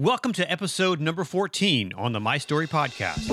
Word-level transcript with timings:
Welcome 0.00 0.32
to 0.34 0.48
episode 0.48 1.00
number 1.00 1.24
14 1.24 1.92
on 1.96 2.12
the 2.12 2.20
My 2.20 2.38
Story 2.38 2.68
Podcast. 2.68 3.26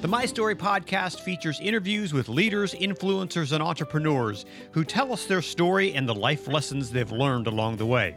The 0.00 0.06
My 0.06 0.26
Story 0.26 0.54
podcast 0.54 1.22
features 1.22 1.58
interviews 1.58 2.12
with 2.12 2.28
leaders, 2.28 2.72
influencers, 2.72 3.50
and 3.50 3.60
entrepreneurs 3.60 4.46
who 4.70 4.84
tell 4.84 5.12
us 5.12 5.26
their 5.26 5.42
story 5.42 5.92
and 5.94 6.08
the 6.08 6.14
life 6.14 6.46
lessons 6.46 6.92
they've 6.92 7.10
learned 7.10 7.48
along 7.48 7.78
the 7.78 7.86
way. 7.86 8.14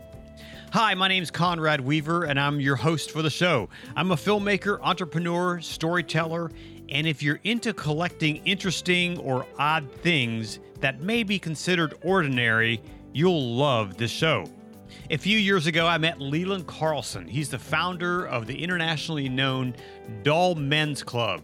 Hi, 0.74 0.94
my 0.94 1.10
name 1.10 1.22
is 1.22 1.32
Conrad 1.32 1.82
Weaver, 1.82 2.24
and 2.24 2.40
I'm 2.40 2.62
your 2.62 2.78
host 2.78 3.12
for 3.12 3.22
the 3.22 3.30
show. 3.30 3.68
I'm 3.94 4.12
a 4.12 4.16
filmmaker, 4.16 4.80
entrepreneur, 4.82 5.60
storyteller, 5.60 6.50
and 6.92 7.08
if 7.08 7.24
you're 7.24 7.40
into 7.44 7.74
collecting 7.74 8.46
interesting 8.46 9.18
or 9.20 9.46
odd 9.58 9.92
things 10.02 10.60
that 10.82 11.02
may 11.02 11.24
be 11.24 11.40
considered 11.40 11.96
ordinary, 12.04 12.82
you'll 13.14 13.56
love 13.56 13.98
this 13.98 14.12
show. 14.12 14.46
A 15.10 15.18
few 15.18 15.38
years 15.38 15.68
ago, 15.68 15.88
I 15.88 15.98
met 15.98 16.20
Leland 16.20 16.68
Carlson. 16.68 17.28
He's 17.28 17.50
the 17.50 17.60
founder 17.60 18.26
of 18.26 18.46
the 18.46 18.62
internationally 18.62 19.30
known 19.30 19.74
Dull 20.24 20.56
Men's 20.56 21.02
Club. 21.02 21.42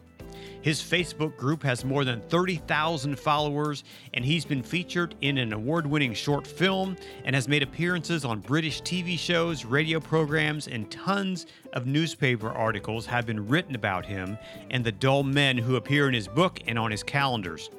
His 0.67 0.81
Facebook 0.81 1.37
group 1.37 1.63
has 1.63 1.85
more 1.85 2.03
than 2.03 2.19
30,000 2.27 3.17
followers, 3.17 3.85
and 4.13 4.25
he's 4.25 4.43
been 4.43 4.61
featured 4.61 5.15
in 5.21 5.37
an 5.37 5.53
award 5.53 5.87
winning 5.87 6.13
short 6.13 6.45
film 6.45 6.97
and 7.23 7.33
has 7.33 7.47
made 7.47 7.63
appearances 7.63 8.25
on 8.25 8.41
British 8.41 8.81
TV 8.81 9.17
shows, 9.17 9.63
radio 9.63 10.01
programs, 10.01 10.67
and 10.67 10.91
tons 10.91 11.45
of 11.71 11.85
newspaper 11.87 12.49
articles 12.49 13.05
have 13.05 13.25
been 13.25 13.47
written 13.47 13.75
about 13.75 14.05
him 14.05 14.37
and 14.69 14.83
the 14.83 14.91
dull 14.91 15.23
men 15.23 15.57
who 15.57 15.77
appear 15.77 16.09
in 16.09 16.13
his 16.13 16.27
book 16.27 16.59
and 16.67 16.77
on 16.77 16.91
his 16.91 17.01
calendars. 17.01 17.69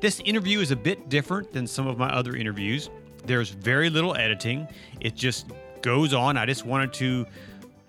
This 0.00 0.18
interview 0.24 0.58
is 0.58 0.72
a 0.72 0.76
bit 0.76 1.08
different 1.08 1.52
than 1.52 1.68
some 1.68 1.86
of 1.86 1.98
my 1.98 2.08
other 2.08 2.34
interviews. 2.34 2.90
There's 3.24 3.50
very 3.50 3.88
little 3.88 4.16
editing, 4.16 4.66
it 4.98 5.14
just 5.14 5.46
goes 5.82 6.12
on. 6.12 6.36
I 6.36 6.46
just 6.46 6.66
wanted 6.66 6.94
to 6.94 7.26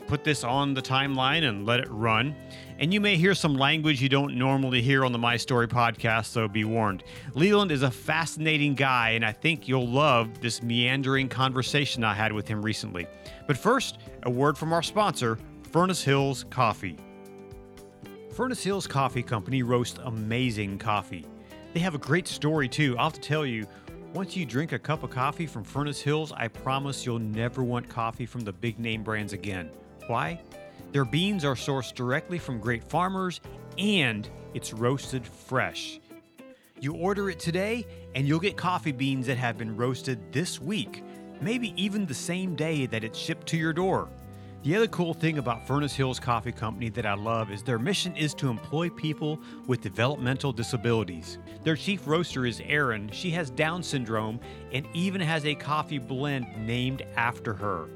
put 0.07 0.23
this 0.23 0.43
on 0.43 0.73
the 0.73 0.81
timeline 0.81 1.47
and 1.47 1.65
let 1.65 1.79
it 1.79 1.87
run. 1.89 2.35
And 2.79 2.93
you 2.93 2.99
may 2.99 3.15
hear 3.15 3.33
some 3.33 3.55
language 3.55 4.01
you 4.01 4.09
don't 4.09 4.35
normally 4.35 4.81
hear 4.81 5.05
on 5.05 5.11
the 5.11 5.17
My 5.17 5.37
Story 5.37 5.67
podcast, 5.67 6.25
so 6.25 6.47
be 6.47 6.65
warned. 6.65 7.03
Leland 7.33 7.71
is 7.71 7.83
a 7.83 7.91
fascinating 7.91 8.75
guy, 8.75 9.11
and 9.11 9.25
I 9.25 9.31
think 9.31 9.67
you'll 9.67 9.87
love 9.87 10.41
this 10.41 10.61
meandering 10.61 11.29
conversation 11.29 12.03
I 12.03 12.13
had 12.13 12.31
with 12.31 12.47
him 12.47 12.61
recently. 12.61 13.07
But 13.47 13.57
first, 13.57 13.99
a 14.23 14.29
word 14.29 14.57
from 14.57 14.73
our 14.73 14.83
sponsor, 14.83 15.37
Furnace 15.71 16.03
Hills 16.03 16.45
Coffee. 16.49 16.97
Furnace 18.33 18.63
Hills 18.63 18.87
Coffee 18.87 19.23
Company 19.23 19.63
roasts 19.63 19.99
amazing 20.03 20.77
coffee. 20.77 21.25
They 21.73 21.79
have 21.79 21.95
a 21.95 21.99
great 21.99 22.27
story, 22.27 22.67
too. 22.67 22.97
I'll 22.97 23.05
have 23.05 23.13
to 23.13 23.21
tell 23.21 23.45
you, 23.45 23.65
once 24.13 24.35
you 24.35 24.45
drink 24.45 24.71
a 24.71 24.79
cup 24.79 25.03
of 25.03 25.09
coffee 25.09 25.45
from 25.45 25.63
Furnace 25.63 26.01
Hills, 26.01 26.31
I 26.35 26.47
promise 26.47 27.05
you'll 27.05 27.19
never 27.19 27.63
want 27.63 27.89
coffee 27.89 28.25
from 28.25 28.41
the 28.41 28.53
big 28.53 28.79
name 28.79 29.03
brands 29.03 29.33
again. 29.33 29.69
Why? 30.07 30.39
Their 30.91 31.05
beans 31.05 31.43
are 31.43 31.55
sourced 31.55 31.93
directly 31.93 32.37
from 32.37 32.59
great 32.59 32.83
farmers 32.83 33.41
and 33.77 34.29
it's 34.53 34.73
roasted 34.73 35.25
fresh. 35.25 35.99
You 36.79 36.93
order 36.93 37.29
it 37.29 37.39
today 37.39 37.85
and 38.15 38.27
you'll 38.27 38.39
get 38.39 38.55
coffee 38.55 38.91
beans 38.91 39.27
that 39.27 39.37
have 39.37 39.57
been 39.57 39.75
roasted 39.75 40.31
this 40.31 40.61
week, 40.61 41.03
maybe 41.41 41.73
even 41.81 42.05
the 42.05 42.13
same 42.13 42.55
day 42.55 42.85
that 42.85 43.03
it's 43.03 43.17
shipped 43.17 43.47
to 43.47 43.57
your 43.57 43.73
door. 43.73 44.09
The 44.63 44.75
other 44.75 44.87
cool 44.87 45.13
thing 45.13 45.37
about 45.37 45.67
Furnace 45.67 45.93
Hills 45.93 46.19
Coffee 46.19 46.51
Company 46.51 46.89
that 46.89 47.05
I 47.05 47.13
love 47.13 47.51
is 47.51 47.61
their 47.61 47.77
mission 47.77 48.15
is 48.15 48.33
to 48.35 48.49
employ 48.49 48.89
people 48.89 49.39
with 49.67 49.81
developmental 49.81 50.51
disabilities. 50.51 51.37
Their 51.63 51.75
chief 51.75 52.07
roaster 52.07 52.47
is 52.47 52.61
Erin. 52.65 53.11
She 53.11 53.29
has 53.29 53.51
Down 53.51 53.83
syndrome 53.83 54.39
and 54.71 54.87
even 54.93 55.21
has 55.21 55.45
a 55.45 55.53
coffee 55.53 55.99
blend 55.99 56.47
named 56.57 57.03
after 57.15 57.53
her. 57.53 57.89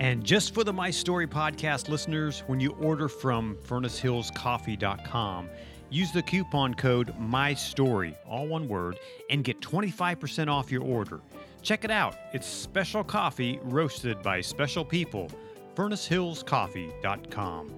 And 0.00 0.24
just 0.24 0.54
for 0.54 0.62
the 0.62 0.72
My 0.72 0.90
Story 0.90 1.26
podcast 1.26 1.88
listeners, 1.88 2.44
when 2.46 2.60
you 2.60 2.70
order 2.74 3.08
from 3.08 3.56
furnacehillscoffee.com, 3.66 5.48
use 5.90 6.12
the 6.12 6.22
coupon 6.22 6.74
code 6.74 7.12
MyStory, 7.18 8.14
all 8.24 8.46
one 8.46 8.68
word, 8.68 8.98
and 9.28 9.42
get 9.42 9.60
25% 9.60 10.48
off 10.48 10.70
your 10.70 10.82
order. 10.82 11.20
Check 11.62 11.84
it 11.84 11.90
out. 11.90 12.16
It's 12.32 12.46
special 12.46 13.02
coffee 13.02 13.58
roasted 13.62 14.22
by 14.22 14.40
special 14.40 14.84
people. 14.84 15.30
furnacehillscoffee.com. 15.74 17.74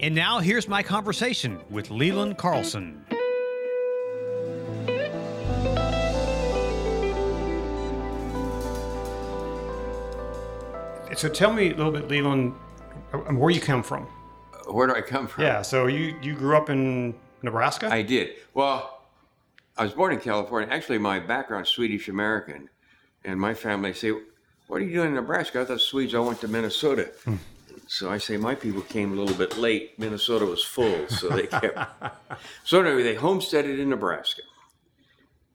And 0.00 0.14
now 0.14 0.40
here's 0.40 0.68
my 0.68 0.82
conversation 0.82 1.60
with 1.70 1.90
Leland 1.90 2.36
Carlson. 2.36 3.06
So 11.16 11.28
tell 11.28 11.52
me 11.52 11.70
a 11.70 11.74
little 11.76 11.92
bit, 11.92 12.08
Leland, 12.08 12.54
where 13.30 13.50
you 13.50 13.60
come 13.60 13.82
from. 13.82 14.06
Where 14.66 14.86
do 14.86 14.94
I 14.94 15.00
come 15.00 15.26
from? 15.26 15.44
Yeah, 15.44 15.62
so 15.62 15.86
you, 15.86 16.16
you 16.22 16.34
grew 16.34 16.56
up 16.56 16.70
in 16.70 17.14
Nebraska? 17.42 17.88
I 17.92 18.02
did. 18.02 18.30
Well, 18.54 19.02
I 19.76 19.84
was 19.84 19.92
born 19.92 20.12
in 20.12 20.20
California. 20.20 20.68
Actually, 20.72 20.98
my 20.98 21.20
background's 21.20 21.68
Swedish 21.68 22.08
American, 22.08 22.68
and 23.24 23.40
my 23.40 23.54
family 23.54 23.92
say, 23.92 24.12
"What 24.66 24.80
are 24.80 24.84
you 24.84 24.92
doing 24.92 25.08
in 25.08 25.14
Nebraska?" 25.14 25.60
I 25.60 25.64
thought 25.64 25.80
Swedes. 25.80 26.14
I 26.14 26.20
went 26.20 26.40
to 26.40 26.48
Minnesota. 26.48 27.10
Hmm. 27.24 27.36
So 27.86 28.10
I 28.10 28.18
say 28.18 28.36
my 28.36 28.54
people 28.54 28.82
came 28.82 29.12
a 29.12 29.20
little 29.20 29.36
bit 29.36 29.58
late. 29.58 29.98
Minnesota 29.98 30.46
was 30.46 30.62
full, 30.62 31.06
so 31.08 31.28
they 31.28 31.46
kept. 31.46 31.78
so 32.64 32.80
anyway, 32.80 33.02
they 33.02 33.14
homesteaded 33.14 33.78
in 33.78 33.90
Nebraska, 33.90 34.42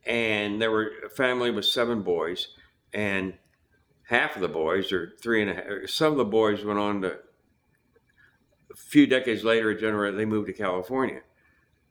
and 0.06 0.62
there 0.62 0.69
were 0.69 0.92
a 1.06 1.09
family 1.09 1.50
with 1.50 1.66
seven 1.66 2.02
boys, 2.02 2.50
and 2.94 3.34
half 4.09 4.36
of 4.36 4.42
the 4.42 4.47
boys, 4.50 4.92
or 4.92 5.14
three 5.22 5.42
and 5.44 5.52
a 5.52 5.53
half, 5.53 5.66
some 5.88 6.12
of 6.12 6.18
the 6.18 6.25
boys 6.25 6.66
went 6.66 6.80
on 6.80 7.03
to, 7.03 7.12
a 8.72 8.75
few 8.75 9.06
decades 9.06 9.44
later, 9.44 9.70
a 9.70 10.12
they 10.12 10.25
moved 10.25 10.47
to 10.47 10.53
California. 10.53 11.22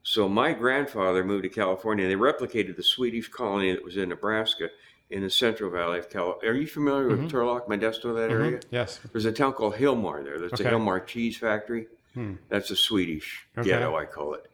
So 0.03 0.27
my 0.27 0.51
grandfather 0.51 1.23
moved 1.23 1.43
to 1.43 1.49
California. 1.49 2.07
They 2.07 2.15
replicated 2.15 2.75
the 2.75 2.83
Swedish 2.83 3.29
colony 3.29 3.71
that 3.71 3.83
was 3.83 3.95
in 3.95 4.09
Nebraska 4.09 4.69
in 5.09 5.21
the 5.21 5.29
Central 5.29 5.71
Valley 5.71 5.99
of 5.99 6.09
California. 6.09 6.51
Are 6.51 6.55
you 6.55 6.67
familiar 6.67 7.07
with 7.07 7.19
mm-hmm. 7.19 7.37
Turlock, 7.37 7.67
Modesto, 7.67 8.13
that 8.15 8.29
mm-hmm. 8.29 8.43
area? 8.43 8.59
Yes. 8.69 8.99
There's 9.13 9.25
a 9.25 9.31
town 9.31 9.53
called 9.53 9.75
Hilmar 9.75 10.21
there. 10.23 10.39
That's 10.39 10.59
okay. 10.59 10.65
a 10.65 10.71
Hilmar 10.73 11.05
cheese 11.05 11.37
factory. 11.37 11.87
Hmm. 12.15 12.33
That's 12.49 12.69
a 12.69 12.75
Swedish 12.75 13.47
okay. 13.57 13.69
ghetto, 13.69 13.95
I 13.95 14.05
call 14.05 14.33
it. 14.33 14.49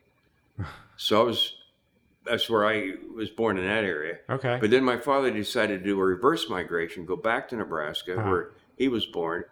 So 0.97 1.19
I 1.19 1.23
was 1.23 1.57
that's 2.25 2.49
where 2.49 2.65
I 2.65 2.93
was 3.13 3.29
born 3.29 3.57
in 3.57 3.65
that 3.65 3.83
area. 3.83 4.17
Okay. 4.29 4.57
But 4.59 4.71
then 4.71 4.83
my 4.83 4.97
father 4.97 5.31
decided 5.31 5.79
to 5.79 5.85
do 5.85 5.99
a 5.99 6.03
reverse 6.03 6.49
migration, 6.49 7.05
go 7.05 7.15
back 7.15 7.49
to 7.49 7.55
Nebraska, 7.55 8.17
uh-huh. 8.17 8.29
where 8.29 8.51
he 8.77 8.87
was 8.87 9.05
born, 9.05 9.43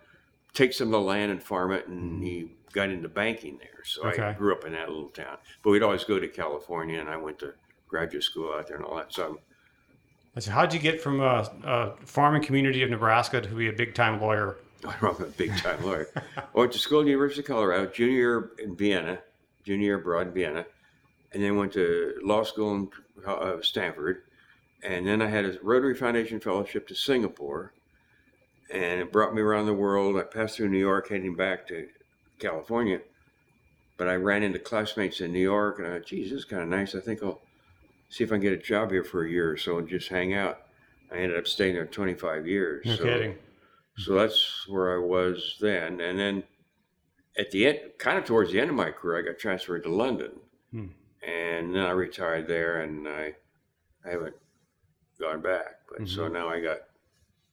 take 0.54 0.74
some 0.74 0.88
of 0.88 0.92
the 0.92 1.02
land 1.02 1.32
and 1.32 1.42
farm 1.42 1.72
it, 1.72 1.88
and 1.88 2.24
he 2.24 2.52
got 2.74 2.90
into 2.90 3.08
banking 3.08 3.58
there. 3.60 3.84
So 3.84 4.04
okay. 4.08 4.24
I 4.24 4.34
grew 4.34 4.54
up 4.54 4.66
in 4.66 4.74
that 4.74 4.90
little 4.90 5.10
town. 5.10 5.38
But 5.64 5.72
we'd 5.72 5.84
always 5.84 6.04
go 6.04 6.20
to 6.20 6.28
California, 6.28 7.00
and 7.00 7.10
I 7.10 7.18
went 7.18 7.40
to 7.40 7.54
graduate 7.88 8.24
school 8.24 8.54
out 8.54 8.68
there 8.68 8.78
and 8.78 8.86
all 8.86 8.98
that. 8.98 9.14
So. 9.14 9.40
So 10.40 10.50
how'd 10.50 10.74
you 10.74 10.80
get 10.80 11.00
from 11.00 11.22
a, 11.22 11.48
a 11.64 11.96
farming 12.06 12.42
community 12.42 12.82
of 12.82 12.90
Nebraska 12.90 13.40
to 13.40 13.48
be 13.50 13.70
a 13.70 13.74
big 13.74 13.94
time 13.94 14.20
lawyer? 14.20 14.58
I'm 15.02 15.06
a 15.06 15.26
big 15.26 15.56
time 15.58 15.84
lawyer. 15.86 16.08
I 16.36 16.42
went 16.56 16.72
to 16.72 16.80
school 16.80 17.02
at 17.02 17.04
the 17.04 17.12
University 17.12 17.42
of 17.42 17.48
Colorado, 17.48 17.86
junior 17.86 18.16
year 18.16 18.52
in 18.58 18.76
Vienna, 18.76 19.20
junior 19.64 19.86
year 19.86 19.96
abroad 20.00 20.28
in 20.30 20.34
Vienna 20.34 20.66
and 21.34 21.44
then 21.44 21.58
went 21.58 21.74
to 21.74 22.14
law 22.22 22.44
school 22.44 22.76
in 22.76 22.90
uh, 23.26 23.58
Stanford. 23.62 24.24
And 24.84 25.08
then 25.08 25.22
I 25.22 25.28
had 25.28 25.46
a 25.46 25.58
Rotary 25.62 25.96
Foundation 25.96 26.40
fellowship 26.40 26.88
to 26.90 26.96
Singapore, 26.96 27.74
and 28.72 29.02
it 29.02 29.12
brought 29.12 29.34
me 29.34 29.42
around 29.42 29.66
the 29.66 29.74
world. 29.74 30.18
I 30.18 30.24
passed 30.24 30.58
through 30.58 30.70
New 30.70 30.80
York, 30.80 31.10
heading 31.10 31.36
back 31.36 31.68
to 31.68 31.88
California. 32.40 33.00
But 33.98 34.10
I 34.10 34.16
ran 34.16 34.44
into 34.44 34.60
classmates 34.60 35.22
in 35.22 35.32
New 35.32 35.40
York, 35.40 35.80
and 35.80 35.88
I 35.88 35.92
thought, 35.94 36.08
geez, 36.08 36.32
this 36.32 36.40
is 36.40 36.46
kind 36.46 36.64
of 36.64 36.68
nice. 36.68 36.96
I 36.96 37.00
think 37.00 37.24
I'll 37.24 37.42
see 38.10 38.24
if 38.24 38.32
I 38.32 38.36
can 38.36 38.42
get 38.42 38.54
a 38.54 38.58
job 38.58 38.92
here 38.92 39.04
for 39.04 39.24
a 39.24 39.30
year 39.30 39.52
or 39.52 39.58
so 39.58 39.78
and 39.78 39.88
just 39.88 40.10
hang 40.10 40.34
out. 40.34 40.60
I 41.12 41.18
ended 41.18 41.38
up 41.38 41.48
staying 41.48 41.76
there 41.76 41.86
25 41.86 42.48
years. 42.48 42.86
No 42.86 42.96
so, 42.96 43.04
kidding. 43.04 43.36
So 43.98 44.16
that's 44.16 44.68
where 44.68 44.96
I 44.96 45.06
was 45.06 45.58
then. 45.62 46.02
And 46.02 46.20
then 46.20 46.44
at 47.38 47.52
the 47.52 47.68
end, 47.68 47.80
kind 48.00 48.18
of 48.18 48.26
towards 48.26 48.52
the 48.52 48.60
end 48.60 48.72
of 48.72 48.76
my 48.76 48.92
career, 48.92 49.20
I 49.20 49.32
got 49.32 49.40
transferred 49.40 49.84
to 49.84 49.90
London. 49.90 50.32
Hmm 50.72 50.88
and 51.26 51.74
then 51.74 51.86
I 51.86 51.92
retired 51.92 52.48
there, 52.48 52.82
and 52.82 53.08
I 53.08 53.34
I 54.06 54.10
haven't 54.10 54.36
gone 55.20 55.42
back. 55.42 55.80
But 55.90 56.02
mm-hmm. 56.02 56.16
so 56.16 56.28
now 56.28 56.50
I 56.50 56.60
got 56.60 56.80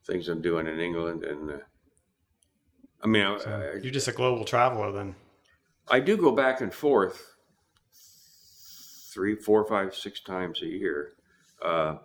things 0.06 0.28
I'm 0.28 0.42
doing 0.42 0.66
in 0.66 0.80
England, 0.80 1.24
and 1.24 1.50
uh, 1.50 1.58
I 3.02 3.06
mean, 3.06 3.38
so 3.40 3.50
I, 3.50 3.78
you're 3.78 3.92
just 3.92 4.08
a 4.08 4.12
global 4.12 4.44
traveler 4.44 4.92
then. 4.92 5.14
I 5.88 6.00
do 6.00 6.16
go 6.16 6.32
back 6.32 6.60
and 6.60 6.72
forth 6.72 7.34
three, 9.12 9.34
four, 9.34 9.66
five, 9.66 9.94
six 9.94 10.20
times 10.20 10.62
a 10.62 10.66
year. 10.66 11.12
Uh, 11.64 11.96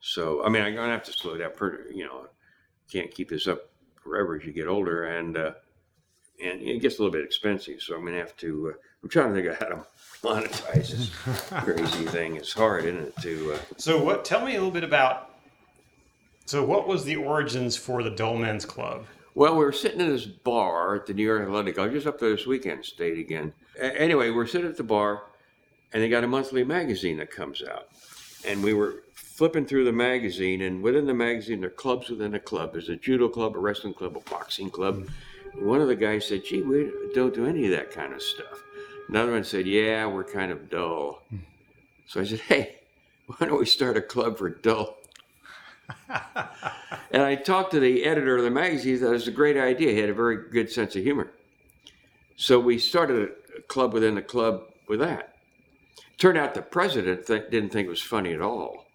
so 0.00 0.44
I 0.44 0.48
mean, 0.48 0.62
I'm 0.62 0.74
gonna 0.74 0.92
have 0.92 1.04
to 1.04 1.12
slow 1.12 1.36
down. 1.36 1.52
Per, 1.52 1.90
you 1.90 2.04
know, 2.04 2.26
can't 2.90 3.10
keep 3.10 3.28
this 3.28 3.46
up 3.46 3.70
forever 4.02 4.36
as 4.36 4.44
you 4.44 4.52
get 4.52 4.66
older, 4.66 5.04
and 5.04 5.36
uh, 5.36 5.52
and 6.42 6.60
it 6.62 6.80
gets 6.80 6.98
a 6.98 7.02
little 7.02 7.12
bit 7.12 7.24
expensive. 7.24 7.80
So 7.80 7.96
I'm 7.96 8.04
gonna 8.04 8.18
have 8.18 8.36
to 8.38 8.74
uh, 8.74 8.78
I'm 9.02 9.08
trying 9.08 9.34
to 9.34 9.40
think 9.40 9.46
of 9.52 9.58
how 9.58 9.66
to 9.74 9.86
monetize 10.22 10.90
this 10.90 11.10
crazy 11.64 12.04
thing. 12.06 12.36
It's 12.36 12.52
hard, 12.52 12.84
isn't 12.84 13.00
it? 13.00 13.16
To 13.22 13.52
uh, 13.54 13.58
So 13.76 14.02
what? 14.02 14.24
Tell 14.24 14.44
me 14.44 14.52
a 14.52 14.58
little 14.58 14.70
bit 14.70 14.84
about. 14.84 15.30
So 16.46 16.64
what 16.64 16.88
was 16.88 17.04
the 17.04 17.16
origins 17.16 17.76
for 17.76 18.02
the 18.02 18.10
Dull 18.10 18.36
Men's 18.36 18.64
Club? 18.64 19.04
well, 19.34 19.52
we 19.56 19.64
were 19.64 19.70
sitting 19.72 20.00
in 20.00 20.08
this 20.08 20.24
bar 20.26 20.96
at 20.96 21.06
the 21.06 21.14
New 21.14 21.22
York 21.22 21.42
Athletic. 21.42 21.78
I 21.78 21.84
was 21.84 21.92
just 21.92 22.06
up 22.08 22.18
there 22.18 22.30
this 22.30 22.44
weekend, 22.46 22.84
stayed 22.84 23.18
again. 23.18 23.52
A- 23.80 24.00
anyway, 24.00 24.30
we're 24.30 24.46
sitting 24.48 24.66
at 24.68 24.76
the 24.76 24.82
bar, 24.82 25.22
and 25.92 26.02
they 26.02 26.08
got 26.08 26.24
a 26.24 26.26
monthly 26.26 26.64
magazine 26.64 27.18
that 27.18 27.30
comes 27.30 27.62
out, 27.62 27.86
and 28.44 28.64
we 28.64 28.74
were 28.74 29.04
flipping 29.14 29.64
through 29.64 29.84
the 29.84 29.92
magazine, 29.92 30.62
and 30.62 30.82
within 30.82 31.06
the 31.06 31.14
magazine, 31.14 31.60
there 31.60 31.70
are 31.70 31.72
clubs 31.72 32.08
within 32.10 32.34
a 32.34 32.40
club. 32.40 32.72
There's 32.72 32.88
a 32.88 32.96
judo 32.96 33.28
club, 33.28 33.54
a 33.54 33.60
wrestling 33.60 33.94
club, 33.94 34.16
a 34.16 34.30
boxing 34.30 34.70
club. 34.70 35.06
One 35.54 35.80
of 35.80 35.86
the 35.86 35.94
guys 35.94 36.26
said, 36.26 36.44
"Gee, 36.44 36.62
we 36.62 36.90
don't 37.14 37.32
do 37.32 37.46
any 37.46 37.64
of 37.66 37.70
that 37.70 37.92
kind 37.92 38.12
of 38.12 38.20
stuff." 38.22 38.64
Another 39.08 39.32
one 39.32 39.44
said, 39.44 39.66
"Yeah, 39.66 40.06
we're 40.06 40.24
kind 40.24 40.52
of 40.52 40.68
dull." 40.70 41.22
So 42.06 42.20
I 42.20 42.24
said, 42.24 42.40
"Hey, 42.40 42.76
why 43.26 43.46
don't 43.46 43.58
we 43.58 43.66
start 43.66 43.96
a 43.96 44.02
club 44.02 44.38
for 44.38 44.48
dull?" 44.50 44.98
and 47.10 47.22
I 47.22 47.34
talked 47.36 47.70
to 47.72 47.80
the 47.80 48.04
editor 48.04 48.36
of 48.36 48.44
the 48.44 48.50
magazine. 48.50 49.00
That 49.00 49.10
was 49.10 49.28
a 49.28 49.32
great 49.32 49.56
idea. 49.56 49.92
He 49.92 49.98
had 49.98 50.10
a 50.10 50.14
very 50.14 50.50
good 50.50 50.70
sense 50.70 50.94
of 50.96 51.02
humor. 51.02 51.32
So 52.36 52.60
we 52.60 52.78
started 52.78 53.30
a 53.56 53.62
club 53.62 53.92
within 53.94 54.16
a 54.18 54.22
club 54.22 54.62
with 54.88 55.00
that. 55.00 55.36
Turned 56.18 56.36
out 56.38 56.54
the 56.54 56.62
president 56.62 57.26
th- 57.26 57.50
didn't 57.50 57.70
think 57.70 57.86
it 57.86 57.90
was 57.90 58.02
funny 58.02 58.32
at 58.34 58.40
all. 58.40 58.86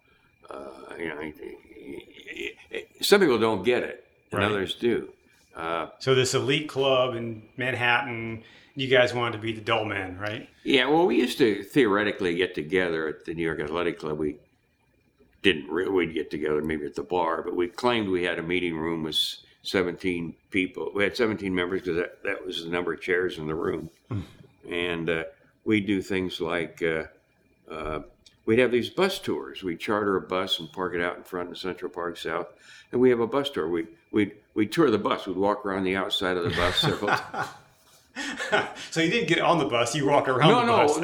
Uh, 0.48 0.66
you 0.98 1.08
know, 1.08 1.20
he- 1.20 1.34
he- 1.74 2.56
he- 2.70 2.86
some 3.04 3.20
people 3.20 3.38
don't 3.38 3.64
get 3.64 3.82
it, 3.82 4.06
and 4.30 4.40
Right. 4.40 4.50
others 4.50 4.74
do. 4.74 5.12
Uh, 5.54 5.88
So 5.98 6.14
this 6.14 6.34
elite 6.34 6.68
club 6.68 7.14
in 7.16 7.48
Manhattan, 7.56 8.44
you 8.74 8.88
guys 8.88 9.14
wanted 9.14 9.32
to 9.32 9.38
be 9.38 9.52
the 9.52 9.60
Dull 9.60 9.84
Men, 9.84 10.18
right? 10.18 10.48
Yeah, 10.64 10.86
well, 10.86 11.06
we 11.06 11.16
used 11.16 11.38
to 11.38 11.62
theoretically 11.62 12.34
get 12.34 12.54
together 12.54 13.08
at 13.08 13.24
the 13.24 13.34
New 13.34 13.42
York 13.42 13.60
Athletic 13.60 13.98
Club. 13.98 14.18
We 14.18 14.36
didn't 15.42 15.68
really 15.68 15.90
we'd 15.90 16.14
get 16.14 16.30
together 16.30 16.62
maybe 16.62 16.86
at 16.86 16.94
the 16.94 17.02
bar, 17.02 17.42
but 17.42 17.54
we 17.54 17.68
claimed 17.68 18.08
we 18.08 18.24
had 18.24 18.38
a 18.38 18.42
meeting 18.42 18.76
room 18.76 19.02
with 19.02 19.16
17 19.62 20.34
people. 20.50 20.90
We 20.94 21.04
had 21.04 21.16
17 21.16 21.54
members 21.54 21.82
because 21.82 21.96
that, 21.96 22.22
that 22.24 22.44
was 22.44 22.64
the 22.64 22.70
number 22.70 22.92
of 22.92 23.00
chairs 23.00 23.38
in 23.38 23.46
the 23.46 23.54
room. 23.54 23.90
And 24.70 25.10
uh, 25.10 25.24
we 25.64 25.80
do 25.80 26.00
things 26.02 26.40
like 26.40 26.82
uh, 26.82 27.04
uh, 27.70 28.00
we'd 28.46 28.58
have 28.58 28.72
these 28.72 28.90
bus 28.90 29.18
tours. 29.18 29.62
We'd 29.62 29.80
charter 29.80 30.16
a 30.16 30.20
bus 30.20 30.58
and 30.58 30.72
park 30.72 30.94
it 30.94 31.02
out 31.02 31.16
in 31.16 31.22
front 31.22 31.50
of 31.50 31.58
Central 31.58 31.90
Park 31.90 32.16
South. 32.16 32.48
And 32.92 33.00
we 33.00 33.10
have 33.10 33.20
a 33.20 33.26
bus 33.26 33.50
tour. 33.50 33.68
We'd, 33.68 33.88
we'd, 34.10 34.32
we'd 34.54 34.72
tour 34.72 34.90
the 34.90 34.98
bus. 34.98 35.26
We'd 35.26 35.36
walk 35.36 35.64
around 35.64 35.84
the 35.84 35.96
outside 35.96 36.36
of 36.36 36.44
the 36.44 36.50
bus 36.50 36.76
several 36.76 37.08
times. 37.16 37.48
so 38.90 39.00
you 39.00 39.10
didn't 39.10 39.28
get 39.28 39.40
on 39.40 39.58
the 39.58 39.64
bus; 39.64 39.94
you 39.94 40.06
walked 40.06 40.28
around 40.28 40.48
No, 40.50 40.60
the 40.60 40.66
no, 40.66 40.76
bus. 40.76 40.98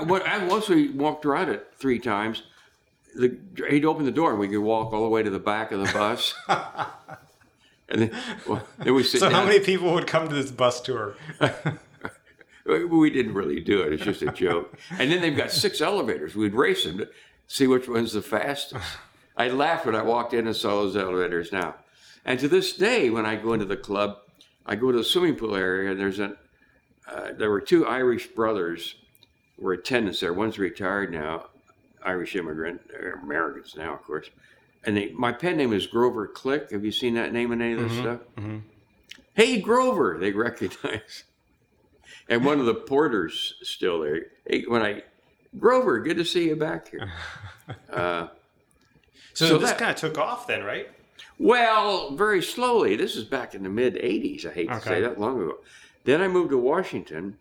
no. 0.00 0.04
What 0.06 0.26
I 0.26 0.44
once 0.46 0.68
we 0.68 0.88
walked 0.90 1.24
around 1.26 1.48
it 1.50 1.66
three 1.76 1.98
times. 1.98 2.42
The, 3.16 3.36
he'd 3.70 3.84
open 3.84 4.04
the 4.04 4.12
door 4.12 4.30
and 4.30 4.38
we 4.38 4.48
could 4.48 4.58
walk 4.60 4.92
all 4.92 5.02
the 5.02 5.08
way 5.08 5.22
to 5.22 5.30
the 5.30 5.38
back 5.40 5.72
of 5.72 5.80
the 5.80 5.92
bus. 5.92 6.34
and 7.88 8.02
then, 8.02 8.10
well, 8.46 8.62
then 8.78 8.94
we 8.94 9.02
sit 9.02 9.20
So 9.20 9.28
down. 9.30 9.40
how 9.40 9.46
many 9.46 9.60
people 9.60 9.92
would 9.94 10.06
come 10.06 10.28
to 10.28 10.34
this 10.34 10.50
bus 10.52 10.80
tour? 10.80 11.16
we 12.66 13.10
didn't 13.10 13.34
really 13.34 13.60
do 13.60 13.80
it. 13.82 13.92
It's 13.94 14.04
just 14.04 14.22
a 14.22 14.30
joke. 14.30 14.76
And 14.98 15.10
then 15.10 15.20
they've 15.22 15.36
got 15.36 15.50
six 15.50 15.80
elevators. 15.80 16.36
We'd 16.36 16.54
race 16.54 16.84
them 16.84 16.98
to 16.98 17.08
see 17.46 17.66
which 17.66 17.88
one's 17.88 18.12
the 18.12 18.22
fastest. 18.22 18.84
I 19.36 19.48
laughed 19.48 19.86
when 19.86 19.96
I 19.96 20.02
walked 20.02 20.34
in 20.34 20.46
and 20.46 20.54
saw 20.54 20.70
those 20.82 20.96
elevators 20.96 21.50
now. 21.50 21.76
And 22.24 22.38
to 22.40 22.46
this 22.48 22.74
day, 22.74 23.08
when 23.10 23.24
I 23.24 23.36
go 23.36 23.52
into 23.54 23.64
the 23.64 23.76
club, 23.76 24.18
I 24.66 24.74
go 24.76 24.92
to 24.92 24.98
the 24.98 25.04
swimming 25.04 25.36
pool 25.36 25.56
area. 25.56 25.90
And 25.90 25.98
there's 25.98 26.18
an 26.18 26.36
uh, 27.10 27.32
there 27.32 27.50
were 27.50 27.60
two 27.60 27.86
Irish 27.86 28.26
brothers 28.28 28.96
who 29.56 29.64
were 29.64 29.72
attendants 29.72 30.20
there. 30.20 30.32
One's 30.32 30.58
retired 30.58 31.12
now, 31.12 31.46
Irish 32.04 32.36
immigrant, 32.36 32.80
they're 32.88 33.20
Americans 33.22 33.74
now, 33.76 33.94
of 33.94 34.02
course. 34.02 34.30
And 34.84 34.96
they, 34.96 35.10
my 35.12 35.32
pen 35.32 35.56
name 35.56 35.72
is 35.72 35.86
Grover 35.86 36.26
Click. 36.26 36.70
Have 36.70 36.84
you 36.84 36.92
seen 36.92 37.14
that 37.14 37.32
name 37.32 37.52
in 37.52 37.60
any 37.60 37.72
of 37.74 37.80
this 37.80 37.98
stuff? 37.98 38.20
Hey, 39.34 39.60
Grover, 39.60 40.16
they 40.18 40.32
recognize. 40.46 41.24
And 42.28 42.44
one 42.44 42.60
of 42.60 42.66
the 42.66 42.74
porters 42.74 43.54
still 43.62 44.00
there. 44.00 44.26
Hey, 44.46 44.64
when 44.68 44.82
I, 44.82 45.02
Grover, 45.58 45.98
good 46.00 46.16
to 46.18 46.24
see 46.24 46.48
you 46.48 46.56
back 46.56 46.88
here. 46.90 47.10
Uh, 47.92 48.28
So, 49.34 49.46
So 49.46 49.58
this 49.58 49.72
kind 49.72 49.90
of 49.90 49.96
took 49.96 50.16
off 50.16 50.46
then, 50.46 50.64
right? 50.64 50.88
well, 51.38 52.16
very 52.16 52.42
slowly. 52.42 52.96
This 52.96 53.14
is 53.14 53.24
back 53.24 53.54
in 53.54 53.62
the 53.62 53.68
mid 53.68 53.94
80s. 53.96 54.46
I 54.46 54.52
hate 54.52 54.68
to 54.68 54.80
say 54.80 55.00
that 55.02 55.20
long 55.20 55.42
ago. 55.42 55.58
Then 56.08 56.22
I 56.22 56.28
moved 56.28 56.48
to 56.52 56.58
Washington, 56.58 57.36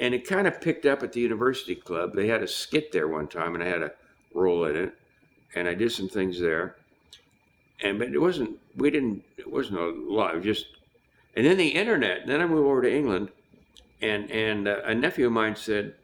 and 0.00 0.14
it 0.14 0.26
kind 0.26 0.46
of 0.46 0.58
picked 0.58 0.86
up 0.86 1.02
at 1.02 1.12
the 1.12 1.20
University 1.20 1.74
Club. 1.74 2.14
They 2.14 2.28
had 2.28 2.42
a 2.42 2.48
skit 2.48 2.90
there 2.90 3.06
one 3.06 3.28
time, 3.28 3.54
and 3.54 3.62
I 3.62 3.66
had 3.66 3.82
a 3.82 3.92
role 4.32 4.64
in 4.64 4.74
it, 4.74 4.94
and 5.54 5.68
I 5.68 5.74
did 5.74 5.92
some 5.92 6.08
things 6.08 6.40
there. 6.40 6.76
And 7.82 7.98
but 7.98 8.08
it 8.08 8.18
wasn't. 8.18 8.58
We 8.74 8.90
didn't. 8.90 9.22
It 9.36 9.52
wasn't 9.52 9.80
a 9.80 9.88
lot. 9.88 10.32
It 10.32 10.36
was 10.38 10.46
just. 10.46 10.64
And 11.34 11.44
then 11.44 11.58
the 11.58 11.68
internet. 11.68 12.22
And 12.22 12.30
then 12.30 12.40
I 12.40 12.46
moved 12.46 12.66
over 12.66 12.80
to 12.80 12.90
England, 12.90 13.28
and 14.00 14.30
and 14.30 14.66
uh, 14.66 14.80
a 14.86 14.94
nephew 14.94 15.26
of 15.26 15.32
mine 15.32 15.54
said, 15.54 15.94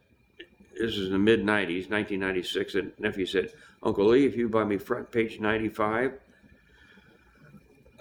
"This 0.79 0.95
is 0.95 1.07
in 1.07 1.13
the 1.13 1.17
mid 1.17 1.39
'90s, 1.39 1.89
1996." 1.89 2.75
And 2.75 2.91
nephew 2.99 3.25
said, 3.25 3.51
"Uncle 3.81 4.05
Lee, 4.05 4.27
if 4.27 4.37
you 4.37 4.47
buy 4.49 4.65
me 4.65 4.77
FrontPage 4.77 5.39
95." 5.39 6.13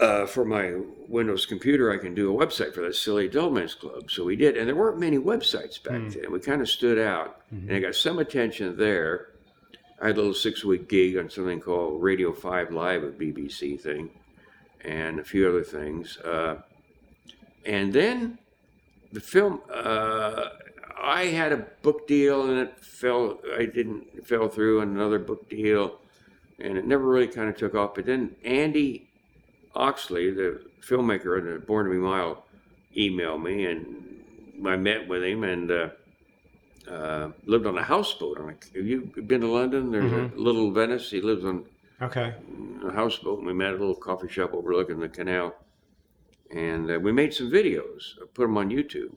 Uh, 0.03 0.27
for 0.27 0.45
my 0.45 0.75
Windows 1.09 1.47
computer, 1.47 1.93
I 1.93 1.97
can 1.97 2.13
do 2.13 2.37
a 2.37 2.47
website 2.47 2.75
for 2.75 2.81
that 2.83 2.97
silly 2.97 3.29
Dull 3.29 3.51
Club. 3.79 4.11
So 4.11 4.25
we 4.25 4.35
did, 4.35 4.57
and 4.57 4.67
there 4.67 4.75
weren't 4.75 4.99
many 4.99 5.17
websites 5.17 5.83
back 5.83 6.11
then. 6.11 6.33
We 6.33 6.41
kind 6.41 6.61
of 6.61 6.69
stood 6.69 6.99
out, 6.99 7.41
and 7.51 7.73
I 7.73 7.79
got 7.79 7.95
some 7.95 8.19
attention 8.19 8.77
there. 8.77 9.29
I 10.01 10.09
had 10.09 10.17
a 10.17 10.19
little 10.19 10.35
six-week 10.35 10.89
gig 10.89 11.17
on 11.17 11.31
something 11.31 11.61
called 11.61 12.03
Radio 12.03 12.33
Five 12.33 12.73
Live, 12.73 13.05
a 13.05 13.11
BBC 13.13 13.81
thing, 13.81 14.11
and 14.81 15.21
a 15.21 15.25
few 15.25 15.49
other 15.49 15.63
things. 15.63 16.19
Uh, 16.19 16.57
and 17.65 17.93
then 17.93 18.39
the 19.13 19.21
film, 19.21 19.61
uh, 19.73 20.49
I 21.01 21.27
had 21.27 21.53
a 21.53 21.59
book 21.83 22.09
deal, 22.09 22.51
and 22.51 22.59
it 22.59 22.85
fell. 22.85 23.39
I 23.57 23.67
didn't 23.67 24.09
it 24.17 24.27
fell 24.27 24.49
through, 24.49 24.81
and 24.81 24.97
another 24.97 25.21
book 25.21 25.49
deal, 25.49 26.01
and 26.59 26.77
it 26.77 26.85
never 26.85 27.05
really 27.05 27.29
kind 27.29 27.49
of 27.49 27.57
took 27.57 27.77
off. 27.77 27.95
But 27.95 28.07
then 28.07 28.35
Andy 28.45 29.12
Oxley, 29.75 30.31
the 30.31 30.61
filmmaker 30.81 31.39
in 31.39 31.53
the 31.53 31.59
Born 31.59 31.87
to 31.87 31.93
Be 31.93 31.99
Mild, 31.99 32.39
emailed 32.97 33.43
me, 33.43 33.67
and 33.67 34.67
I 34.67 34.77
met 34.77 35.09
with 35.09 35.23
him 35.25 35.45
and 35.45 35.71
uh, 35.71 35.89
uh, 36.91 37.31
lived 37.47 37.67
on 37.67 37.79
a 37.79 37.83
houseboat. 37.83 38.39
I'm 38.39 38.47
like, 38.47 38.67
"Have 38.75 38.87
you 38.87 39.11
been 39.27 39.41
to 39.41 39.47
London? 39.49 39.91
There's 39.91 40.13
a 40.13 40.31
little 40.37 40.71
Venice. 40.71 41.11
He 41.11 41.21
lives 41.21 41.45
on 41.45 41.65
Okay. 42.01 42.35
a 42.85 42.91
houseboat. 42.93 43.39
And 43.39 43.47
we 43.47 43.53
met 43.55 43.69
at 43.69 43.75
a 43.77 43.79
little 43.79 43.95
coffee 43.95 44.29
shop 44.29 44.53
overlooking 44.55 44.99
the 45.01 45.09
canal, 45.09 45.55
and 46.51 46.91
uh, 46.91 46.99
we 46.99 47.13
made 47.13 47.33
some 47.33 47.51
videos. 47.51 48.15
I 48.21 48.27
put 48.35 48.43
them 48.43 48.59
on 48.59 48.71
YouTube. 48.71 49.15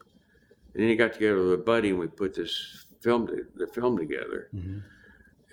And 0.73 0.83
then 0.83 0.89
he 0.89 0.95
got 0.95 1.13
together 1.13 1.41
with 1.41 1.53
a 1.53 1.63
buddy, 1.63 1.89
and 1.89 1.99
we 1.99 2.07
put 2.07 2.35
this 2.35 2.85
film, 3.01 3.27
to, 3.27 3.45
the 3.55 3.65
film 3.67 3.97
together. 3.97 4.49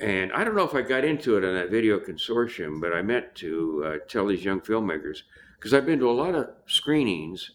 And 0.03 0.33
I 0.33 0.43
don't 0.43 0.57
know 0.57 0.65
if 0.65 0.75
I 0.75 0.83
got 0.83 1.05
into 1.05 1.37
it 1.37 1.45
on 1.45 1.55
that 1.55 1.71
video 1.71 2.01
consortium, 2.01 2.81
but 2.81 2.93
I 2.93 3.03
meant 3.03 3.37
to 3.37 3.85
uh, 3.87 3.97
tell 4.09 4.27
these 4.27 4.45
young 4.45 4.61
filmmakers 4.61 5.23
because 5.57 5.73
I've 5.73 5.87
been 5.87 6.01
to 6.01 6.11
a 6.11 6.13
lot 6.13 6.35
of 6.35 6.51
screenings 6.67 7.53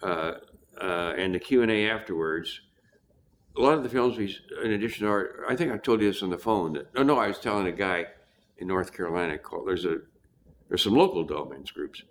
uh, 0.00 0.34
uh, 0.80 1.14
and 1.18 1.34
the 1.34 1.40
Q 1.40 1.62
and 1.62 1.70
A 1.70 1.90
afterwards. 1.90 2.60
A 3.56 3.60
lot 3.60 3.76
of 3.76 3.82
the 3.82 3.88
films, 3.88 4.16
we, 4.16 4.38
in 4.62 4.70
addition 4.70 5.04
to 5.04 5.10
our, 5.10 5.44
I 5.48 5.56
think 5.56 5.72
I 5.72 5.78
told 5.78 6.00
you 6.00 6.06
this 6.12 6.22
on 6.22 6.30
the 6.30 6.38
phone. 6.38 6.74
That, 6.74 6.94
no, 6.94 7.02
no, 7.02 7.18
I 7.18 7.26
was 7.26 7.40
telling 7.40 7.66
a 7.66 7.72
guy 7.72 8.06
in 8.58 8.68
North 8.68 8.92
Carolina 8.92 9.36
called. 9.36 9.66
There's 9.66 9.84
a 9.84 9.96
there's 10.68 10.84
some 10.84 10.94
local 10.94 11.24
dull 11.24 11.46
men's 11.46 11.72
groups, 11.72 12.02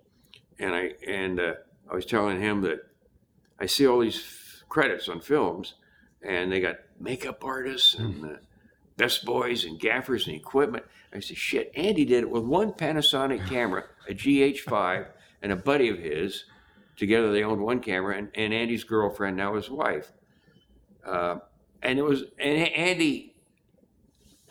and 0.58 0.74
I 0.74 0.92
and 1.06 1.40
uh, 1.40 1.54
I 1.90 1.94
was 1.94 2.04
telling 2.04 2.38
him 2.42 2.60
that 2.62 2.80
I 3.58 3.64
see 3.64 3.86
all 3.86 4.00
these 4.00 4.18
f- 4.18 4.64
credits 4.68 5.08
on 5.08 5.20
films, 5.20 5.76
and 6.20 6.52
they 6.52 6.60
got 6.60 6.76
makeup 7.00 7.42
artists 7.44 7.94
and 7.94 8.24
uh, 8.26 8.28
best 8.98 9.24
boys 9.24 9.64
and 9.64 9.80
gaffers 9.80 10.26
and 10.26 10.36
equipment. 10.36 10.84
I 11.14 11.20
said, 11.20 11.38
shit, 11.38 11.72
Andy 11.74 12.04
did 12.04 12.24
it 12.24 12.30
with 12.30 12.42
one 12.42 12.72
Panasonic 12.72 13.48
camera, 13.48 13.84
a 14.06 14.12
GH5, 14.12 15.06
and 15.40 15.52
a 15.52 15.56
buddy 15.56 15.88
of 15.88 15.98
his. 15.98 16.44
Together 16.96 17.32
they 17.32 17.44
owned 17.44 17.62
one 17.62 17.80
camera, 17.80 18.18
and, 18.18 18.28
and 18.34 18.52
Andy's 18.52 18.84
girlfriend, 18.84 19.38
now 19.38 19.54
his 19.54 19.70
wife. 19.70 20.12
Uh, 21.06 21.36
and 21.80 21.98
it 21.98 22.02
was, 22.02 22.24
and 22.38 22.68
Andy, 22.68 23.34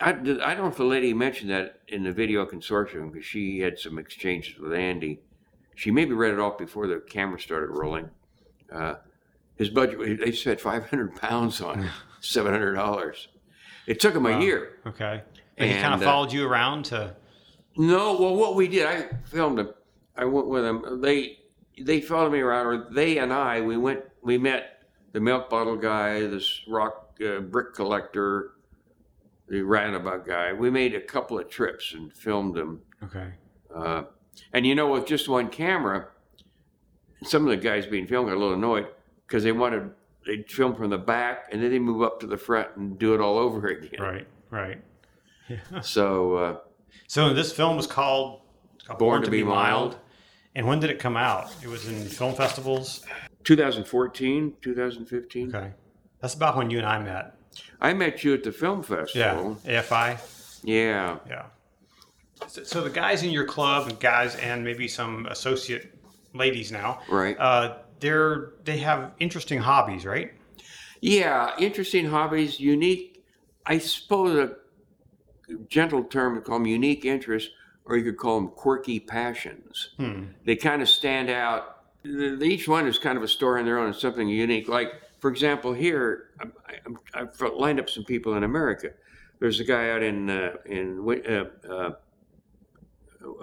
I, 0.00 0.10
I 0.10 0.12
don't 0.14 0.58
know 0.58 0.68
if 0.68 0.76
the 0.76 0.84
lady 0.84 1.14
mentioned 1.14 1.50
that 1.50 1.80
in 1.86 2.02
the 2.02 2.12
video 2.12 2.44
consortium 2.46 3.12
because 3.12 3.26
she 3.26 3.60
had 3.60 3.78
some 3.78 3.98
exchanges 3.98 4.58
with 4.58 4.72
Andy. 4.72 5.20
She 5.76 5.92
maybe 5.92 6.14
read 6.14 6.32
it 6.32 6.40
off 6.40 6.58
before 6.58 6.88
the 6.88 7.00
camera 7.08 7.38
started 7.38 7.68
rolling. 7.68 8.10
Uh, 8.72 8.94
his 9.56 9.68
budget, 9.68 10.20
they 10.24 10.32
spent 10.32 10.60
500 10.60 11.16
pounds 11.16 11.60
on 11.60 11.88
$700. 12.20 13.26
It 13.88 14.00
took 14.00 14.14
him 14.14 14.26
a 14.26 14.38
year. 14.38 14.80
Okay. 14.86 15.22
And, 15.56 15.70
he 15.70 15.76
kind 15.80 15.94
of 15.94 16.02
uh, 16.02 16.04
followed 16.04 16.30
you 16.30 16.46
around 16.46 16.84
to. 16.86 17.16
No, 17.76 18.20
well, 18.20 18.36
what 18.36 18.54
we 18.54 18.68
did, 18.68 18.86
I 18.86 19.08
filmed 19.24 19.58
them. 19.58 19.72
I 20.14 20.26
went 20.26 20.46
with 20.46 20.62
them. 20.62 21.00
They 21.00 21.38
they 21.80 22.00
followed 22.00 22.32
me 22.32 22.40
around, 22.40 22.66
or 22.66 22.88
they 22.92 23.18
and 23.18 23.32
I, 23.32 23.60
we 23.60 23.76
went, 23.76 24.02
we 24.20 24.36
met 24.36 24.82
the 25.12 25.20
milk 25.20 25.48
bottle 25.48 25.76
guy, 25.76 26.20
this 26.20 26.60
rock 26.68 27.18
uh, 27.24 27.40
brick 27.40 27.72
collector, 27.74 28.52
the 29.48 29.62
roundabout 29.62 30.26
guy. 30.26 30.52
We 30.52 30.70
made 30.70 30.94
a 30.94 31.00
couple 31.00 31.38
of 31.38 31.48
trips 31.48 31.94
and 31.94 32.12
filmed 32.12 32.56
them. 32.56 32.82
Okay. 33.04 33.32
Uh, 33.74 34.02
and 34.52 34.66
you 34.66 34.74
know, 34.74 34.88
with 34.88 35.06
just 35.06 35.28
one 35.28 35.48
camera, 35.48 36.08
some 37.22 37.44
of 37.44 37.50
the 37.50 37.56
guys 37.56 37.86
being 37.86 38.06
filmed 38.06 38.28
got 38.28 38.36
a 38.36 38.38
little 38.40 38.54
annoyed 38.54 38.88
because 39.26 39.44
they 39.44 39.52
wanted 39.52 39.90
they'd 40.26 40.50
film 40.50 40.74
from 40.74 40.90
the 40.90 40.98
back 40.98 41.48
and 41.52 41.62
then 41.62 41.70
they 41.70 41.78
move 41.78 42.02
up 42.02 42.20
to 42.20 42.26
the 42.26 42.36
front 42.36 42.68
and 42.76 42.98
do 42.98 43.14
it 43.14 43.20
all 43.20 43.38
over 43.38 43.66
again. 43.68 44.00
Right. 44.00 44.26
Right. 44.50 44.82
So 45.82 46.34
uh, 46.34 46.56
So 47.06 47.32
this 47.32 47.52
film 47.52 47.76
was 47.76 47.86
called, 47.86 48.42
called 48.86 48.98
Born 48.98 49.22
to 49.22 49.30
Be 49.30 49.42
Mild. 49.42 49.96
And 50.54 50.66
when 50.66 50.80
did 50.80 50.90
it 50.90 50.98
come 50.98 51.16
out? 51.16 51.54
It 51.62 51.68
was 51.68 51.88
in 51.88 52.04
film 52.04 52.34
festivals. 52.34 53.04
2014, 53.44 54.54
2015. 54.60 55.54
Okay. 55.54 55.72
That's 56.20 56.34
about 56.34 56.56
when 56.56 56.70
you 56.70 56.78
and 56.78 56.86
I 56.86 56.98
met. 56.98 57.34
I 57.80 57.92
met 57.94 58.24
you 58.24 58.34
at 58.34 58.42
the 58.42 58.52
film 58.52 58.82
festival. 58.82 59.58
Yeah. 59.64 59.82
AFI. 59.82 60.60
Yeah. 60.64 61.18
Yeah. 61.28 61.46
So, 62.48 62.62
so 62.64 62.80
the 62.82 62.90
guys 62.90 63.22
in 63.22 63.30
your 63.30 63.46
club 63.46 64.00
guys 64.00 64.36
and 64.36 64.64
maybe 64.64 64.88
some 64.88 65.26
associate 65.26 65.94
ladies 66.34 66.70
now, 66.70 67.00
Right. 67.08 67.36
uh, 67.38 67.78
they're 68.00 68.52
they 68.64 68.78
have 68.78 69.12
interesting 69.18 69.58
hobbies, 69.60 70.04
right? 70.04 70.32
Yeah, 71.00 71.52
interesting 71.58 72.06
hobbies, 72.06 72.58
unique. 72.58 73.24
I 73.66 73.78
suppose 73.78 74.36
a 74.36 75.54
gentle 75.68 76.04
term 76.04 76.34
to 76.34 76.40
call 76.40 76.58
them 76.58 76.66
unique 76.66 77.04
interests, 77.04 77.50
or 77.84 77.96
you 77.96 78.04
could 78.04 78.16
call 78.18 78.40
them 78.40 78.48
quirky 78.50 78.98
passions. 79.00 79.90
Hmm. 79.96 80.24
They 80.44 80.56
kind 80.56 80.82
of 80.82 80.88
stand 80.88 81.30
out. 81.30 81.76
Each 82.04 82.66
one 82.68 82.86
is 82.86 82.98
kind 82.98 83.16
of 83.16 83.22
a 83.24 83.28
story 83.28 83.60
on 83.60 83.66
their 83.66 83.78
own 83.78 83.86
and 83.86 83.94
something 83.96 84.28
unique. 84.28 84.68
Like, 84.68 84.92
for 85.20 85.30
example, 85.30 85.72
here 85.72 86.30
I'm- 86.40 86.52
I'm- 86.84 86.98
I've 87.14 87.40
lined 87.54 87.80
up 87.80 87.90
some 87.90 88.04
people 88.04 88.34
in 88.34 88.44
America. 88.44 88.90
There's 89.40 89.60
a 89.60 89.64
guy 89.64 89.90
out 89.90 90.02
in 90.02 90.30
uh, 90.30 90.56
in 90.66 90.98
uh, 91.08 91.44
uh, 91.68 91.90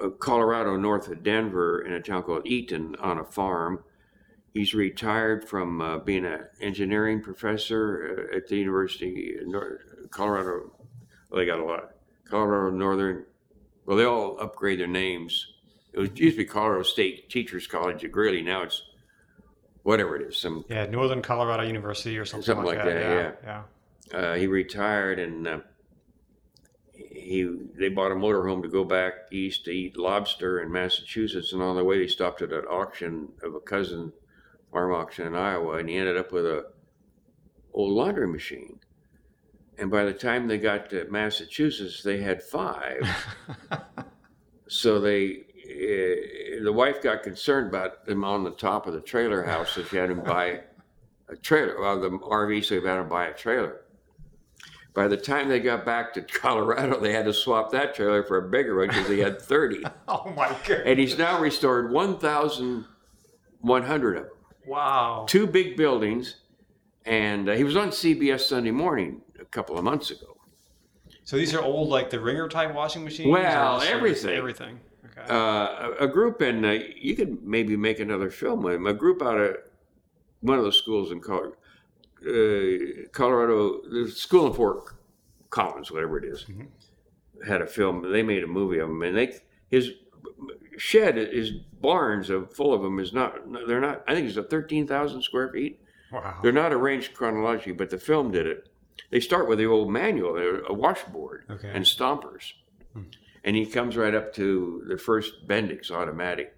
uh, 0.02 0.10
Colorado, 0.20 0.76
north 0.78 1.08
of 1.10 1.24
Denver, 1.24 1.82
in 1.82 1.94
a 1.94 2.02
town 2.02 2.24
called 2.24 2.46
Eaton, 2.46 2.96
on 2.98 3.18
a 3.18 3.24
farm. 3.24 3.84
He's 4.56 4.74
retired 4.74 5.44
from 5.44 5.82
uh, 5.82 5.98
being 6.00 6.24
an 6.24 6.46
engineering 6.62 7.22
professor 7.22 8.30
uh, 8.32 8.38
at 8.38 8.48
the 8.48 8.56
University 8.56 9.36
of 9.38 9.48
Nor- 9.50 9.82
Colorado. 10.12 10.72
Well, 11.30 11.40
they 11.42 11.46
got 11.46 11.60
a 11.60 11.66
lot. 11.66 11.90
Colorado 12.24 12.74
Northern. 12.74 13.26
Well, 13.86 13.98
they 13.98 14.06
all 14.06 14.40
upgrade 14.40 14.80
their 14.80 14.88
names. 14.88 15.46
It 15.92 16.00
was 16.00 16.10
it 16.12 16.20
used 16.20 16.38
to 16.38 16.44
be 16.44 16.46
Colorado 16.48 16.84
State 16.84 17.30
Teachers 17.30 17.68
College 17.68 18.06
at 18.06 18.14
Greeley. 18.14 18.42
Now 18.44 18.62
it's 18.64 18.82
whatever 19.84 20.16
it 20.16 20.22
is. 20.26 20.38
Some 20.38 20.64
Yeah, 20.70 20.86
Northern 20.86 21.22
Colorado 21.22 21.64
University 21.64 22.18
or 22.18 22.24
something, 22.24 22.46
Something 22.46 22.66
like, 22.66 22.78
like 22.78 22.86
that. 22.86 23.42
that, 23.44 23.64
yeah. 24.14 24.18
uh, 24.18 24.36
he 24.36 24.48
retired 24.48 25.20
and 25.20 25.46
uh, 25.50 25.60
he 26.94 27.44
they 27.78 27.90
bought 27.90 28.14
a 28.14 28.16
motorhome 28.16 28.62
to 28.64 28.70
go 28.70 28.86
back 28.86 29.14
east 29.34 29.66
to 29.66 29.72
eat 29.72 29.98
lobster 29.98 30.62
in 30.62 30.72
Massachusetts, 30.72 31.52
and 31.52 31.62
on 31.62 31.76
the 31.76 31.84
way 31.84 32.00
they 32.00 32.08
stopped 32.08 32.42
at 32.42 32.54
an 32.54 32.64
auction 32.64 33.28
of 33.44 33.54
a 33.54 33.60
cousin 33.60 34.14
farm 34.76 34.94
auction 34.94 35.26
in 35.26 35.36
Iowa, 35.36 35.78
and 35.78 35.88
he 35.88 35.96
ended 35.96 36.18
up 36.18 36.34
with 36.34 36.46
a 36.46 36.66
old 37.74 37.94
laundry 37.94 38.28
machine. 38.28 38.78
And 39.78 39.90
by 39.90 40.04
the 40.04 40.12
time 40.12 40.50
they 40.50 40.58
got 40.58 40.90
to 40.90 41.08
Massachusetts, 41.10 42.04
they 42.04 42.22
had 42.22 42.44
five. 42.44 43.08
so 44.68 45.00
they, 45.00 45.46
uh, 45.64 46.62
the 46.62 46.74
wife 46.74 47.02
got 47.02 47.24
concerned 47.24 47.70
about 47.70 48.06
them 48.06 48.26
on 48.26 48.44
the 48.44 48.52
top 48.52 48.86
of 48.86 48.94
the 48.94 49.00
trailer 49.00 49.44
house, 49.44 49.72
so 49.72 49.86
she 49.86 49.96
had 49.96 50.10
him 50.10 50.22
buy 50.22 50.60
a 51.30 51.38
trailer, 51.38 51.80
well, 51.80 52.02
the 52.02 52.10
RV, 52.10 52.66
so 52.66 52.82
they 52.82 52.86
had 52.86 53.00
him 53.00 53.08
buy 53.08 53.28
a 53.28 53.34
trailer. 53.34 53.80
By 54.94 55.08
the 55.08 55.16
time 55.16 55.48
they 55.48 55.62
got 55.62 55.86
back 55.86 56.14
to 56.16 56.22
Colorado, 56.22 57.00
they 57.00 57.14
had 57.14 57.24
to 57.26 57.34
swap 57.34 57.72
that 57.72 57.96
trailer 57.96 58.24
for 58.24 58.46
a 58.46 58.50
bigger 58.50 58.78
one 58.78 58.90
because 58.90 59.08
he 59.08 59.20
had 59.20 59.42
30. 59.42 59.86
oh 60.10 60.34
my 60.36 60.50
god! 60.68 60.82
and 60.86 61.00
he's 61.00 61.18
now 61.18 61.40
restored 61.40 61.94
1,100 61.94 64.18
of 64.18 64.24
them. 64.24 64.32
Wow. 64.68 65.26
Two 65.28 65.48
big 65.48 65.78
buildings. 65.78 66.38
And 67.06 67.50
uh, 67.50 67.54
he 67.54 67.64
was 67.64 67.76
on 67.76 67.90
CBS 67.90 68.42
Sunday 68.42 68.72
morning 68.72 69.22
a 69.40 69.46
couple 69.46 69.78
of 69.78 69.84
months 69.84 70.12
ago. 70.12 70.38
So 71.24 71.38
these 71.38 71.54
are 71.54 71.62
old, 71.62 71.90
like 71.90 72.10
the 72.10 72.20
wringer 72.20 72.48
type 72.48 72.74
washing 72.74 73.04
machines. 73.04 73.30
Well, 73.32 73.82
everything. 73.82 74.36
Everything. 74.36 74.80
Okay. 75.06 75.32
Uh, 75.32 75.92
a, 76.00 76.06
a 76.06 76.08
group 76.08 76.42
in, 76.42 76.66
uh, 76.66 76.80
you 76.96 77.16
could 77.16 77.44
maybe 77.44 77.76
make 77.76 78.00
another 78.00 78.30
film 78.30 78.62
with 78.62 78.76
him. 78.76 78.88
A 78.88 78.94
group 78.94 79.22
out 79.22 79.38
of 79.38 79.58
one 80.42 80.60
of 80.60 80.66
the 80.66 80.72
schools 80.72 81.12
in 81.12 81.20
Colorado, 81.20 81.56
uh, 82.28 83.08
Colorado 83.12 83.82
the 83.90 84.10
school 84.10 84.48
in 84.48 84.54
Fort 84.54 84.96
Collins, 85.50 85.92
whatever 85.92 86.18
it 86.18 86.26
is, 86.26 86.46
had 87.46 87.62
a 87.62 87.68
film. 87.68 88.12
They 88.12 88.24
made 88.24 88.44
a 88.44 88.48
movie 88.48 88.80
of 88.80 88.90
him, 88.90 89.02
and 89.02 89.18
they 89.18 89.40
his 89.70 89.92
shed, 90.78 91.18
is 91.18 91.52
barns 91.52 92.30
of 92.30 92.54
full 92.54 92.74
of 92.74 92.82
them 92.82 93.00
is 93.00 93.14
not. 93.14 93.36
They're 93.68 93.82
not. 93.82 94.04
I 94.08 94.14
think 94.16 94.28
it's 94.28 94.38
a 94.38 94.44
thirteen 94.44 94.88
thousand 94.88 95.22
square 95.24 95.50
feet. 95.52 95.80
wow. 96.12 96.40
They're 96.42 96.52
not 96.52 96.74
arranged 96.74 97.14
chronologically, 97.14 97.74
but 97.74 97.90
the 97.90 97.98
film 98.00 98.32
did 98.32 98.46
it. 98.48 98.70
They 99.12 99.20
start 99.20 99.48
with 99.48 99.60
the 99.60 99.66
old 99.66 99.92
manual, 99.92 100.38
a 100.68 100.74
washboard 100.74 101.46
Okay. 101.50 101.70
and 101.74 101.86
stompers. 101.86 102.54
And 103.44 103.56
he 103.56 103.66
comes 103.68 103.96
right 103.96 104.16
up 104.16 104.34
to 104.36 104.84
the 104.88 104.98
first 104.98 105.48
Bendix 105.48 105.92
automatic. 105.92 106.56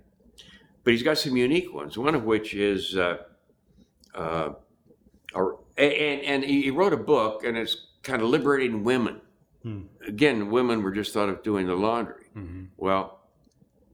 But 0.84 0.94
he's 0.94 1.04
got 1.04 1.18
some 1.18 1.36
unique 1.36 1.74
ones, 1.74 1.98
one 1.98 2.16
of 2.16 2.24
which 2.24 2.54
is, 2.54 2.96
uh, 2.96 3.18
uh, 4.16 4.54
or, 5.34 5.60
and, 5.78 6.22
and 6.22 6.44
he 6.46 6.72
wrote 6.72 6.94
a 6.94 6.98
book, 6.98 7.44
and 7.44 7.58
it's 7.58 7.88
kind 8.04 8.22
of 8.22 8.30
liberating 8.30 8.86
women. 8.86 9.20
Hmm. 9.64 9.82
Again, 10.08 10.50
women 10.50 10.82
were 10.82 10.92
just 10.92 11.14
thought 11.14 11.28
of 11.28 11.44
doing 11.44 11.68
the 11.68 11.76
laundry. 11.76 12.28
Mhm. 12.38 12.68
Well, 12.78 13.17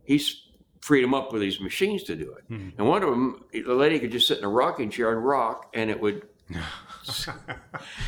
he's 0.03 0.41
freed 0.81 1.03
them 1.03 1.13
up 1.13 1.31
with 1.31 1.41
these 1.41 1.60
machines 1.62 2.03
to 2.03 2.15
do 2.15 2.33
it. 2.33 2.43
Hmm. 2.48 2.69
And 2.77 2.88
one 2.88 3.03
of 3.03 3.10
them, 3.10 3.43
the 3.53 3.74
lady 3.74 4.00
could 4.00 4.12
just 4.12 4.27
sit 4.27 4.38
in 4.39 4.43
a 4.43 4.50
rocking 4.50 4.89
chair 4.89 5.12
and 5.13 5.25
rock, 5.25 5.69
and 5.74 5.89
it 5.89 6.00
would. 6.00 6.27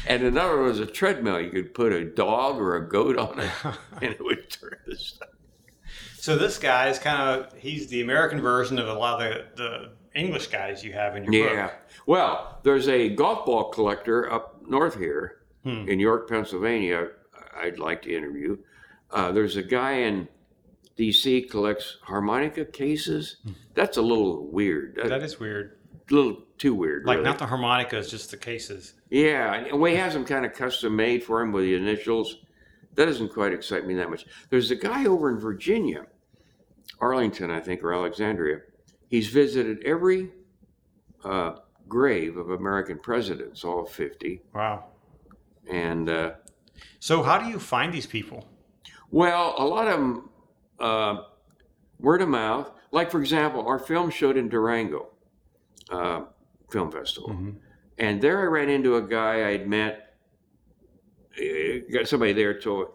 and 0.07 0.23
another 0.23 0.57
was 0.61 0.79
a 0.79 0.85
treadmill. 0.85 1.39
You 1.39 1.49
could 1.49 1.73
put 1.73 1.93
a 1.93 2.03
dog 2.05 2.57
or 2.57 2.75
a 2.75 2.87
goat 2.87 3.17
on 3.17 3.39
it, 3.39 3.51
and 4.01 4.11
it 4.11 4.23
would 4.23 4.49
turn 4.49 4.77
the 4.85 4.95
stuff. 4.95 5.29
So 6.17 6.35
this 6.37 6.57
guy 6.57 6.89
is 6.89 6.97
kind 6.99 7.39
of 7.39 7.53
he's 7.57 7.87
the 7.87 8.01
American 8.01 8.41
version 8.41 8.79
of 8.79 8.87
a 8.87 8.93
lot 8.93 9.21
of 9.21 9.45
the, 9.55 9.63
the 10.13 10.19
English 10.19 10.47
guys 10.47 10.83
you 10.83 10.91
have 10.93 11.15
in 11.15 11.23
your 11.31 11.53
Yeah. 11.53 11.65
book. 11.67 11.73
Well, 12.07 12.59
there's 12.63 12.87
a 12.87 13.09
golf 13.09 13.45
ball 13.45 13.65
collector 13.69 14.31
up 14.31 14.61
north 14.67 14.97
here 14.97 15.41
Hmm. 15.63 15.87
in 15.89 15.99
York, 15.99 16.29
Pennsylvania. 16.29 17.09
I'd 17.55 17.79
like 17.79 18.01
to 18.03 18.15
interview. 18.15 18.57
Uh, 19.11 19.31
there's 19.31 19.55
a 19.55 19.63
guy 19.63 19.93
in 19.93 20.27
D.C. 20.95 21.41
collects 21.43 21.97
harmonica 22.03 22.65
cases. 22.65 23.37
That's 23.73 23.97
a 23.97 24.01
little 24.01 24.47
weird. 24.51 24.99
That 25.03 25.21
is 25.23 25.39
weird. 25.39 25.77
a 26.09 26.13
little 26.13 26.37
too 26.57 26.73
weird. 26.73 27.05
Like 27.05 27.17
really. 27.17 27.29
not 27.29 27.37
the 27.39 27.45
harmonicas, 27.45 28.09
just 28.09 28.31
the 28.31 28.37
cases. 28.37 28.93
Yeah, 29.09 29.53
and 29.53 29.79
we 29.81 29.95
have 29.95 30.13
them 30.13 30.25
kind 30.25 30.45
of 30.45 30.53
custom 30.53 30.95
made 30.95 31.23
for 31.23 31.41
him 31.41 31.51
with 31.51 31.65
the 31.65 31.75
initials. 31.75 32.37
That 32.95 33.05
doesn't 33.05 33.33
quite 33.33 33.51
excite 33.51 33.85
me 33.85 33.93
that 33.95 34.09
much. 34.09 34.25
There's 34.49 34.71
a 34.71 34.75
guy 34.75 35.05
over 35.05 35.29
in 35.29 35.37
Virginia, 35.37 36.05
Arlington, 37.01 37.51
I 37.51 37.59
think, 37.59 37.83
or 37.83 37.93
Alexandria. 37.93 38.59
He's 39.09 39.27
visited 39.27 39.83
every 39.83 40.31
uh, 41.25 41.55
grave 41.89 42.37
of 42.37 42.51
American 42.51 42.99
presidents, 42.99 43.65
all 43.65 43.85
50. 43.85 44.41
Wow. 44.53 44.85
And, 45.69 46.09
uh, 46.09 46.31
So 46.99 47.21
how 47.21 47.37
do 47.37 47.47
you 47.47 47.59
find 47.59 47.93
these 47.93 48.05
people? 48.07 48.47
well, 49.11 49.55
a 49.57 49.65
lot 49.65 49.87
of 49.87 49.99
them, 49.99 50.29
uh, 50.79 51.23
word 51.99 52.21
of 52.21 52.29
mouth. 52.29 52.71
Like, 52.91 53.11
for 53.11 53.19
example, 53.19 53.65
our 53.67 53.79
film 53.79 54.09
showed 54.09 54.37
in 54.37 54.49
Durango 54.49 55.07
uh, 55.89 56.21
Film 56.71 56.91
Festival. 56.91 57.29
Mhm. 57.29 57.55
And 57.97 58.21
there 58.21 58.41
I 58.41 58.45
ran 58.45 58.69
into 58.69 58.95
a 58.95 59.01
guy 59.01 59.49
I'd 59.49 59.67
met. 59.67 60.15
uh, 61.39 61.79
Got 61.91 62.07
somebody 62.07 62.33
there 62.33 62.59
told. 62.59 62.87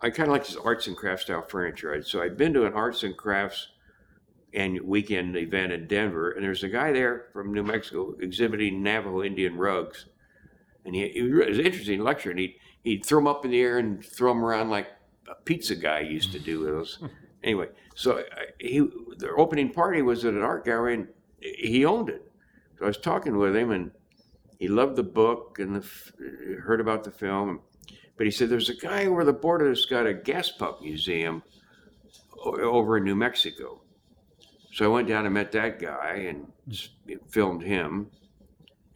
I 0.00 0.10
kind 0.10 0.28
of 0.28 0.32
like 0.32 0.44
this 0.46 0.56
arts 0.56 0.86
and 0.86 0.96
crafts 0.96 1.24
style 1.24 1.42
furniture. 1.42 2.02
So 2.02 2.20
I'd 2.22 2.36
been 2.36 2.52
to 2.54 2.66
an 2.66 2.74
arts 2.74 3.02
and 3.04 3.16
crafts 3.16 3.68
and 4.52 4.80
weekend 4.82 5.36
event 5.36 5.72
in 5.72 5.86
Denver, 5.88 6.30
and 6.32 6.44
there's 6.44 6.62
a 6.62 6.68
guy 6.68 6.92
there 6.92 7.26
from 7.32 7.52
New 7.52 7.62
Mexico 7.64 8.14
exhibiting 8.20 8.82
Navajo 8.82 9.22
Indian 9.22 9.56
rugs, 9.56 10.06
and 10.84 10.94
he, 10.94 11.02
it 11.02 11.48
was 11.48 11.58
an 11.58 11.66
interesting 11.66 12.00
lecture. 12.00 12.30
And 12.30 12.38
he'd 12.38 12.54
he'd 12.82 13.04
throw 13.04 13.18
them 13.18 13.26
up 13.26 13.44
in 13.44 13.50
the 13.50 13.60
air 13.60 13.78
and 13.78 14.04
throw 14.04 14.32
them 14.32 14.44
around 14.44 14.68
like 14.70 14.88
a 15.30 15.34
pizza 15.34 15.74
guy 15.74 16.00
used 16.00 16.32
to 16.32 16.38
do 16.38 16.60
with 16.60 16.68
those. 16.68 16.98
anyway, 17.42 17.68
so 17.94 18.18
I, 18.18 18.46
he 18.58 18.78
the 18.78 19.30
opening 19.36 19.72
party 19.72 20.02
was 20.02 20.24
at 20.24 20.34
an 20.34 20.42
art 20.42 20.64
gallery, 20.64 20.94
and 20.94 21.08
he 21.40 21.84
owned 21.84 22.08
it. 22.08 22.30
So 22.78 22.84
I 22.84 22.88
was 22.88 22.98
talking 22.98 23.36
with 23.36 23.54
him, 23.54 23.70
and 23.70 23.90
he 24.58 24.68
loved 24.68 24.96
the 24.96 25.02
book 25.02 25.58
and 25.58 25.76
the, 25.76 26.60
heard 26.62 26.80
about 26.80 27.04
the 27.04 27.10
film. 27.10 27.60
But 28.16 28.26
he 28.26 28.30
said, 28.30 28.48
"There's 28.48 28.70
a 28.70 28.76
guy 28.76 29.06
over 29.06 29.24
the 29.24 29.32
border 29.32 29.68
that's 29.68 29.86
got 29.86 30.06
a 30.06 30.14
gas 30.14 30.50
pump 30.50 30.80
museum 30.82 31.42
over 32.44 32.96
in 32.96 33.04
New 33.04 33.16
Mexico." 33.16 33.80
So 34.72 34.84
I 34.84 34.88
went 34.88 35.06
down 35.06 35.24
and 35.24 35.34
met 35.34 35.52
that 35.52 35.78
guy 35.78 36.26
and 36.28 36.52
filmed 37.28 37.62
him. 37.62 38.10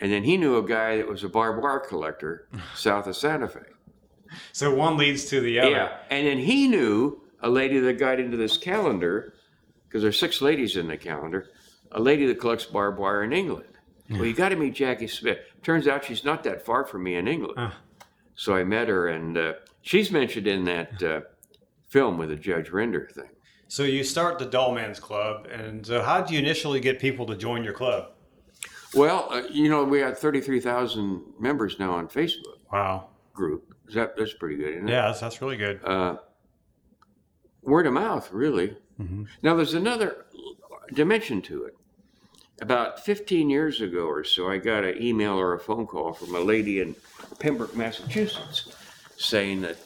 And 0.00 0.12
then 0.12 0.25
he 0.25 0.37
knew 0.37 0.56
a 0.56 0.66
guy 0.66 0.97
that 0.97 1.08
was 1.08 1.23
a 1.23 1.28
barbed 1.28 1.62
wire 1.62 1.80
collector 1.80 2.49
south 2.75 3.06
of 3.06 3.16
Santa 3.16 3.49
Fe. 3.49 3.61
So 4.52 4.75
one 4.75 4.97
leads 4.97 5.25
to 5.26 5.40
the 5.40 5.61
other. 5.61 5.70
Yeah. 5.70 5.97
And 6.11 6.26
then 6.26 6.38
he 6.38 6.68
knew 6.68 7.20
a 7.40 7.49
lady 7.49 7.78
that 7.80 7.99
got 7.99 8.18
into 8.20 8.37
this 8.37 8.56
calendar, 8.56 9.35
because 9.88 10.02
there's 10.02 10.18
six 10.18 10.40
ladies 10.40 10.76
in 10.76 10.88
the 10.88 10.97
calendar, 10.97 11.50
a 11.92 12.00
lady 12.00 12.26
that 12.26 12.40
collects 12.40 12.64
barbed 12.66 12.99
wire 12.99 13.23
in 13.23 13.32
England. 13.32 13.64
Well, 14.11 14.25
you 14.25 14.32
got 14.32 14.49
to 14.50 14.56
meet 14.56 14.75
Jackie 14.75 15.06
Smith. 15.06 15.38
Turns 15.62 15.87
out 15.87 16.02
she's 16.04 16.25
not 16.25 16.42
that 16.44 16.64
far 16.64 16.87
from 16.87 17.02
me 17.02 17.16
in 17.16 17.28
England. 17.28 17.54
Ah. 17.58 17.76
So 18.37 18.54
I 18.54 18.64
met 18.64 18.88
her, 18.88 19.08
and 19.08 19.37
uh, 19.37 19.52
she's 19.82 20.11
mentioned 20.11 20.47
in 20.47 20.64
that 20.64 21.02
uh, 21.02 21.20
film 21.88 22.16
with 22.16 22.30
the 22.30 22.37
Judge 22.37 22.70
Render 22.70 23.06
thing. 23.12 23.28
So 23.66 23.82
you 23.82 24.02
start 24.02 24.38
the 24.38 24.47
Dull 24.47 24.73
Man's 24.73 24.99
Club, 24.99 25.47
and 25.52 25.90
uh, 25.90 26.02
how 26.04 26.23
do 26.23 26.32
you 26.32 26.38
initially 26.40 26.80
get 26.80 26.99
people 27.00 27.26
to 27.26 27.37
join 27.37 27.62
your 27.62 27.75
club? 27.75 28.12
Well, 28.94 29.28
uh, 29.30 29.42
you 29.50 29.68
know, 29.68 29.85
we 29.85 29.99
got 30.00 30.16
33,000 30.16 31.23
members 31.38 31.78
now 31.78 31.92
on 31.92 32.08
Facebook 32.08 32.56
Wow. 32.73 33.08
group. 33.35 33.75
Is 33.88 33.95
that, 33.95 34.16
that's 34.16 34.35
pretty 34.35 34.57
good, 34.57 34.75
isn't 34.75 34.88
it? 34.88 34.92
Yeah, 34.92 35.07
that's, 35.07 35.21
that's 35.21 35.40
really 35.40 35.57
good. 35.57 35.80
Uh, 35.85 36.16
word 37.62 37.87
of 37.87 37.95
mouth, 37.95 38.30
really. 38.33 38.76
Mhm. 39.00 39.26
Now, 39.42 39.54
there's 39.57 39.75
another 39.75 40.26
dimension 40.92 41.42
to 41.42 41.64
it. 41.64 41.75
About 42.61 43.04
15 43.04 43.49
years 43.50 43.80
ago 43.80 44.07
or 44.07 44.25
so, 44.25 44.50
I 44.50 44.59
got 44.59 44.85
an 44.85 45.00
email 45.00 45.38
or 45.38 45.54
a 45.54 45.61
phone 45.61 45.87
call 45.87 46.12
from 46.12 46.35
a 46.35 46.40
lady 46.40 46.80
in 46.80 46.97
Pembroke, 47.38 47.76
Massachusetts, 47.76 48.75
saying 49.16 49.61
that 49.62 49.76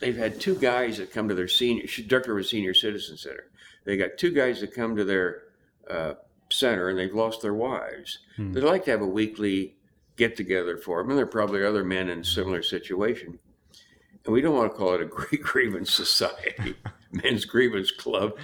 they've 0.00 0.16
had 0.16 0.38
two 0.40 0.54
guys 0.54 0.98
that 0.98 1.12
come 1.12 1.28
to 1.28 1.34
their 1.34 1.48
senior, 1.48 1.86
director 2.06 2.32
of 2.36 2.44
a 2.44 2.46
senior 2.46 2.74
citizen 2.74 3.16
center. 3.16 3.50
They 3.84 3.96
got 3.96 4.18
two 4.18 4.32
guys 4.32 4.60
that 4.60 4.74
come 4.74 4.96
to 4.96 5.04
their 5.04 5.44
uh, 5.88 6.14
center 6.50 6.90
and 6.90 6.98
they've 6.98 7.14
lost 7.14 7.40
their 7.40 7.54
wives. 7.54 8.18
Hmm. 8.36 8.52
They'd 8.52 8.64
like 8.64 8.84
to 8.84 8.90
have 8.90 9.00
a 9.00 9.06
weekly 9.06 9.76
get 10.20 10.36
together 10.36 10.76
for 10.76 10.98
them, 11.02 11.10
and 11.10 11.18
there 11.18 11.24
are 11.24 11.28
probably 11.28 11.64
other 11.64 11.82
men 11.82 12.10
in 12.10 12.20
a 12.20 12.24
similar 12.24 12.62
situation. 12.62 13.38
And 14.24 14.34
we 14.34 14.42
don't 14.42 14.54
want 14.54 14.70
to 14.70 14.76
call 14.78 14.94
it 14.94 15.00
a 15.00 15.04
great 15.18 15.42
grievance 15.42 15.90
society, 15.90 16.76
men's 17.12 17.44
grievance 17.46 17.90
club. 17.90 18.38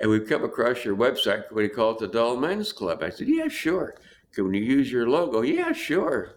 And 0.00 0.08
we've 0.10 0.26
come 0.26 0.44
across 0.44 0.84
your 0.84 0.96
website. 0.96 1.50
What 1.50 1.56
do 1.56 1.62
you 1.64 1.68
call 1.68 1.90
it? 1.90 1.98
The 1.98 2.08
Dull 2.08 2.36
Men's 2.36 2.72
Club. 2.72 3.02
I 3.02 3.10
said, 3.10 3.28
yeah, 3.28 3.48
sure. 3.48 3.96
Can 4.32 4.54
you 4.54 4.62
use 4.62 4.90
your 4.90 5.06
logo? 5.10 5.42
Yeah, 5.42 5.72
sure. 5.72 6.36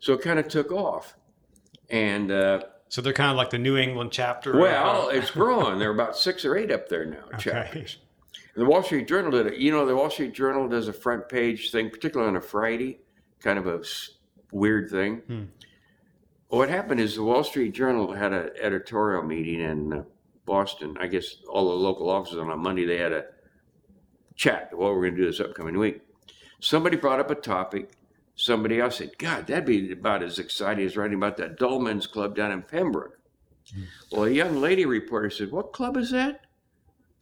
So 0.00 0.14
it 0.14 0.22
kind 0.22 0.38
of 0.40 0.48
took 0.48 0.72
off. 0.72 1.14
And 1.90 2.32
uh, 2.32 2.62
So 2.88 3.00
they're 3.00 3.12
kind 3.12 3.30
of 3.30 3.36
like 3.36 3.50
the 3.50 3.58
New 3.58 3.76
England 3.76 4.10
chapter. 4.10 4.58
well, 4.58 5.08
it's 5.12 5.30
growing. 5.30 5.78
There 5.78 5.90
are 5.90 5.94
about 5.94 6.16
six 6.16 6.44
or 6.44 6.56
eight 6.56 6.72
up 6.72 6.88
there 6.88 7.04
now. 7.04 7.24
okay. 7.34 7.50
chapters. 7.50 7.98
The 8.56 8.64
Wall 8.64 8.82
Street 8.82 9.06
Journal 9.06 9.30
did 9.30 9.46
it. 9.46 9.58
You 9.58 9.70
know, 9.70 9.86
the 9.86 9.94
Wall 9.94 10.10
Street 10.10 10.32
Journal 10.32 10.66
does 10.66 10.88
a 10.88 10.92
front 10.92 11.28
page 11.28 11.70
thing, 11.70 11.90
particularly 11.90 12.30
on 12.30 12.36
a 12.36 12.40
Friday, 12.40 12.98
kind 13.40 13.58
of 13.58 13.66
a 13.66 13.82
weird 14.52 14.90
thing. 14.90 15.16
Hmm. 15.26 15.44
What 16.48 16.70
happened 16.70 17.00
is 17.00 17.14
the 17.14 17.22
Wall 17.22 17.44
Street 17.44 17.74
Journal 17.74 18.12
had 18.12 18.32
an 18.32 18.50
editorial 18.60 19.22
meeting 19.22 19.60
in 19.60 19.92
uh, 19.92 20.02
Boston. 20.46 20.96
I 20.98 21.06
guess 21.06 21.36
all 21.48 21.68
the 21.68 21.74
local 21.74 22.08
offices 22.08 22.38
on 22.38 22.50
a 22.50 22.56
Monday 22.56 22.86
they 22.86 22.96
had 22.96 23.12
a 23.12 23.26
chat. 24.34 24.70
What 24.72 24.94
we're 24.94 25.02
going 25.02 25.16
to 25.16 25.20
do 25.20 25.26
this 25.26 25.40
upcoming 25.40 25.78
week. 25.78 26.00
Somebody 26.60 26.96
brought 26.96 27.20
up 27.20 27.30
a 27.30 27.34
topic. 27.34 27.92
Somebody 28.34 28.80
else 28.80 28.96
said, 28.96 29.18
"God, 29.18 29.46
that'd 29.46 29.66
be 29.66 29.92
about 29.92 30.22
as 30.22 30.38
exciting 30.38 30.86
as 30.86 30.96
writing 30.96 31.18
about 31.18 31.36
that 31.36 31.58
Dull 31.58 31.80
Men's 31.80 32.06
Club 32.06 32.34
down 32.34 32.52
in 32.52 32.62
Pembroke." 32.62 33.18
Well, 34.10 34.24
a 34.24 34.30
young 34.30 34.60
lady 34.60 34.86
reporter 34.86 35.28
said, 35.28 35.50
"What 35.50 35.72
club 35.72 35.96
is 35.96 36.10
that?" 36.12 36.46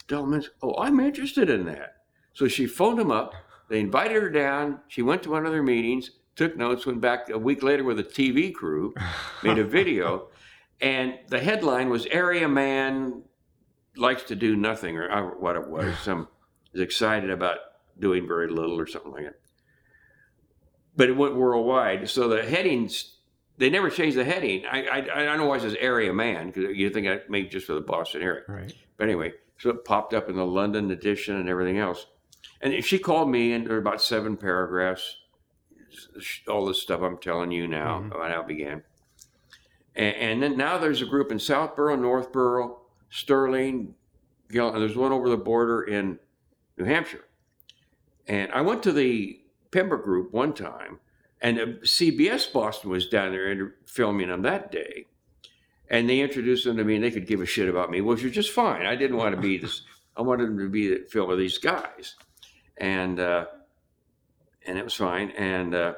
Dull 0.06 0.26
Men's. 0.26 0.50
Oh, 0.62 0.76
I'm 0.78 1.00
interested 1.00 1.50
in 1.50 1.64
that. 1.66 1.96
So 2.32 2.46
she 2.46 2.66
phoned 2.66 3.00
him 3.00 3.10
up. 3.10 3.34
They 3.68 3.80
invited 3.80 4.22
her 4.22 4.30
down. 4.30 4.80
She 4.88 5.02
went 5.02 5.22
to 5.24 5.30
one 5.30 5.46
of 5.46 5.52
their 5.52 5.62
meetings, 5.62 6.10
took 6.36 6.56
notes, 6.56 6.86
went 6.86 7.00
back 7.00 7.28
a 7.30 7.38
week 7.38 7.62
later 7.62 7.84
with 7.84 7.98
a 7.98 8.04
TV 8.04 8.52
crew, 8.52 8.94
made 9.42 9.58
a 9.58 9.64
video, 9.64 10.28
and 10.80 11.18
the 11.28 11.40
headline 11.40 11.88
was 11.88 12.06
"Area 12.06 12.48
Man 12.48 13.22
likes 13.96 14.22
to 14.24 14.36
do 14.36 14.56
nothing," 14.56 14.96
or 14.96 15.10
uh, 15.10 15.22
what 15.40 15.56
it 15.56 15.68
was. 15.68 15.98
Some 15.98 16.28
is 16.72 16.80
excited 16.80 17.30
about 17.30 17.58
doing 17.98 18.28
very 18.28 18.48
little, 18.48 18.78
or 18.78 18.86
something 18.86 19.12
like 19.12 19.24
that. 19.24 19.40
But 20.96 21.10
it 21.10 21.16
went 21.16 21.36
worldwide. 21.36 22.08
So 22.08 22.28
the 22.28 22.42
headings 22.42 23.16
they 23.58 23.70
never 23.70 23.90
changed 23.90 24.16
the 24.16 24.24
heading. 24.24 24.64
I 24.66 24.86
I, 24.86 24.96
I 24.98 25.24
don't 25.24 25.38
know 25.38 25.46
why 25.46 25.56
it 25.56 25.62
says 25.62 25.76
"Area 25.80 26.12
Man" 26.12 26.48
because 26.48 26.76
you 26.76 26.90
think 26.90 27.06
I 27.06 27.20
made 27.28 27.50
just 27.50 27.66
for 27.66 27.74
the 27.74 27.80
Boston 27.80 28.22
area. 28.22 28.42
Right. 28.46 28.72
But 28.96 29.04
anyway, 29.04 29.32
so 29.58 29.70
it 29.70 29.84
popped 29.84 30.14
up 30.14 30.28
in 30.28 30.36
the 30.36 30.46
London 30.46 30.90
edition 30.90 31.36
and 31.36 31.48
everything 31.48 31.78
else. 31.78 32.06
And 32.60 32.84
she 32.84 32.98
called 32.98 33.30
me, 33.30 33.52
and 33.52 33.64
there 33.66 33.74
were 33.74 33.80
about 33.80 34.00
seven 34.02 34.36
paragraphs, 34.36 35.18
all 36.48 36.66
this 36.66 36.80
stuff 36.82 37.02
I'm 37.02 37.18
telling 37.18 37.50
you 37.50 37.66
now 37.68 38.00
Mhm. 38.00 38.14
about 38.14 38.30
how 38.30 38.40
it 38.40 38.46
began. 38.48 38.82
And, 39.94 40.16
and 40.16 40.42
then 40.42 40.56
now 40.56 40.78
there's 40.78 41.02
a 41.02 41.06
group 41.06 41.30
in 41.30 41.38
Southborough, 41.38 41.96
Northborough, 41.96 42.80
Sterling, 43.10 43.94
Gill- 44.50 44.72
and 44.72 44.82
there's 44.82 44.96
one 44.96 45.12
over 45.12 45.28
the 45.28 45.36
border 45.36 45.82
in 45.82 46.18
New 46.76 46.84
Hampshire. 46.84 47.24
And 48.26 48.50
I 48.52 48.60
went 48.60 48.82
to 48.84 48.92
the 48.92 49.40
Pembroke 49.70 50.04
group 50.04 50.32
one 50.32 50.52
time, 50.52 51.00
and 51.40 51.58
uh, 51.58 51.66
CBS 51.82 52.50
Boston 52.52 52.90
was 52.90 53.06
down 53.08 53.32
there 53.32 53.50
inter- 53.50 53.74
filming 53.86 54.28
them 54.28 54.42
that 54.42 54.70
day 54.72 55.06
and 55.88 56.08
they 56.10 56.18
introduced 56.18 56.64
them 56.64 56.76
to 56.76 56.82
me 56.84 56.96
and 56.96 57.04
they 57.04 57.12
could 57.12 57.28
give 57.28 57.40
a 57.40 57.46
shit 57.46 57.68
about 57.68 57.90
me, 57.92 58.00
which 58.00 58.24
was 58.24 58.32
just 58.32 58.50
fine. 58.50 58.84
I 58.84 58.96
didn't 58.96 59.18
want 59.18 59.36
to 59.36 59.40
be 59.40 59.56
this. 59.58 59.82
I 60.16 60.22
wanted 60.22 60.48
them 60.48 60.58
to 60.58 60.68
be 60.68 60.88
the 60.88 61.04
film 61.08 61.30
of 61.30 61.38
these 61.38 61.58
guys, 61.58 62.16
and 62.78 63.18
uh, 63.20 63.46
and 64.66 64.78
it 64.78 64.84
was 64.84 64.94
fine. 64.94 65.30
And 65.30 65.74
uh, 65.74 65.94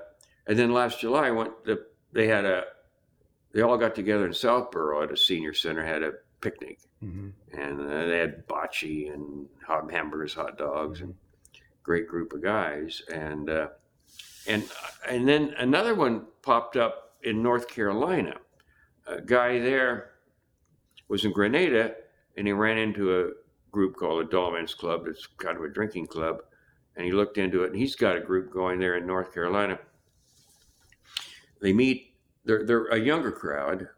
and 0.46 0.58
then 0.58 0.72
last 0.72 1.00
July, 1.00 1.28
I 1.28 1.30
went. 1.30 1.64
The, 1.64 1.86
they 2.12 2.26
had 2.26 2.44
a. 2.44 2.64
They 3.52 3.62
all 3.62 3.78
got 3.78 3.94
together 3.94 4.26
in 4.26 4.34
Southborough 4.34 5.02
at 5.02 5.12
a 5.12 5.16
senior 5.16 5.54
center, 5.54 5.84
had 5.84 6.02
a 6.02 6.12
picnic, 6.40 6.78
hmm 7.00 7.30
and 7.52 7.80
uh, 7.80 8.06
they 8.06 8.18
had 8.18 8.46
bocce 8.46 9.12
and 9.12 9.46
hot 9.66 9.90
hamburgers, 9.90 10.34
hot 10.34 10.58
dogs, 10.58 11.00
and 11.00 11.14
great 11.82 12.06
group 12.06 12.32
of 12.32 12.42
guys. 12.42 13.02
And 13.12 13.48
uh, 13.48 13.68
and 14.46 14.64
and 15.08 15.26
then 15.26 15.54
another 15.58 15.94
one 15.94 16.26
popped 16.42 16.76
up 16.76 17.14
in 17.22 17.42
North 17.42 17.68
Carolina. 17.68 18.36
A 19.06 19.20
guy 19.20 19.58
there 19.58 20.10
was 21.08 21.24
in 21.24 21.32
Grenada, 21.32 21.94
and 22.36 22.46
he 22.46 22.52
ran 22.52 22.78
into 22.78 23.20
a 23.20 23.30
group 23.72 23.96
called 23.96 24.20
the 24.20 24.30
Dull 24.30 24.52
Men's 24.52 24.74
Club. 24.74 25.06
It's 25.06 25.26
kind 25.26 25.56
of 25.56 25.64
a 25.64 25.68
drinking 25.68 26.06
club, 26.06 26.42
and 26.98 27.06
he 27.06 27.12
looked 27.12 27.38
into 27.38 27.62
it, 27.62 27.70
and 27.70 27.78
he's 27.78 27.94
got 27.94 28.16
a 28.16 28.20
group 28.20 28.52
going 28.52 28.80
there 28.80 28.96
in 28.96 29.06
North 29.06 29.32
Carolina. 29.32 29.78
They 31.62 31.72
meet. 31.72 32.16
They're 32.44 32.66
they're 32.66 32.86
a 32.86 32.98
younger 32.98 33.30
crowd, 33.30 33.88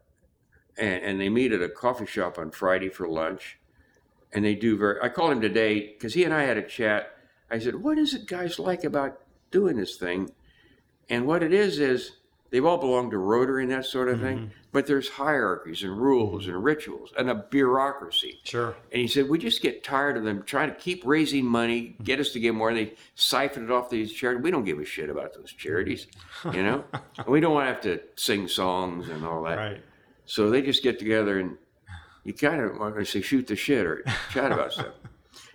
and, 0.77 1.03
and 1.03 1.19
they 1.19 1.27
meet 1.27 1.51
at 1.51 1.63
a 1.63 1.69
coffee 1.69 2.05
shop 2.05 2.37
on 2.37 2.51
Friday 2.51 2.89
for 2.89 3.07
lunch. 3.07 3.57
And 4.31 4.45
they 4.45 4.53
do 4.53 4.77
very. 4.77 4.99
I 5.01 5.09
called 5.09 5.31
him 5.31 5.41
today 5.41 5.93
because 5.93 6.13
he 6.13 6.23
and 6.23 6.33
I 6.33 6.43
had 6.43 6.57
a 6.57 6.61
chat. 6.61 7.17
I 7.49 7.57
said, 7.57 7.81
"What 7.81 7.97
is 7.97 8.13
it 8.13 8.27
guys 8.27 8.59
like 8.59 8.83
about 8.83 9.19
doing 9.49 9.77
this 9.77 9.97
thing?" 9.97 10.29
And 11.09 11.25
what 11.25 11.41
it 11.41 11.53
is 11.53 11.79
is 11.79 12.11
they've 12.51 12.65
all 12.65 12.77
belonged 12.77 13.11
to 13.11 13.17
Rotary 13.17 13.63
and 13.63 13.71
that 13.71 13.85
sort 13.85 14.09
of 14.09 14.21
thing, 14.21 14.37
mm-hmm. 14.37 14.47
but 14.71 14.85
there's 14.85 15.09
hierarchies 15.09 15.83
and 15.83 15.97
rules 15.97 16.47
and 16.47 16.63
rituals 16.63 17.11
and 17.17 17.29
a 17.29 17.35
bureaucracy. 17.35 18.39
Sure. 18.43 18.75
And 18.91 19.01
he 19.01 19.07
said, 19.07 19.27
We 19.27 19.39
just 19.39 19.61
get 19.61 19.83
tired 19.83 20.17
of 20.17 20.23
them 20.23 20.43
trying 20.43 20.69
to 20.69 20.75
keep 20.75 21.03
raising 21.05 21.45
money, 21.45 21.81
mm-hmm. 21.81 22.03
get 22.03 22.19
us 22.19 22.31
to 22.33 22.39
give 22.39 22.53
more, 22.53 22.69
and 22.69 22.77
they 22.77 22.93
siphon 23.15 23.63
it 23.63 23.71
off 23.71 23.89
these 23.89 24.13
charities. 24.13 24.43
We 24.43 24.51
don't 24.51 24.65
give 24.65 24.79
a 24.79 24.85
shit 24.85 25.09
about 25.09 25.33
those 25.33 25.51
charities, 25.51 26.07
mm-hmm. 26.43 26.55
you 26.55 26.63
know? 26.63 26.83
we 27.27 27.39
don't 27.39 27.53
want 27.53 27.67
to 27.67 27.73
have 27.73 27.81
to 27.81 28.01
sing 28.15 28.47
songs 28.47 29.09
and 29.09 29.25
all 29.25 29.43
that. 29.43 29.57
Right. 29.57 29.83
So 30.25 30.49
they 30.49 30.61
just 30.61 30.83
get 30.83 30.99
together 30.99 31.39
and 31.39 31.57
you 32.23 32.33
kind 32.33 32.61
of 32.61 32.77
want 32.77 32.95
to 32.95 33.05
say 33.05 33.21
shoot 33.21 33.47
the 33.47 33.55
shit 33.55 33.85
or 33.85 34.03
chat 34.31 34.51
about 34.51 34.73
stuff. 34.73 34.93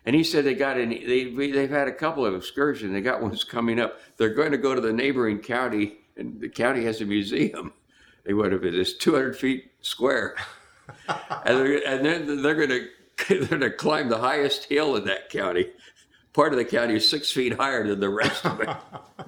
And 0.05 0.15
he 0.15 0.23
said 0.23 0.45
they 0.45 0.55
got 0.55 0.79
in. 0.79 0.91
They 0.91 1.25
they've 1.25 1.71
had 1.71 1.89
a 1.89 1.93
couple 1.93 2.25
of 2.25 2.35
excursions. 2.35 2.93
They 2.93 3.01
got 3.01 3.21
ones 3.21 3.43
coming 3.43 3.81
up. 3.81 3.99
They're 4.17 4.35
going 4.35 4.53
to 4.53 4.59
go 4.59 4.75
to 4.75 4.81
the 4.81 4.93
neighboring 4.93 5.41
county, 5.41 5.99
and 6.17 6.41
the 6.41 6.49
county 6.49 6.85
has 6.85 7.01
a 7.01 7.05
museum. 7.05 7.73
They 8.25 8.33
would 8.33 8.53
have 8.53 8.65
it 8.65 8.75
is 8.75 8.97
200 8.97 9.37
feet 9.37 9.71
square, 9.81 10.37
and 11.09 11.59
they're, 11.59 11.87
and 11.87 12.05
then 12.05 12.43
they're 12.43 12.55
going 12.55 12.69
to 12.69 12.89
they're 13.29 13.47
going 13.47 13.61
to 13.61 13.71
climb 13.71 14.09
the 14.09 14.19
highest 14.19 14.65
hill 14.65 14.97
in 14.97 15.05
that 15.05 15.31
county. 15.31 15.71
Part 16.33 16.53
of 16.53 16.59
the 16.59 16.65
county 16.65 16.97
is 16.97 17.09
six 17.09 17.31
feet 17.31 17.55
higher 17.55 17.87
than 17.87 18.01
the 18.01 18.11
rest 18.11 18.45
of 18.45 18.61
it. 18.61 18.69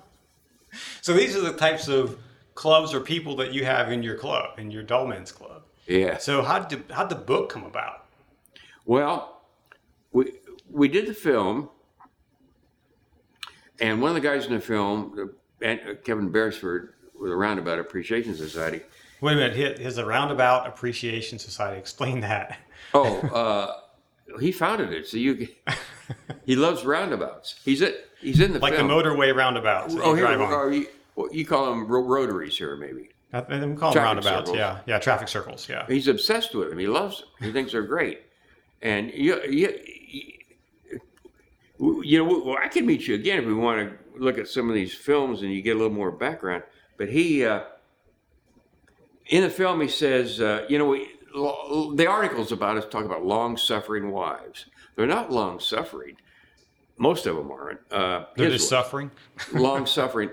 So 1.00 1.14
these 1.14 1.34
are 1.34 1.40
the 1.40 1.54
types 1.54 1.88
of 1.88 2.18
clubs 2.54 2.92
or 2.92 3.00
people 3.00 3.36
that 3.36 3.52
you 3.52 3.64
have 3.64 3.90
in 3.90 4.02
your 4.02 4.16
club, 4.16 4.58
in 4.58 4.70
your 4.70 4.82
Dull 4.82 5.06
Men's 5.06 5.32
Club. 5.32 5.62
Yeah. 5.86 6.18
So 6.18 6.42
how 6.42 6.58
did 6.58 6.84
how 6.90 7.06
did 7.06 7.18
the 7.18 7.22
book 7.24 7.48
come 7.48 7.64
about? 7.64 8.04
Well, 8.84 9.42
we 10.12 10.32
we 10.70 10.88
did 10.88 11.06
the 11.06 11.14
film, 11.14 11.70
and 13.80 14.02
one 14.02 14.10
of 14.10 14.14
the 14.14 14.20
guys 14.20 14.46
in 14.46 14.52
the 14.52 14.60
film, 14.60 15.32
Kevin 15.60 16.30
Beresford, 16.30 16.94
with 17.20 17.30
the 17.30 17.36
Roundabout 17.36 17.78
Appreciation 17.78 18.34
Society. 18.36 18.80
Wait 19.20 19.32
a 19.32 19.36
minute. 19.36 19.56
His, 19.78 19.96
his 19.96 20.02
Roundabout 20.02 20.66
Appreciation 20.66 21.38
Society. 21.38 21.78
Explain 21.78 22.20
that. 22.20 22.58
Oh, 22.94 23.18
uh, 23.28 24.38
he 24.38 24.52
founded 24.52 24.92
it. 24.92 25.06
So 25.08 25.16
you, 25.16 25.48
he 26.46 26.54
loves 26.56 26.84
roundabouts. 26.84 27.56
He's 27.64 27.80
it. 27.80 28.08
He's 28.20 28.40
in 28.40 28.52
the 28.52 28.58
Like 28.60 28.74
film. 28.74 28.88
the 28.88 28.94
motorway 28.94 29.34
roundabouts 29.34 29.94
Oh, 29.98 30.10
you 30.14 30.26
here, 30.26 30.26
are 30.26 30.72
you, 30.72 30.86
what 31.14 31.34
you 31.34 31.44
call 31.44 31.66
them 31.66 31.86
ro- 31.86 32.02
rotaries 32.04 32.56
here, 32.56 32.76
maybe. 32.76 33.10
I 33.32 33.40
think 33.42 33.74
we 33.74 33.76
call 33.76 33.92
them 33.92 34.02
roundabouts. 34.02 34.48
circles. 34.50 34.56
Yeah, 34.56 34.80
yeah, 34.86 34.98
traffic 34.98 35.28
circles. 35.28 35.68
Yeah. 35.68 35.84
He's 35.86 36.08
obsessed 36.08 36.54
with 36.54 36.70
them. 36.70 36.78
He 36.78 36.86
loves 36.86 37.18
them. 37.20 37.28
He 37.40 37.52
thinks 37.52 37.72
they're 37.72 37.82
great. 37.82 38.22
And 38.80 39.12
you, 39.12 39.40
you, 39.44 39.78
you, 41.78 42.02
you 42.04 42.24
know, 42.24 42.42
well, 42.44 42.56
I 42.62 42.68
can 42.68 42.86
meet 42.86 43.06
you 43.06 43.14
again 43.16 43.40
if 43.40 43.46
we 43.46 43.54
want 43.54 43.90
to 43.90 43.96
look 44.18 44.38
at 44.38 44.48
some 44.48 44.68
of 44.68 44.74
these 44.74 44.94
films 44.94 45.42
and 45.42 45.52
you 45.52 45.62
get 45.62 45.76
a 45.76 45.78
little 45.78 45.92
more 45.94 46.10
background. 46.10 46.62
But 46.96 47.08
he, 47.08 47.44
uh, 47.44 47.62
in 49.26 49.42
the 49.42 49.50
film, 49.50 49.80
he 49.80 49.88
says, 49.88 50.40
uh, 50.40 50.64
you 50.68 50.78
know, 50.78 50.86
we, 50.86 51.08
lo- 51.34 51.94
the 51.94 52.06
articles 52.06 52.52
about 52.52 52.76
us 52.76 52.86
talk 52.90 53.04
about 53.04 53.24
long-suffering 53.24 54.10
wives. 54.10 54.66
They're 54.96 55.06
not 55.06 55.30
long-suffering. 55.30 56.16
Most 56.96 57.26
of 57.26 57.36
them 57.36 57.50
aren't. 57.50 57.80
Uh, 57.92 58.24
They're 58.36 58.50
just 58.50 58.70
wife 58.72 58.84
suffering. 58.84 59.10
long 59.52 59.86
suffering. 59.86 60.30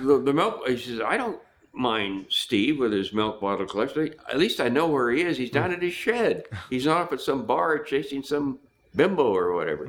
The, 0.00 0.18
the 0.18 0.32
milk, 0.32 0.68
he 0.68 0.76
says, 0.76 1.00
I 1.00 1.16
don't 1.16 1.40
mind 1.72 2.26
Steve 2.28 2.78
with 2.78 2.92
his 2.92 3.12
milk 3.14 3.40
bottle 3.40 3.66
collection. 3.66 4.14
At 4.30 4.38
least 4.38 4.60
I 4.60 4.68
know 4.68 4.86
where 4.88 5.10
he 5.10 5.22
is. 5.22 5.38
He's 5.38 5.50
down 5.50 5.72
at 5.72 5.80
his 5.82 5.94
shed. 5.94 6.44
He's 6.68 6.84
not 6.86 7.00
up 7.02 7.12
at 7.14 7.20
some 7.20 7.46
bar 7.46 7.78
chasing 7.78 8.22
some 8.22 8.58
bimbo 8.94 9.24
or 9.34 9.54
whatever. 9.54 9.86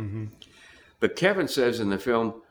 But 0.99 1.15
Kevin 1.15 1.47
says 1.47 1.79
in 1.79 1.89
the 1.89 1.97
film, 1.97 2.41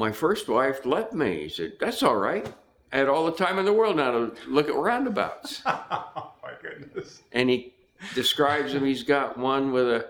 My 0.00 0.12
first 0.12 0.48
wife 0.48 0.86
left 0.86 1.12
me. 1.12 1.42
He 1.42 1.48
said, 1.50 1.74
That's 1.78 2.02
all 2.02 2.16
right. 2.16 2.50
I 2.90 2.96
had 2.96 3.08
all 3.10 3.26
the 3.26 3.32
time 3.32 3.58
in 3.58 3.66
the 3.66 3.72
world 3.74 3.96
now 3.96 4.10
to 4.12 4.32
look 4.48 4.66
at 4.66 4.74
roundabouts. 4.74 5.60
oh 5.66 6.32
my 6.42 6.52
goodness. 6.62 7.20
and 7.32 7.50
he 7.50 7.74
describes 8.14 8.72
him. 8.72 8.82
He's 8.86 9.02
got 9.02 9.36
one 9.36 9.72
with 9.72 9.86
a, 9.86 10.08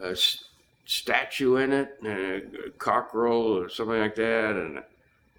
a 0.00 0.10
s- 0.12 0.44
statue 0.84 1.56
in 1.56 1.72
it, 1.72 1.98
and 2.04 2.54
a 2.54 2.70
cockerel 2.78 3.58
or 3.58 3.68
something 3.68 3.98
like 3.98 4.14
that, 4.14 4.54
and 4.54 4.80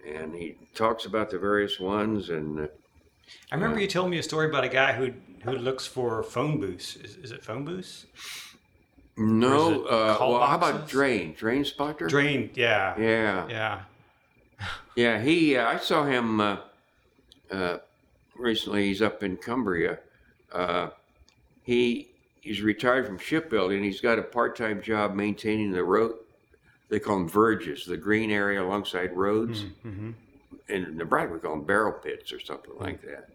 and 0.05 0.35
he 0.35 0.57
talks 0.75 1.05
about 1.05 1.29
the 1.29 1.39
various 1.39 1.79
ones. 1.79 2.29
And 2.29 2.59
uh, 2.59 2.67
I 3.53 3.55
remember 3.55 3.79
you 3.79 3.87
telling 3.87 4.11
me 4.11 4.17
a 4.17 4.23
story 4.23 4.49
about 4.49 4.65
a 4.65 4.69
guy 4.69 4.91
who 4.91 5.13
who 5.45 5.57
looks 5.57 5.87
for 5.87 6.21
phone 6.23 6.59
booths. 6.59 6.97
Is, 6.97 7.15
is 7.15 7.31
it 7.31 7.41
phone 7.41 7.63
booths? 7.63 8.05
No, 9.17 9.83
uh, 9.85 10.17
call 10.17 10.33
well, 10.33 10.45
how 10.47 10.55
about? 10.55 10.87
Drain? 10.87 11.33
Drain 11.37 11.65
spotter? 11.65 12.07
Drain. 12.07 12.49
Yeah. 12.53 12.95
Yeah, 12.99 13.47
Yeah. 13.49 13.81
yeah. 14.95 15.21
He, 15.21 15.57
uh, 15.57 15.67
I 15.67 15.77
saw 15.77 16.05
him 16.05 16.39
uh, 16.39 16.57
uh, 17.51 17.77
recently. 18.37 18.87
He's 18.87 19.01
up 19.01 19.23
in 19.23 19.37
Cumbria. 19.37 19.99
Uh, 20.51 20.89
he 21.63 22.09
he's 22.41 22.61
retired 22.61 23.05
from 23.05 23.17
shipbuilding. 23.17 23.83
He's 23.83 24.01
got 24.01 24.17
a 24.19 24.23
part-time 24.23 24.81
job 24.81 25.13
maintaining 25.13 25.71
the 25.71 25.83
road. 25.83 26.15
They 26.89 26.99
call 26.99 27.19
them 27.19 27.29
verges, 27.29 27.85
the 27.85 27.95
green 27.97 28.31
area 28.31 28.61
alongside 28.63 29.15
roads. 29.15 29.63
Mm-hmm. 29.85 30.11
In 30.67 30.97
Nebraska, 30.97 31.33
we 31.33 31.39
call 31.39 31.55
them 31.55 31.63
barrel 31.65 31.93
pits 31.93 32.33
or 32.33 32.39
something 32.39 32.73
like 32.79 33.01
that. 33.03 33.29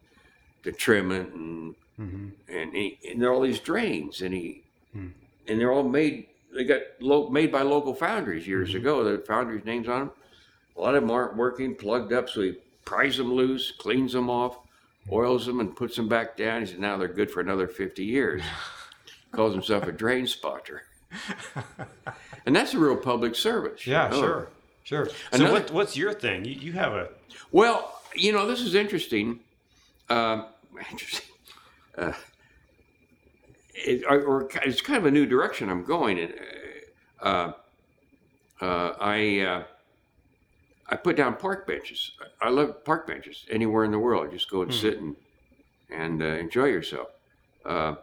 To 0.65 0.73
trim 0.73 1.13
it 1.13 1.29
and 1.33 1.75
Mm-hmm. 1.99 2.29
and, 2.55 2.75
he, 2.75 2.99
and 3.11 3.23
there 3.23 3.31
are 3.31 3.33
all 3.33 3.41
these 3.41 3.59
drains, 3.61 4.21
and 4.21 4.35
he 4.35 4.63
Hmm. 4.93 5.09
And 5.49 5.61
they're 5.61 5.73
all 5.73 5.83
made. 5.89 6.27
They 6.55 6.65
got 6.65 6.81
lo, 7.01 7.29
made 7.29 7.53
by 7.53 7.63
local 7.63 7.95
foundries 7.95 8.47
years 8.47 8.71
Mm-hmm. 8.71 8.79
ago. 8.79 9.05
The 9.05 9.19
foundries' 9.27 9.65
names 9.65 9.89
on 9.89 10.01
them. 10.01 10.11
A 10.77 10.81
lot 10.81 10.95
of 10.95 11.03
them 11.03 11.11
aren't 11.11 11.37
working, 11.37 11.75
plugged 11.75 12.13
up. 12.13 12.29
So 12.29 12.43
he 12.43 12.57
pries 12.85 13.17
them 13.17 13.33
loose, 13.33 13.73
cleans 13.73 14.13
them 14.13 14.29
off, 14.31 14.59
oils 15.11 15.47
them, 15.47 15.61
and 15.61 15.75
puts 15.75 15.97
them 15.97 16.09
back 16.09 16.37
down. 16.37 16.61
He 16.63 16.67
said 16.67 16.79
now 16.81 16.97
they're 16.97 17.09
good 17.09 17.31
for 17.31 17.41
another 17.41 17.67
fifty 17.69 18.05
years. 18.05 18.43
Calls 19.33 19.53
himself 19.53 19.85
a 19.85 19.93
drain 19.93 20.27
spotter, 20.27 20.85
and 22.47 22.55
that's 22.57 22.75
a 22.75 22.79
real 22.79 22.97
public 22.97 23.35
service. 23.35 23.87
you 23.87 23.93
Yeah. 23.93 24.09
know. 24.09 24.21
Sure. 24.21 24.49
Sure. 24.85 25.09
So 25.33 25.51
what, 25.51 25.71
what's 25.73 25.97
your 25.97 26.13
thing? 26.15 26.45
You, 26.45 26.53
you 26.55 26.73
have 26.75 26.93
a 26.93 27.09
Well, 27.51 28.01
you 28.15 28.33
know, 28.33 28.47
this 28.47 28.61
is 28.61 28.75
interesting. 28.77 29.41
Um, 30.09 30.47
interesting. 30.93 31.27
Uh, 31.99 32.13
it, 33.77 34.05
or, 34.09 34.23
or 34.23 34.51
it's 34.65 34.81
kind 34.81 34.99
of 34.99 35.07
a 35.07 35.11
new 35.11 35.27
direction 35.27 35.69
I'm 35.69 35.85
going 35.85 36.19
in. 36.19 36.33
Uh, 37.21 37.53
uh, 38.61 38.93
I 39.01 39.41
uh, 39.41 39.63
I 40.89 40.97
put 40.97 41.17
down 41.17 41.37
park 41.37 41.67
benches. 41.67 42.13
I 42.41 42.49
love 42.49 42.85
park 42.85 43.07
benches 43.07 43.45
anywhere 43.51 43.85
in 43.85 43.91
the 43.91 43.99
world. 43.99 44.31
Just 44.31 44.51
go 44.51 44.63
and 44.63 44.73
sit 44.73 44.99
and 44.99 45.17
and 45.91 46.23
uh, 46.23 46.27
enjoy 46.27 46.67
yourself. 46.67 47.09
Uh, 47.65 47.97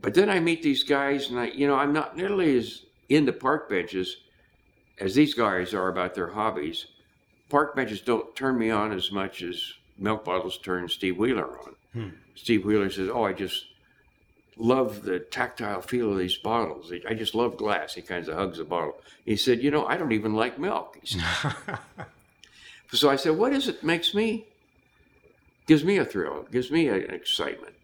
but 0.00 0.14
then 0.14 0.30
I 0.30 0.38
meet 0.38 0.62
these 0.62 0.84
guys, 0.84 1.30
and 1.30 1.38
I, 1.38 1.46
you 1.46 1.66
know, 1.66 1.74
I'm 1.74 1.92
not 1.92 2.16
nearly 2.16 2.56
as 2.56 2.84
into 3.08 3.32
park 3.32 3.68
benches 3.68 4.18
as 5.00 5.14
these 5.14 5.34
guys 5.34 5.74
are 5.74 5.88
about 5.88 6.14
their 6.14 6.28
hobbies 6.28 6.86
park 7.48 7.74
benches 7.74 8.00
don't 8.00 8.34
turn 8.36 8.58
me 8.58 8.70
on 8.70 8.92
as 8.92 9.10
much 9.10 9.42
as 9.42 9.72
milk 9.98 10.24
bottles 10.24 10.58
turn 10.58 10.88
Steve 10.88 11.18
Wheeler 11.18 11.58
on. 11.58 11.74
Hmm. 11.92 12.08
Steve 12.34 12.64
Wheeler 12.64 12.90
says, 12.90 13.08
"Oh, 13.08 13.24
I 13.24 13.32
just 13.32 13.66
love 14.58 15.02
the 15.02 15.18
tactile 15.18 15.80
feel 15.80 16.12
of 16.12 16.18
these 16.18 16.36
bottles. 16.36 16.92
I 17.08 17.14
just 17.14 17.34
love 17.34 17.56
glass." 17.56 17.94
He 17.94 18.02
kind 18.02 18.26
of 18.28 18.34
hugs 18.34 18.58
the 18.58 18.64
bottle. 18.64 19.00
He 19.24 19.36
said, 19.36 19.62
"You 19.62 19.70
know, 19.70 19.86
I 19.86 19.96
don't 19.96 20.12
even 20.12 20.34
like 20.34 20.58
milk." 20.58 20.98
So 22.90 23.10
I 23.10 23.16
said, 23.16 23.36
"What 23.36 23.52
is 23.52 23.68
it 23.68 23.84
makes 23.84 24.14
me? 24.14 24.46
Gives 25.66 25.84
me 25.84 25.98
a 25.98 26.04
thrill. 26.06 26.46
Gives 26.50 26.70
me 26.70 26.88
an 26.88 27.10
excitement." 27.10 27.74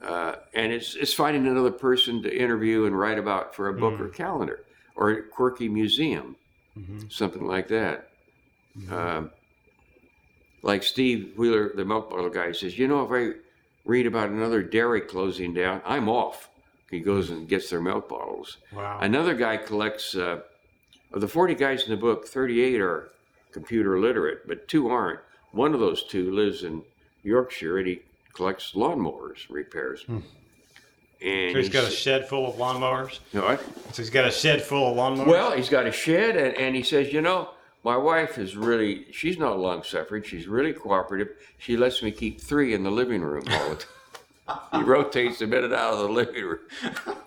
Uh, 0.00 0.36
and 0.54 0.72
it's 0.72 0.94
it's 0.94 1.12
finding 1.12 1.46
another 1.46 1.72
person 1.72 2.22
to 2.22 2.36
interview 2.36 2.84
and 2.86 2.96
write 2.98 3.18
about 3.18 3.54
for 3.54 3.68
a 3.68 3.72
book 3.72 3.98
or 4.00 4.08
calendar 4.08 4.64
or 4.94 5.10
a 5.10 5.22
quirky 5.22 5.68
museum, 5.68 6.36
something 7.08 7.46
like 7.46 7.68
that. 7.68 8.10
Um, 8.90 9.30
like 10.62 10.82
Steve 10.82 11.34
Wheeler, 11.36 11.72
the 11.74 11.84
milk 11.84 12.10
bottle 12.10 12.30
guy, 12.30 12.52
says, 12.52 12.78
you 12.78 12.86
know, 12.86 13.02
if 13.04 13.10
I 13.10 13.38
read 13.84 14.06
about 14.06 14.30
another 14.30 14.62
dairy 14.62 15.00
closing 15.00 15.54
down, 15.54 15.80
I'm 15.84 16.08
off. 16.08 16.48
He 16.90 17.00
goes 17.00 17.30
and 17.30 17.48
gets 17.48 17.70
their 17.70 17.80
milk 17.80 18.08
bottles. 18.08 18.58
wow. 18.72 18.98
Another 19.00 19.34
guy 19.34 19.56
collects, 19.56 20.14
uh, 20.14 20.40
of 21.12 21.20
the 21.20 21.28
40 21.28 21.54
guys 21.54 21.84
in 21.84 21.90
the 21.90 21.96
book, 21.96 22.26
38 22.26 22.80
are 22.80 23.10
computer 23.50 23.98
literate, 23.98 24.46
but 24.46 24.68
two 24.68 24.88
aren't. 24.88 25.20
One 25.52 25.74
of 25.74 25.80
those 25.80 26.02
two 26.04 26.30
lives 26.32 26.64
in 26.64 26.82
Yorkshire 27.22 27.78
and 27.78 27.86
he 27.86 28.00
collects 28.32 28.72
lawnmowers, 28.74 29.48
repairs. 29.50 30.04
And 30.08 30.22
so 31.52 31.58
he's 31.58 31.68
got 31.68 31.84
a 31.84 31.90
shed 31.90 32.28
full 32.28 32.48
of 32.48 32.56
lawnmowers. 32.56 33.20
you 33.32 33.40
know 33.40 33.46
what? 33.46 33.60
So 33.94 34.02
he's 34.02 34.10
got 34.10 34.26
a 34.26 34.30
shed 34.30 34.62
full 34.62 34.90
of 34.90 34.96
lawnmowers. 34.96 35.26
Well, 35.26 35.52
he's 35.52 35.68
got 35.68 35.86
a 35.86 35.92
shed, 35.92 36.36
and, 36.36 36.56
and 36.56 36.74
he 36.74 36.82
says, 36.82 37.12
you 37.12 37.20
know, 37.20 37.50
my 37.84 37.96
wife 37.96 38.38
is 38.38 38.56
really, 38.56 39.06
she's 39.12 39.38
not 39.38 39.58
long 39.58 39.82
suffering. 39.82 40.22
She's 40.22 40.46
really 40.46 40.72
cooperative. 40.72 41.28
She 41.58 41.76
lets 41.76 42.02
me 42.02 42.10
keep 42.12 42.40
three 42.40 42.74
in 42.74 42.82
the 42.84 42.90
living 42.90 43.22
room 43.22 43.44
all 43.50 43.70
the 43.70 43.76
time. 43.76 44.58
he 44.80 44.82
rotates 44.88 45.38
them 45.40 45.52
in 45.52 45.64
and 45.64 45.74
out 45.74 45.94
of 45.94 45.98
the 46.00 46.08
living 46.08 46.44
room. 46.44 46.60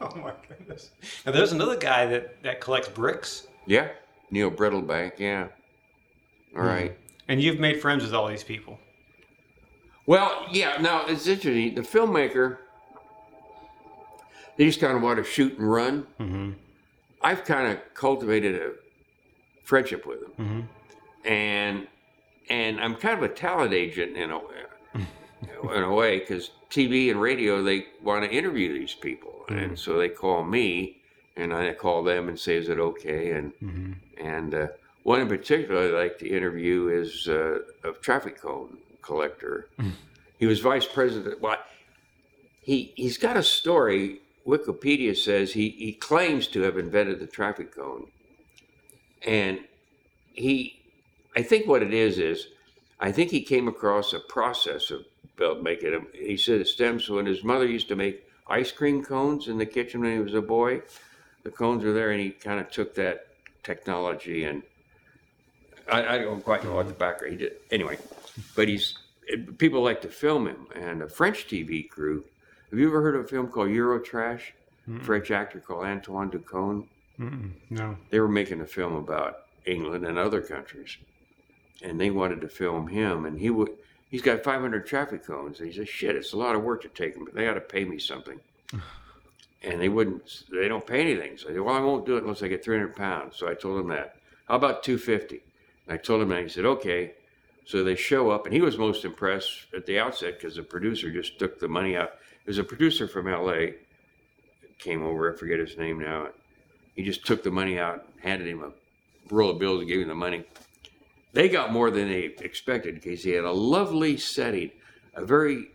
oh 0.02 0.16
my 0.16 0.32
goodness. 0.48 0.92
Now 1.26 1.32
there's 1.34 1.52
another 1.52 1.76
guy 1.78 2.06
that 2.06 2.42
that 2.44 2.62
collects 2.62 2.88
bricks, 2.88 3.48
Yeah, 3.66 3.90
Neil 4.32 4.50
Brittlebank, 4.52 5.20
yeah. 5.20 5.48
All 6.56 6.64
right. 6.64 6.98
and 7.28 7.42
you've 7.42 7.60
made 7.60 7.82
friends 7.82 8.04
with 8.04 8.14
all 8.14 8.28
these 8.28 8.44
people. 8.44 8.80
Well, 10.06 10.46
yeah, 10.52 10.78
now 10.80 11.06
it's 11.08 11.26
interesting. 11.28 11.76
The 11.76 11.82
filmmaker, 11.82 12.58
they 14.56 14.66
just 14.68 14.80
kind 14.80 14.96
of 14.96 15.02
want 15.02 15.18
to 15.18 15.24
shoot 15.24 15.58
and 15.58 15.70
run. 15.70 16.08
Mm-hmm. 16.20 16.52
I've 17.22 17.44
kind 17.44 17.72
of 17.74 17.80
cultivated 17.94 18.56
a 18.56 18.72
friendship 19.66 20.06
with 20.06 20.22
him, 20.24 20.32
Mm-hmm. 20.40 20.62
and 21.28 21.88
and 22.50 22.80
I'm 22.80 22.96
kind 22.96 23.18
of 23.18 23.24
a 23.24 23.34
talent 23.34 23.74
agent 23.74 24.16
in 24.16 24.32
a 24.32 24.40
in 25.76 25.84
a 25.84 25.94
way 25.94 26.20
because 26.20 26.52
TV 26.70 27.10
and 27.12 27.20
radio 27.20 27.62
they 27.64 27.88
want 28.02 28.24
to 28.24 28.32
interview 28.32 28.72
these 28.80 28.94
people, 28.94 29.46
and 29.50 29.78
so 29.78 29.98
they 29.98 30.10
call 30.10 30.44
me, 30.44 30.98
and 31.36 31.54
I 31.54 31.74
call 31.74 32.04
them 32.04 32.30
and 32.30 32.40
say, 32.40 32.56
"Is 32.56 32.70
it 32.70 32.80
okay?" 32.80 33.32
and 33.32 33.52
Mm-hmm. 33.64 33.94
and 34.26 34.54
uh, 34.56 34.68
one 35.04 35.22
in 35.22 35.28
particular 35.28 35.82
I 35.98 36.04
like 36.04 36.20
to 36.20 36.28
interview 36.28 36.88
is 36.90 37.28
uh, 37.28 37.60
a 37.84 37.92
traffic 37.94 38.40
cone 38.42 38.78
collector. 39.02 39.68
he 40.40 40.46
was 40.46 40.60
vice 40.60 40.86
president. 40.86 41.42
Well, 41.42 41.58
he 42.62 42.94
he's 42.96 43.18
got 43.18 43.36
a 43.38 43.44
story. 43.44 44.20
Wikipedia 44.46 45.18
says 45.18 45.54
he, 45.54 45.70
he 45.70 45.92
claims 45.92 46.46
to 46.46 46.62
have 46.62 46.78
invented 46.78 47.20
the 47.20 47.26
traffic 47.26 47.76
cone, 47.76 48.06
and 49.26 49.60
he, 50.34 50.80
I 51.36 51.42
think 51.42 51.68
what 51.68 51.84
it 51.84 51.94
is 51.94 52.20
is, 52.20 52.48
I 53.00 53.12
think 53.12 53.32
he 53.32 53.42
came 53.42 53.68
across 53.68 54.14
a 54.14 54.20
process 54.20 54.92
of 54.92 55.06
belt 55.38 55.62
making. 55.62 56.06
He 56.14 56.38
said 56.38 56.62
it 56.62 56.68
stems 56.68 57.10
when 57.10 57.26
his 57.26 57.44
mother 57.44 57.66
used 57.66 57.90
to 57.90 57.96
make 57.96 58.26
ice 58.48 58.72
cream 58.72 59.04
cones 59.04 59.48
in 59.48 59.58
the 59.58 59.66
kitchen 59.66 60.02
when 60.02 60.14
he 60.14 60.20
was 60.20 60.34
a 60.34 60.42
boy. 60.42 60.82
The 61.44 61.52
cones 61.52 61.84
were 61.84 61.94
there, 61.94 62.12
and 62.12 62.22
he 62.22 62.32
kind 62.32 62.60
of 62.60 62.72
took 62.72 62.96
that 62.96 63.28
technology 63.64 64.46
and 64.46 64.62
I, 65.92 66.16
I 66.16 66.18
don't 66.20 66.44
quite 66.44 66.64
know 66.64 66.76
what 66.76 66.88
the 66.88 66.94
background 66.94 67.34
he 67.34 67.38
did. 67.38 67.54
Anyway, 67.72 67.98
but 68.56 68.68
he's 68.68 68.98
it, 69.28 69.58
people 69.58 69.84
like 69.84 70.02
to 70.02 70.10
film 70.10 70.48
him, 70.48 70.68
and 70.76 71.02
a 71.02 71.10
French 71.10 71.48
TV 71.48 71.88
crew. 71.88 72.24
Have 72.70 72.80
you 72.80 72.88
ever 72.88 73.02
heard 73.02 73.16
of 73.16 73.26
a 73.26 73.28
film 73.28 73.48
called 73.48 73.70
Eurotrash? 73.70 74.42
Hmm. 74.86 75.00
French 75.00 75.32
actor 75.32 75.60
called 75.60 75.86
Antoine 75.86 76.30
de 76.30 76.40
Caunes. 76.40 76.86
Mm-mm. 77.20 77.52
No. 77.70 77.98
They 78.10 78.20
were 78.20 78.28
making 78.28 78.62
a 78.62 78.66
film 78.66 78.96
about 78.96 79.44
England 79.66 80.06
and 80.06 80.18
other 80.18 80.42
countries, 80.42 80.98
and 81.82 82.00
they 82.00 82.10
wanted 82.10 82.42
to 82.42 82.50
film 82.50 82.88
him, 82.88 83.26
and 83.26 83.40
he 83.40 83.50
would. 83.50 83.70
He's 84.10 84.22
got 84.22 84.44
500 84.44 84.86
traffic 84.86 85.26
cones. 85.26 85.60
And 85.60 85.70
he 85.70 85.76
says, 85.76 85.90
"Shit, 85.90 86.16
it's 86.16 86.34
a 86.34 86.38
lot 86.38 86.56
of 86.56 86.64
work 86.64 86.82
to 86.84 86.90
take 86.90 87.16
them, 87.16 87.26
but 87.26 87.34
they 87.34 87.48
ought 87.48 87.56
to 87.56 87.62
pay 87.62 87.86
me 87.86 88.00
something." 88.00 88.40
and 89.64 89.82
they 89.82 89.90
wouldn't. 89.90 90.44
They 90.52 90.68
don't 90.68 90.86
pay 90.86 91.02
anything. 91.02 91.38
So 91.38 91.50
I 91.50 91.54
said, 91.54 91.62
"Well, 91.62 91.76
I 91.76 91.80
won't 91.80 92.06
do 92.06 92.18
it 92.18 92.24
unless 92.24 92.44
I 92.44 92.48
get 92.48 92.64
300 92.64 92.96
pounds." 92.96 93.38
So 93.38 93.50
I 93.50 93.54
told 93.54 93.80
him 93.80 93.88
that. 93.90 94.18
How 94.48 94.56
about 94.56 94.84
250? 94.84 95.42
And 95.88 95.94
I 95.94 95.98
told 95.98 96.22
him 96.22 96.30
that. 96.30 96.44
He 96.44 96.50
said, 96.50 96.66
"Okay." 96.66 97.14
So 97.66 97.84
they 97.84 97.96
show 97.96 98.30
up, 98.30 98.46
and 98.46 98.54
he 98.54 98.62
was 98.62 98.78
most 98.78 99.06
impressed 99.06 99.66
at 99.76 99.88
the 99.88 99.98
outset 99.98 100.38
because 100.38 100.56
the 100.56 100.64
producer 100.64 101.12
just 101.12 101.40
took 101.40 101.60
the 101.60 101.68
money 101.68 101.98
out. 101.98 102.12
There's 102.46 102.60
a 102.60 102.64
producer 102.64 103.08
from 103.08 103.28
L.A. 103.28 103.74
came 104.78 105.02
over. 105.02 105.34
I 105.34 105.36
forget 105.36 105.60
his 105.60 105.76
name 105.76 106.00
now. 106.00 106.28
He 106.96 107.04
just 107.04 107.26
took 107.26 107.44
the 107.44 107.52
money 107.52 107.78
out, 107.78 108.08
handed 108.22 108.48
him 108.48 108.64
a 108.64 108.72
roll 109.34 109.52
of 109.52 109.60
bills, 109.60 109.80
and 109.80 109.90
gave 109.90 110.02
him 110.02 110.08
the 110.08 110.16
money. 110.16 110.46
They 111.34 111.50
got 111.50 111.74
more 111.74 111.92
than 111.92 112.08
they 112.08 112.34
expected 112.40 112.96
because 112.96 113.24
he 113.24 113.32
had 113.32 113.44
a 113.44 113.52
lovely 113.52 114.18
setting, 114.18 114.72
a 115.14 115.26
very 115.26 115.70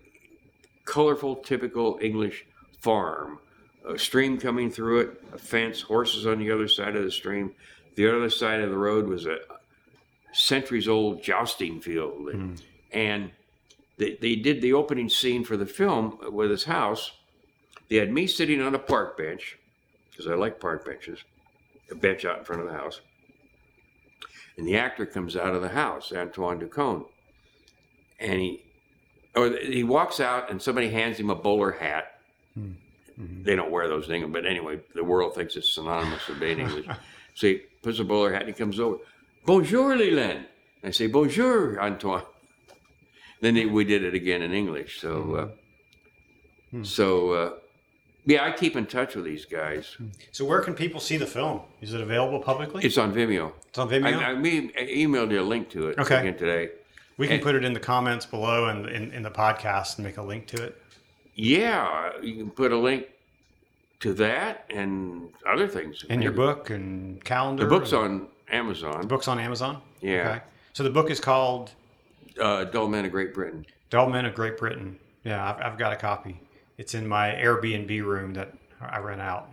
colorful, 0.87 1.37
typical 1.37 1.99
English 2.01 2.47
farm, 2.79 3.39
a 3.87 3.99
stream 3.99 4.39
coming 4.39 4.71
through 4.71 5.01
it, 5.01 5.23
a 5.35 5.39
fence, 5.39 5.83
horses 5.83 6.27
on 6.27 6.39
the 6.39 6.51
other 6.51 6.69
side 6.69 6.97
of 6.97 7.05
the 7.05 7.11
stream. 7.11 7.53
The 7.97 8.09
other 8.09 8.31
side 8.31 8.61
of 8.61 8.71
the 8.71 8.79
road 8.79 9.07
was 9.07 9.27
a 9.27 9.39
centuries 10.33 10.89
old 10.89 11.23
jousting 11.23 11.81
field. 11.81 12.29
And, 12.29 12.63
and 12.93 13.31
they, 13.99 14.17
they 14.21 14.37
did 14.37 14.63
the 14.63 14.73
opening 14.73 15.09
scene 15.09 15.45
for 15.45 15.57
the 15.57 15.67
film 15.67 16.19
with 16.31 16.51
his 16.51 16.65
house. 16.65 17.13
They 17.89 17.97
had 17.97 18.13
me 18.13 18.27
sitting 18.27 18.61
on 18.63 18.75
a 18.75 18.79
park 18.79 19.19
bench, 19.19 19.59
because 20.21 20.31
I 20.31 20.37
like 20.37 20.61
park 20.61 20.85
benches, 20.85 21.21
a 21.91 21.95
bench 21.95 22.27
out 22.27 22.39
in 22.39 22.45
front 22.45 22.61
of 22.61 22.69
the 22.69 22.75
house. 22.75 23.01
And 24.59 24.67
the 24.67 24.77
actor 24.77 25.07
comes 25.07 25.35
out 25.35 25.55
of 25.55 25.63
the 25.63 25.71
house, 25.71 26.13
Antoine 26.13 26.59
de 26.59 26.67
Caunes, 26.67 27.07
and 28.19 28.39
he, 28.39 28.63
or 29.35 29.57
he 29.57 29.83
walks 29.83 30.21
out, 30.21 30.51
and 30.51 30.61
somebody 30.61 30.91
hands 30.91 31.19
him 31.19 31.31
a 31.31 31.35
bowler 31.35 31.73
hat. 31.73 32.21
They 33.45 33.57
don't 33.57 33.71
wear 33.71 33.89
those 33.89 34.07
things, 34.07 34.29
but 34.31 34.45
anyway, 34.45 34.81
the 34.95 35.05
world 35.05 35.35
thinks 35.35 35.57
it's 35.57 35.73
synonymous 35.73 36.27
with 36.29 36.41
being 36.41 36.59
English. 36.59 36.87
so 37.35 37.47
he 37.47 37.63
puts 37.83 37.99
a 37.99 38.05
bowler 38.05 38.33
hat, 38.33 38.43
and 38.43 38.49
he 38.49 38.55
comes 38.55 38.79
over. 38.79 38.99
Bonjour, 39.47 39.97
Leland. 39.97 40.45
I 40.85 40.91
say, 40.91 41.07
Bonjour, 41.07 41.81
Antoine. 41.81 42.25
Then 43.41 43.57
he, 43.57 43.65
we 43.65 43.85
did 43.85 44.05
it 44.05 44.13
again 44.13 44.43
in 44.43 44.53
English. 44.53 45.01
So, 45.01 45.35
uh, 46.73 46.83
so 46.83 47.31
uh, 47.33 47.53
yeah, 48.27 48.45
I 48.45 48.53
keep 48.53 48.77
in 48.77 48.87
touch 48.87 49.15
with 49.15 49.25
these 49.25 49.45
guys. 49.45 49.97
So 50.33 50.45
where 50.45 50.61
can 50.61 50.75
people 50.75 51.01
see 51.01 51.17
the 51.17 51.27
film? 51.27 51.61
Is 51.81 51.95
it 51.95 52.01
available 52.01 52.41
publicly? 52.41 52.85
It's 52.85 52.99
on 52.99 53.13
Vimeo. 53.15 53.53
It's 53.69 53.79
on 53.79 53.89
Vimeo. 53.89 54.17
I, 54.19 54.31
I, 54.31 54.35
me- 54.35 54.71
I 54.79 54.83
emailed 54.85 55.31
you 55.31 55.41
a 55.41 55.43
link 55.43 55.71
to 55.71 55.89
it 55.89 55.99
Okay. 55.99 56.19
again 56.21 56.37
today. 56.37 56.71
we 57.17 57.27
can 57.27 57.35
and- 57.37 57.43
put 57.43 57.55
it 57.55 57.65
in 57.65 57.73
the 57.73 57.81
comments 57.81 58.27
below 58.27 58.67
and 58.67 58.87
in, 58.89 59.13
in 59.13 59.23
the 59.23 59.31
podcast 59.31 59.97
and 59.97 60.07
make 60.07 60.17
a 60.19 60.23
link 60.23 60.47
to 60.49 60.63
it. 60.63 60.81
Yeah, 61.35 62.13
you 62.23 62.35
can 62.37 62.51
put 62.51 62.73
a 62.73 62.77
link 62.79 63.07
to 64.01 64.13
that 64.15 64.65
and 64.71 65.29
other 65.47 65.69
things. 65.69 66.05
And 66.11 66.23
your 66.23 66.33
book 66.33 66.71
and 66.71 67.23
calendar. 67.25 67.65
The 67.65 67.69
book's 67.71 67.93
on 67.93 68.29
Amazon. 68.51 69.01
The 69.03 69.07
Books 69.07 69.29
on 69.29 69.39
Amazon. 69.39 69.81
Yeah. 70.01 70.41
So 70.73 70.83
the 70.83 70.91
book 70.91 71.11
is 71.11 71.21
called 71.21 71.71
Uh, 72.41 72.65
Dull 72.65 72.89
Men 72.89 73.05
of 73.05 73.11
Great 73.13 73.33
Britain. 73.35 73.65
Dull 73.91 74.09
Men 74.11 74.25
of 74.27 74.35
Great 74.35 74.57
Britain. 74.59 74.99
Yeah, 75.25 75.53
I've, 75.53 75.73
I've 75.73 75.79
got 75.79 75.93
a 75.93 75.97
copy. 75.97 76.41
It's 76.81 76.95
in 76.95 77.07
my 77.07 77.29
Airbnb 77.33 78.03
room 78.03 78.33
that 78.33 78.55
I 78.81 79.01
rent 79.01 79.21
out. 79.21 79.51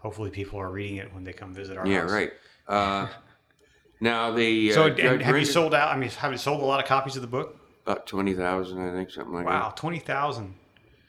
Hopefully, 0.00 0.30
people 0.30 0.58
are 0.58 0.68
reading 0.68 0.96
it 0.96 1.14
when 1.14 1.22
they 1.22 1.32
come 1.32 1.54
visit 1.54 1.78
our 1.78 1.86
Yeah, 1.86 2.00
house. 2.00 2.10
right. 2.10 2.32
Uh, 2.66 3.06
now 4.00 4.32
the 4.32 4.72
uh, 4.72 4.74
So, 4.74 4.86
and 4.86 5.22
have 5.22 5.38
you 5.38 5.44
sold 5.44 5.74
out? 5.74 5.94
I 5.94 5.96
mean, 5.96 6.10
have 6.10 6.32
you 6.32 6.38
sold 6.38 6.60
a 6.60 6.64
lot 6.64 6.80
of 6.80 6.86
copies 6.86 7.14
of 7.14 7.22
the 7.22 7.28
book? 7.28 7.56
about 7.86 8.08
twenty 8.08 8.34
thousand? 8.34 8.80
I 8.80 8.90
think 8.90 9.12
something 9.12 9.32
like 9.32 9.44
that. 9.46 9.52
Wow, 9.52 9.72
twenty 9.76 10.00
thousand. 10.00 10.54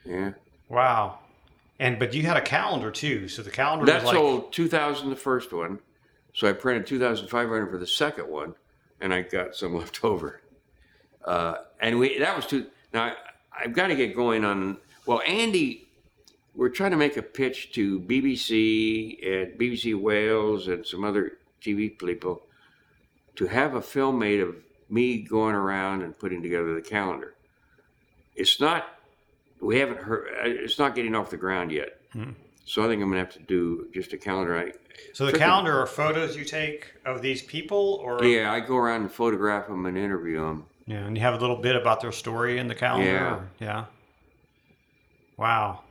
Yeah, 0.06 0.34
Wow. 0.70 1.18
And 1.80 1.98
but 1.98 2.14
you 2.14 2.22
had 2.22 2.38
a 2.38 2.42
calendar 2.42 2.92
too, 2.92 3.28
so 3.28 3.42
the 3.42 3.50
calendar 3.50 3.88
that 3.88 4.04
was 4.04 4.06
like 4.06 4.14
sold 4.16 4.54
two 4.54 4.68
thousand 4.68 5.10
the 5.10 5.16
first 5.16 5.52
one, 5.52 5.80
so 6.36 6.48
I 6.48 6.54
printed 6.54 6.86
two 6.86 7.00
thousand 7.00 7.30
five 7.30 7.50
hundred 7.50 7.72
for 7.72 7.80
the 7.80 7.88
second 7.88 8.28
one, 8.30 8.54
and 9.02 9.12
I 9.12 9.24
got 9.24 9.56
some 9.56 9.74
left 9.80 10.04
over. 10.04 10.42
Uh, 11.26 11.56
and 11.82 11.98
we 11.98 12.20
that 12.20 12.36
was 12.36 12.46
two. 12.46 12.68
Now 12.94 13.06
I, 13.06 13.16
I've 13.64 13.74
got 13.74 13.88
to 13.88 13.96
get 13.96 14.16
going 14.16 14.46
on. 14.46 14.78
Well, 15.06 15.22
Andy, 15.28 15.88
we're 16.56 16.70
trying 16.70 16.92
to 16.92 16.98
make 16.98 17.18
a 17.18 17.22
pitch 17.22 17.72
to 17.74 18.00
BBC 18.00 19.20
and 19.26 19.60
BBC 19.60 20.00
Wales 20.00 20.68
and 20.68 20.86
some 20.86 21.04
other 21.04 21.34
TV 21.62 21.98
people 21.98 22.42
to 23.36 23.48
have 23.48 23.76
a 23.76 23.82
film 23.82 24.18
made 24.20 24.40
of 24.40 24.56
me 24.90 25.18
going 25.22 25.56
around 25.56 26.02
and 26.02 26.18
putting 26.18 26.42
together 26.42 26.74
the 26.74 26.82
calendar. 26.82 27.34
It's 28.36 28.60
not. 28.60 28.88
We 29.62 29.80
haven't 29.80 30.00
heard. 30.00 30.28
uh, 30.30 30.48
It's 30.50 30.78
not 30.80 30.96
getting 30.96 31.16
off 31.16 31.30
the 31.30 31.38
ground 31.38 31.72
yet. 31.72 32.00
So 32.68 32.84
I 32.84 32.88
think 32.88 33.02
I'm 33.02 33.10
gonna 33.10 33.20
have 33.20 33.34
to 33.34 33.40
do 33.40 33.88
just 33.94 34.14
a 34.14 34.18
calendar. 34.18 34.58
I, 34.58 34.72
So 35.14 35.26
the 35.26 35.38
calendar 35.38 35.78
are 35.82 35.86
photos 35.86 36.36
you 36.38 36.46
take 36.46 36.94
of 37.06 37.22
these 37.22 37.42
people, 37.42 38.00
or 38.04 38.24
yeah, 38.24 38.52
I 38.52 38.60
go 38.62 38.78
around 38.78 39.02
and 39.02 39.12
photograph 39.12 39.68
them 39.68 39.86
and 39.86 39.98
interview 39.98 40.40
them. 40.40 40.66
Yeah, 40.88 41.06
and 41.06 41.16
you 41.18 41.22
have 41.22 41.34
a 41.34 41.38
little 41.38 41.58
bit 41.58 41.76
about 41.76 42.00
their 42.02 42.12
story 42.14 42.58
in 42.58 42.68
the 42.68 42.76
calendar. 42.76 43.12
Yeah. 43.12 43.42
yeah. 43.60 43.86
Wow. 45.38 45.82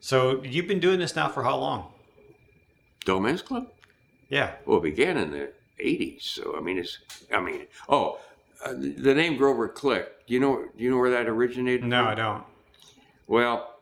So 0.00 0.42
you've 0.42 0.68
been 0.68 0.80
doing 0.80 0.98
this 0.98 1.16
now 1.16 1.28
for 1.28 1.42
how 1.42 1.56
long? 1.56 1.90
Domains 3.04 3.42
Club. 3.42 3.68
Yeah. 4.28 4.52
Well, 4.66 4.78
it 4.78 4.82
began 4.82 5.16
in 5.16 5.30
the 5.30 5.52
'80s, 5.80 6.22
so 6.22 6.56
I 6.56 6.60
mean, 6.60 6.78
it's. 6.78 6.98
I 7.32 7.40
mean, 7.40 7.66
oh, 7.88 8.18
uh, 8.64 8.72
the 8.72 9.14
name 9.14 9.36
Grover 9.36 9.68
Click. 9.68 10.26
Do 10.26 10.34
you 10.34 10.40
know? 10.40 10.64
Do 10.76 10.84
you 10.84 10.90
know 10.90 10.98
where 10.98 11.10
that 11.10 11.28
originated? 11.28 11.84
No, 11.84 12.02
from? 12.02 12.08
I 12.08 12.14
don't. 12.14 12.44
Well, 13.26 13.74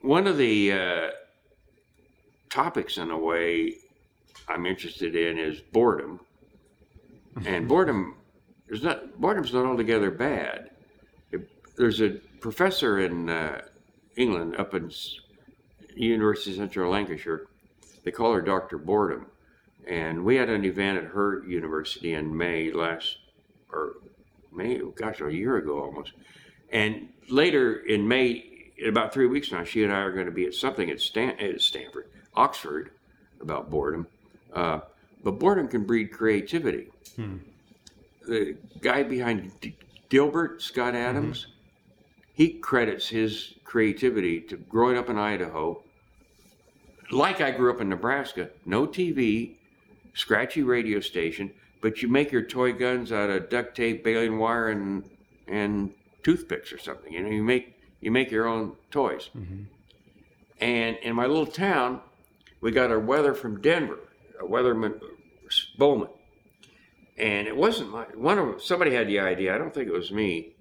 one 0.00 0.26
of 0.26 0.36
the 0.36 0.72
uh, 0.72 1.10
topics, 2.50 2.98
in 2.98 3.10
a 3.10 3.18
way, 3.18 3.74
I'm 4.48 4.66
interested 4.66 5.16
in 5.16 5.38
is 5.38 5.60
boredom, 5.60 6.20
and 7.46 7.68
boredom 7.68 8.16
is 8.68 8.82
not 8.82 9.20
boredom's 9.20 9.52
not 9.52 9.66
altogether 9.66 10.10
bad. 10.10 10.70
It, 11.32 11.48
there's 11.76 12.00
a 12.00 12.10
professor 12.40 13.00
in 13.00 13.28
uh, 13.28 13.62
England 14.16 14.56
up 14.56 14.74
in 14.74 14.90
University 15.94 16.50
of 16.52 16.56
Central 16.56 16.90
Lancashire. 16.90 17.46
They 18.04 18.10
call 18.10 18.32
her 18.32 18.40
Doctor 18.42 18.78
Boredom, 18.78 19.26
and 19.86 20.24
we 20.24 20.36
had 20.36 20.48
an 20.48 20.64
event 20.64 20.98
at 20.98 21.04
her 21.04 21.42
university 21.46 22.14
in 22.14 22.36
May 22.36 22.72
last, 22.72 23.18
or 23.72 23.94
May, 24.52 24.80
gosh, 24.94 25.20
a 25.20 25.32
year 25.32 25.56
ago 25.56 25.82
almost. 25.82 26.12
And 26.70 27.08
later 27.28 27.76
in 27.76 28.06
May, 28.06 28.70
in 28.78 28.88
about 28.88 29.12
three 29.12 29.26
weeks 29.26 29.50
now, 29.52 29.64
she 29.64 29.82
and 29.84 29.92
I 29.92 29.98
are 30.00 30.12
going 30.12 30.26
to 30.26 30.32
be 30.32 30.46
at 30.46 30.54
something 30.54 30.90
at, 30.90 31.00
Stan- 31.00 31.38
at 31.40 31.60
Stanford, 31.60 32.08
Oxford, 32.34 32.90
about 33.40 33.70
boredom. 33.70 34.06
Uh, 34.52 34.80
but 35.22 35.32
boredom 35.38 35.68
can 35.68 35.84
breed 35.84 36.12
creativity. 36.12 36.88
The 38.26 38.56
guy 38.80 39.02
behind 39.02 39.52
D- 39.60 39.76
Dilbert, 40.10 40.60
Scott 40.62 40.94
Adams, 40.94 41.46
he 42.36 42.50
credits 42.50 43.08
his 43.08 43.54
creativity 43.64 44.42
to 44.42 44.58
growing 44.58 44.98
up 44.98 45.08
in 45.08 45.16
Idaho. 45.16 45.82
Like 47.10 47.40
I 47.40 47.50
grew 47.50 47.72
up 47.72 47.80
in 47.80 47.88
Nebraska, 47.88 48.50
no 48.66 48.86
TV, 48.86 49.54
scratchy 50.12 50.62
radio 50.62 51.00
station, 51.00 51.50
but 51.80 52.02
you 52.02 52.08
make 52.08 52.30
your 52.30 52.42
toy 52.42 52.74
guns 52.74 53.10
out 53.10 53.30
of 53.30 53.48
duct 53.48 53.74
tape, 53.74 54.04
baling 54.04 54.38
wire, 54.38 54.68
and 54.68 55.08
and 55.48 55.94
toothpicks 56.24 56.74
or 56.74 56.78
something. 56.78 57.10
You 57.10 57.22
know, 57.22 57.30
you 57.30 57.42
make 57.42 57.80
you 58.02 58.10
make 58.10 58.30
your 58.30 58.46
own 58.46 58.76
toys. 58.90 59.30
Mm-hmm. 59.34 59.62
And 60.60 60.96
in 60.98 61.14
my 61.14 61.24
little 61.24 61.46
town, 61.46 62.02
we 62.60 62.70
got 62.70 62.90
our 62.90 63.00
weather 63.00 63.32
from 63.32 63.62
Denver, 63.62 64.00
a 64.38 64.44
weatherman 64.44 65.00
Bowman, 65.78 66.08
and 67.16 67.46
it 67.48 67.56
wasn't 67.56 67.92
my 67.92 68.04
one 68.14 68.38
of 68.38 68.62
somebody 68.62 68.92
had 68.92 69.08
the 69.08 69.20
idea. 69.20 69.54
I 69.54 69.58
don't 69.58 69.72
think 69.72 69.88
it 69.88 69.94
was 69.94 70.12
me 70.12 70.52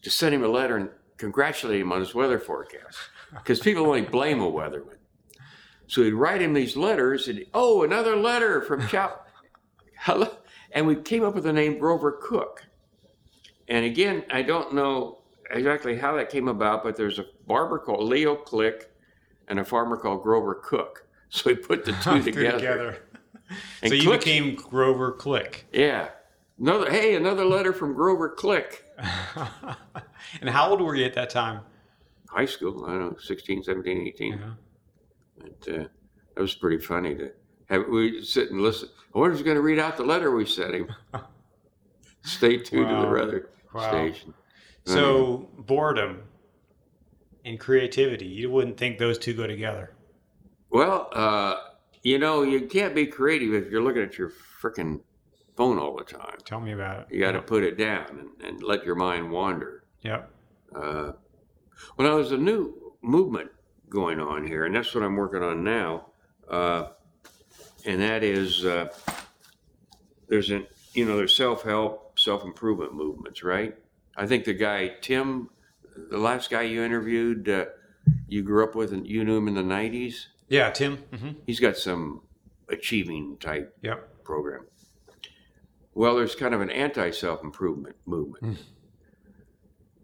to 0.00 0.10
send 0.10 0.34
him 0.34 0.42
a 0.42 0.48
letter 0.48 0.76
and 0.78 0.88
congratulate 1.18 1.80
him 1.80 1.92
on 1.92 2.00
his 2.00 2.14
weather 2.14 2.38
forecast 2.38 2.98
because 3.34 3.60
people 3.60 3.84
only 3.86 4.02
blame 4.02 4.40
a 4.40 4.50
weatherman. 4.50 4.96
So 5.86 6.02
he'd 6.02 6.12
write 6.12 6.42
him 6.42 6.52
these 6.52 6.76
letters, 6.76 7.28
and 7.28 7.44
oh, 7.54 7.82
another 7.82 8.16
letter 8.16 8.62
from 8.62 8.86
Chow. 8.88 9.20
Hello, 9.98 10.28
and 10.72 10.86
we 10.86 10.96
came 10.96 11.24
up 11.24 11.34
with 11.34 11.44
the 11.44 11.52
name 11.52 11.78
Grover 11.78 12.18
Cook. 12.22 12.64
And 13.68 13.84
again, 13.84 14.24
I 14.30 14.42
don't 14.42 14.74
know 14.74 15.18
exactly 15.50 15.96
how 15.96 16.14
that 16.16 16.30
came 16.30 16.48
about, 16.48 16.82
but 16.82 16.96
there's 16.96 17.18
a 17.18 17.26
barber 17.46 17.78
called 17.78 18.04
Leo 18.04 18.34
Click 18.36 18.90
and 19.48 19.58
a 19.58 19.64
farmer 19.64 19.96
called 19.96 20.22
Grover 20.22 20.54
Cook. 20.54 21.06
So 21.30 21.50
we 21.50 21.56
put 21.56 21.84
the 21.84 21.92
two 22.02 22.22
together. 22.32 22.98
And 23.82 23.90
so 23.90 23.94
you 23.94 24.02
Click- 24.04 24.20
became 24.20 24.54
Grover 24.54 25.12
Click. 25.12 25.66
Yeah. 25.72 26.08
Another 26.60 26.90
hey, 26.90 27.14
another 27.16 27.44
letter 27.44 27.72
from 27.72 27.94
Grover 27.94 28.28
Click. 28.30 28.84
and 30.40 30.50
how 30.50 30.70
old 30.70 30.80
were 30.80 30.94
you 30.94 31.04
at 31.04 31.14
that 31.14 31.30
time? 31.30 31.60
High 32.28 32.46
school, 32.46 32.84
I 32.86 32.90
don't 32.90 33.12
know, 33.12 33.16
16, 33.18 33.62
17, 33.62 34.06
18. 34.08 34.32
Yeah. 34.32 34.50
But, 35.38 35.74
uh, 35.74 35.84
that 36.34 36.42
was 36.42 36.54
pretty 36.54 36.78
funny 36.78 37.14
to 37.14 37.30
have 37.68 37.86
we 37.88 38.22
sit 38.24 38.50
and 38.50 38.60
listen. 38.60 38.88
I 39.14 39.18
wonder 39.18 39.34
who's 39.34 39.42
going 39.44 39.56
to 39.56 39.62
read 39.62 39.78
out 39.78 39.96
the 39.96 40.04
letter 40.04 40.30
we 40.34 40.46
sent 40.46 40.74
him. 40.74 40.88
Stay 42.22 42.58
tuned 42.58 42.90
Wow. 42.90 43.04
to 43.04 43.10
the 43.16 43.22
other 43.22 43.50
Wow. 43.72 43.88
station. 43.90 44.34
So 44.84 45.48
boredom 45.58 46.22
and 47.44 47.58
creativity, 47.60 48.26
you 48.26 48.50
wouldn't 48.50 48.76
think 48.78 48.98
those 48.98 49.18
two 49.18 49.34
go 49.34 49.46
together. 49.46 49.92
Well, 50.70 51.08
uh, 51.12 51.56
you 52.02 52.18
know, 52.18 52.42
you 52.42 52.66
can't 52.66 52.94
be 52.94 53.06
creative 53.06 53.52
if 53.54 53.70
you're 53.70 53.82
looking 53.82 54.02
at 54.02 54.16
your 54.18 54.32
freaking 54.62 55.00
phone 55.58 55.76
all 55.76 55.96
the 55.96 56.04
time. 56.04 56.38
Tell 56.44 56.60
me 56.60 56.70
about 56.72 57.00
it. 57.00 57.06
You 57.10 57.18
got 57.20 57.32
to 57.32 57.38
Yep. 57.38 57.46
put 57.48 57.64
it 57.64 57.76
down 57.76 58.06
and, 58.40 58.48
and 58.48 58.62
let 58.62 58.84
your 58.86 58.94
mind 58.94 59.32
wander. 59.32 59.82
Yep. 60.02 60.30
Uh, 60.72 61.12
well, 61.96 62.08
now 62.08 62.14
there's 62.14 62.30
a 62.30 62.36
new 62.38 62.94
movement 63.02 63.50
going 63.88 64.20
on 64.20 64.46
here, 64.46 64.64
and 64.66 64.74
that's 64.74 64.94
what 64.94 65.02
I'm 65.02 65.16
working 65.16 65.42
on 65.42 65.64
now. 65.64 66.06
Uh, 66.48 66.90
and 67.84 68.00
that 68.00 68.22
is 68.22 68.64
uh, 68.64 68.86
there's 70.28 70.50
an 70.50 70.66
you 70.94 71.04
know 71.04 71.16
there's 71.16 71.34
self 71.34 71.62
help, 71.64 72.18
self 72.20 72.44
improvement 72.44 72.94
movements, 72.94 73.42
right? 73.42 73.74
I 74.16 74.26
think 74.26 74.44
the 74.44 74.54
guy 74.54 74.92
Tim, 75.00 75.50
the 76.10 76.18
last 76.18 76.50
guy 76.50 76.62
you 76.62 76.82
interviewed, 76.84 77.48
uh, 77.48 77.66
you 78.28 78.42
grew 78.44 78.62
up 78.62 78.74
with, 78.76 78.92
and 78.92 79.06
you 79.06 79.24
knew 79.24 79.36
him 79.38 79.48
in 79.48 79.54
the 79.54 79.62
'90s. 79.62 80.26
Yeah, 80.48 80.70
Tim. 80.70 80.98
hmm 81.12 81.30
He's 81.46 81.58
got 81.60 81.76
some 81.76 82.22
achieving 82.68 83.38
type 83.38 83.76
Yep. 83.82 84.22
program. 84.24 84.66
Well, 85.98 86.14
there's 86.14 86.36
kind 86.36 86.54
of 86.54 86.60
an 86.60 86.70
anti 86.70 87.10
self 87.10 87.42
improvement 87.42 87.96
movement. 88.06 88.60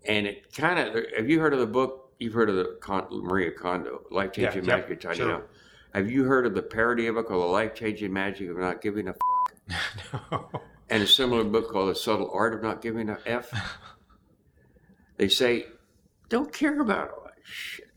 And 0.09 0.27
it 0.27 0.53
kind 0.53 0.77
of, 0.81 1.05
have 1.17 1.31
you 1.31 1.39
heard 1.39 1.53
of 1.53 1.61
the 1.61 1.69
book? 1.69 2.13
You've 2.19 2.35
heard 2.35 2.51
of 2.51 2.57
the 2.57 2.79
Con, 2.81 3.07
Maria 3.23 3.53
Kondo, 3.53 4.03
Life 4.11 4.33
Changing 4.33 4.65
Yeah, 4.65 4.75
Magic 4.75 4.89
yep, 4.89 4.99
of 4.99 5.03
Tiny 5.05 5.17
sure. 5.19 5.47
Have 5.95 6.11
you 6.11 6.25
heard 6.25 6.47
of 6.47 6.55
the 6.57 6.63
parody 6.63 7.07
of 7.07 7.17
it 7.17 7.27
called 7.27 7.45
The 7.45 7.47
Life 7.47 7.77
Changing 7.77 8.13
Magic 8.13 8.51
of 8.51 8.57
Not 8.57 8.83
Giving 8.83 9.07
a 9.07 9.15
F? 9.71 9.77
no. 10.33 10.51
And 10.91 11.01
a 11.01 11.07
similar 11.07 11.45
book 11.45 11.71
called 11.71 11.91
The 11.91 11.95
Subtle 11.95 12.29
Art 12.35 12.55
of 12.55 12.63
Not 12.65 12.83
Giving 12.83 13.09
a 13.09 13.19
F? 13.25 13.53
they 15.17 15.29
say, 15.29 15.67
don't 16.29 16.53
care 16.53 16.81
about 16.81 17.13
all 17.13 17.23
that 17.27 17.35
shit. 17.45 17.93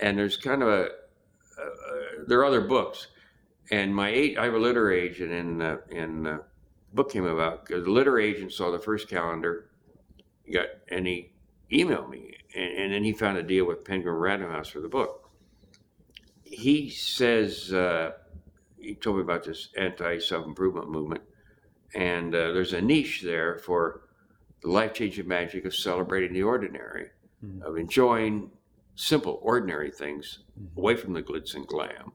And 0.00 0.18
there's 0.18 0.36
kind 0.36 0.62
of 0.62 0.68
a, 0.68 0.82
uh, 0.82 2.24
there 2.26 2.40
are 2.40 2.44
other 2.44 2.60
books. 2.60 3.06
And 3.70 3.96
my 3.96 4.10
eight, 4.10 4.36
I 4.36 4.44
have 4.44 4.54
a 4.54 4.58
literary 4.58 5.00
agent, 5.00 5.32
in, 5.32 5.62
uh, 5.62 5.78
and 5.90 6.26
uh, 6.26 6.38
book 6.92 7.10
came 7.10 7.24
about 7.24 7.66
because 7.66 7.84
the 7.84 7.90
literary 7.90 8.26
agent 8.34 8.52
saw 8.52 8.70
the 8.70 8.78
first 8.78 9.08
calendar, 9.08 9.70
got 10.52 10.66
and 10.90 11.06
he 11.06 11.32
emailed 11.70 12.10
me, 12.10 12.36
and, 12.54 12.72
and 12.78 12.92
then 12.92 13.04
he 13.04 13.12
found 13.12 13.38
a 13.38 13.42
deal 13.42 13.64
with 13.64 13.84
Penguin 13.84 14.14
Random 14.14 14.50
House 14.50 14.68
for 14.68 14.80
the 14.80 14.88
book. 14.88 15.30
He 16.42 16.90
says 16.90 17.72
uh, 17.72 18.12
he 18.78 18.94
told 18.94 19.16
me 19.16 19.22
about 19.22 19.44
this 19.44 19.68
anti 19.76 20.18
self 20.18 20.46
improvement 20.46 20.90
movement, 20.90 21.22
and 21.94 22.34
uh, 22.34 22.52
there's 22.52 22.72
a 22.72 22.80
niche 22.82 23.22
there 23.22 23.58
for 23.58 24.02
the 24.62 24.68
life 24.68 24.94
changing 24.94 25.26
magic 25.26 25.64
of 25.64 25.74
celebrating 25.74 26.32
the 26.32 26.42
ordinary, 26.42 27.10
Mhm. 27.44 27.62
of 27.62 27.76
enjoying 27.76 28.50
simple, 28.94 29.40
ordinary 29.42 29.90
things 29.90 30.40
away 30.76 30.94
from 30.94 31.12
the 31.12 31.22
glitz 31.22 31.54
and 31.54 31.66
glam. 31.66 32.12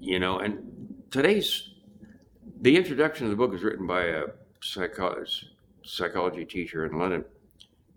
You 0.00 0.18
know, 0.18 0.38
and 0.38 1.04
today's 1.10 1.71
the 2.62 2.76
introduction 2.76 3.26
of 3.26 3.30
the 3.30 3.36
book 3.36 3.52
is 3.52 3.62
written 3.64 3.86
by 3.88 4.04
a 4.04 4.22
psycho- 4.62 5.24
psychology 5.84 6.44
teacher 6.44 6.86
in 6.86 6.96
London. 6.96 7.24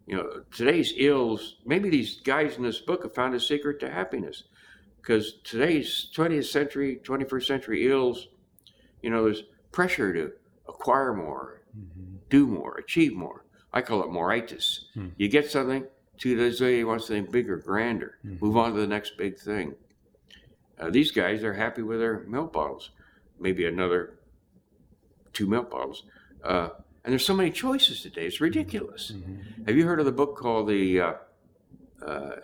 You 0.07 0.17
know, 0.17 0.41
today's 0.51 0.91
ills, 0.97 1.57
maybe 1.65 1.89
these 1.89 2.19
guys 2.21 2.57
in 2.57 2.63
this 2.63 2.79
book 2.79 3.03
have 3.03 3.13
found 3.13 3.35
a 3.35 3.39
secret 3.39 3.79
to 3.81 3.89
happiness. 3.91 4.43
Because 5.01 5.33
today's 5.43 6.09
20th 6.15 6.45
century, 6.45 6.99
21st 7.03 7.45
century 7.45 7.87
ills, 7.87 8.27
you 9.03 9.11
know, 9.11 9.23
there's 9.23 9.43
pressure 9.71 10.11
to 10.13 10.31
acquire 10.67 11.13
more, 11.13 11.61
Mhm. 11.77 12.17
do 12.29 12.47
more, 12.47 12.75
achieve 12.77 13.13
more. 13.13 13.45
I 13.71 13.81
call 13.81 14.01
it 14.03 14.09
moritis. 14.09 14.85
Hmm. 14.95 15.09
You 15.17 15.27
get 15.27 15.49
something, 15.51 15.85
two 16.17 16.35
days 16.35 16.59
later 16.59 16.77
you 16.77 16.87
want 16.87 17.03
something 17.03 17.29
bigger, 17.31 17.57
grander. 17.57 18.17
Mhm. 18.25 18.41
Move 18.41 18.57
on 18.57 18.73
to 18.73 18.79
the 18.79 18.87
next 18.87 19.15
big 19.17 19.37
thing. 19.37 19.75
Uh, 20.79 20.89
these 20.89 21.11
guys 21.11 21.43
are 21.43 21.53
happy 21.53 21.83
with 21.83 21.99
their 21.99 22.21
milk 22.21 22.51
bottles, 22.53 22.89
maybe 23.39 23.65
another 23.65 24.17
two 25.35 25.45
milk 25.45 25.69
bottles. 25.69 26.03
Uh, 26.43 26.69
and 27.03 27.11
there's 27.11 27.25
so 27.25 27.35
many 27.35 27.51
choices 27.51 28.01
today; 28.01 28.25
it's 28.25 28.41
ridiculous. 28.41 29.11
Mhm. 29.11 29.67
Have 29.67 29.77
you 29.77 29.85
heard 29.85 29.99
of 29.99 30.05
the 30.07 30.11
book 30.11 30.35
called 30.35 30.67
the? 30.67 30.99
Uh, 31.01 31.13
uh, 32.03 32.35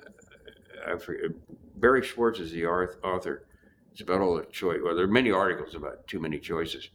I 0.87 0.97
forget, 0.97 1.31
Barry 1.77 2.03
Schwartz 2.03 2.39
is 2.39 2.51
the 2.51 2.65
author. 2.67 3.45
It's 3.91 4.01
about 4.01 4.21
all 4.21 4.35
the 4.37 4.45
choice. 4.45 4.79
Well, 4.83 4.95
there 4.95 5.05
are 5.05 5.07
many 5.19 5.31
articles 5.31 5.73
about 5.75 6.05
too 6.07 6.19
many 6.19 6.37
choices. 6.39 6.89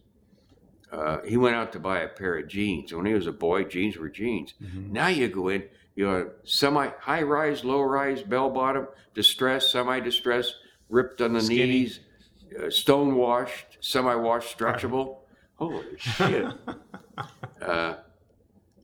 Uh, 0.91 1.21
he 1.23 1.35
went 1.35 1.55
out 1.55 1.71
to 1.73 1.79
buy 1.79 1.99
a 1.99 2.07
pair 2.07 2.37
of 2.37 2.47
jeans. 2.47 2.93
When 2.93 3.05
he 3.05 3.13
was 3.13 3.27
a 3.27 3.31
boy, 3.33 3.65
jeans 3.65 3.97
were 3.97 4.09
jeans. 4.09 4.53
Mhm. 4.63 4.91
Now 4.91 5.07
you 5.07 5.27
go 5.27 5.49
in, 5.49 5.63
you 5.95 6.05
have 6.05 6.31
semi 6.45 6.87
high 7.01 7.21
rise, 7.23 7.65
low 7.65 7.81
rise, 7.81 8.23
bell 8.23 8.49
bottom, 8.49 8.87
distressed, 9.13 9.71
semi 9.71 9.99
distressed, 9.99 10.55
ripped 10.89 11.21
on 11.21 11.33
the 11.33 11.41
Skinny. 11.41 11.65
knees, 11.65 11.99
uh, 12.57 12.69
stone 12.69 13.15
washed, 13.15 13.77
semi 13.81 14.15
washed, 14.15 14.57
stretchable. 14.57 15.17
Holy 15.57 15.85
shit. 15.97 16.45
uh, 17.61 17.95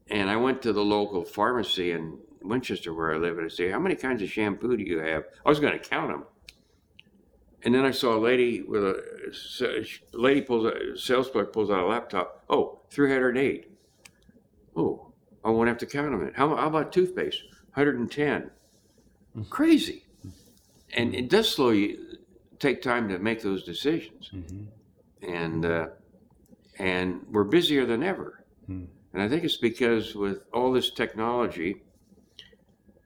and 0.09 0.29
I 0.29 0.35
went 0.35 0.61
to 0.63 0.73
the 0.73 0.83
local 0.83 1.23
pharmacy 1.23 1.91
in 1.91 2.17
Winchester 2.41 2.93
where 2.93 3.13
I 3.13 3.17
live 3.17 3.37
and 3.37 3.45
I 3.45 3.49
say, 3.49 3.69
How 3.69 3.79
many 3.79 3.95
kinds 3.95 4.21
of 4.21 4.29
shampoo 4.29 4.75
do 4.75 4.83
you 4.83 4.99
have? 4.99 5.23
I 5.45 5.49
was 5.49 5.59
going 5.59 5.73
to 5.73 5.79
count 5.79 6.11
them. 6.11 6.25
And 7.63 7.73
then 7.73 7.85
I 7.85 7.91
saw 7.91 8.17
a 8.17 8.19
lady 8.19 8.61
with 8.61 8.83
a, 8.83 9.01
a 9.61 10.17
lady 10.17 10.41
pulls 10.41 10.65
a 10.65 10.97
sales 10.97 11.29
clerk 11.29 11.53
pulls 11.53 11.69
out 11.71 11.79
a 11.79 11.85
laptop. 11.85 12.43
Oh, 12.49 12.81
308. 12.89 13.69
Oh, 14.75 15.13
I 15.45 15.49
won't 15.49 15.69
have 15.69 15.77
to 15.77 15.85
count 15.85 16.11
them. 16.11 16.31
How, 16.35 16.55
how 16.55 16.67
about 16.67 16.91
toothpaste? 16.91 17.41
110. 17.75 18.49
Crazy. 19.49 20.03
And 20.95 21.15
it 21.15 21.29
does 21.29 21.49
slow 21.49 21.69
you, 21.69 22.17
take 22.59 22.81
time 22.81 23.07
to 23.09 23.17
make 23.17 23.41
those 23.41 23.63
decisions. 23.63 24.29
Mhm. 24.33 24.65
And, 25.21 25.65
uh, 25.65 25.87
and 26.79 27.25
we're 27.31 27.43
busier 27.43 27.85
than 27.85 28.03
ever. 28.03 28.45
Hmm. 28.65 28.85
And 29.13 29.21
I 29.21 29.29
think 29.29 29.43
it's 29.43 29.57
because 29.57 30.15
with 30.15 30.43
all 30.53 30.71
this 30.71 30.89
technology, 30.89 31.83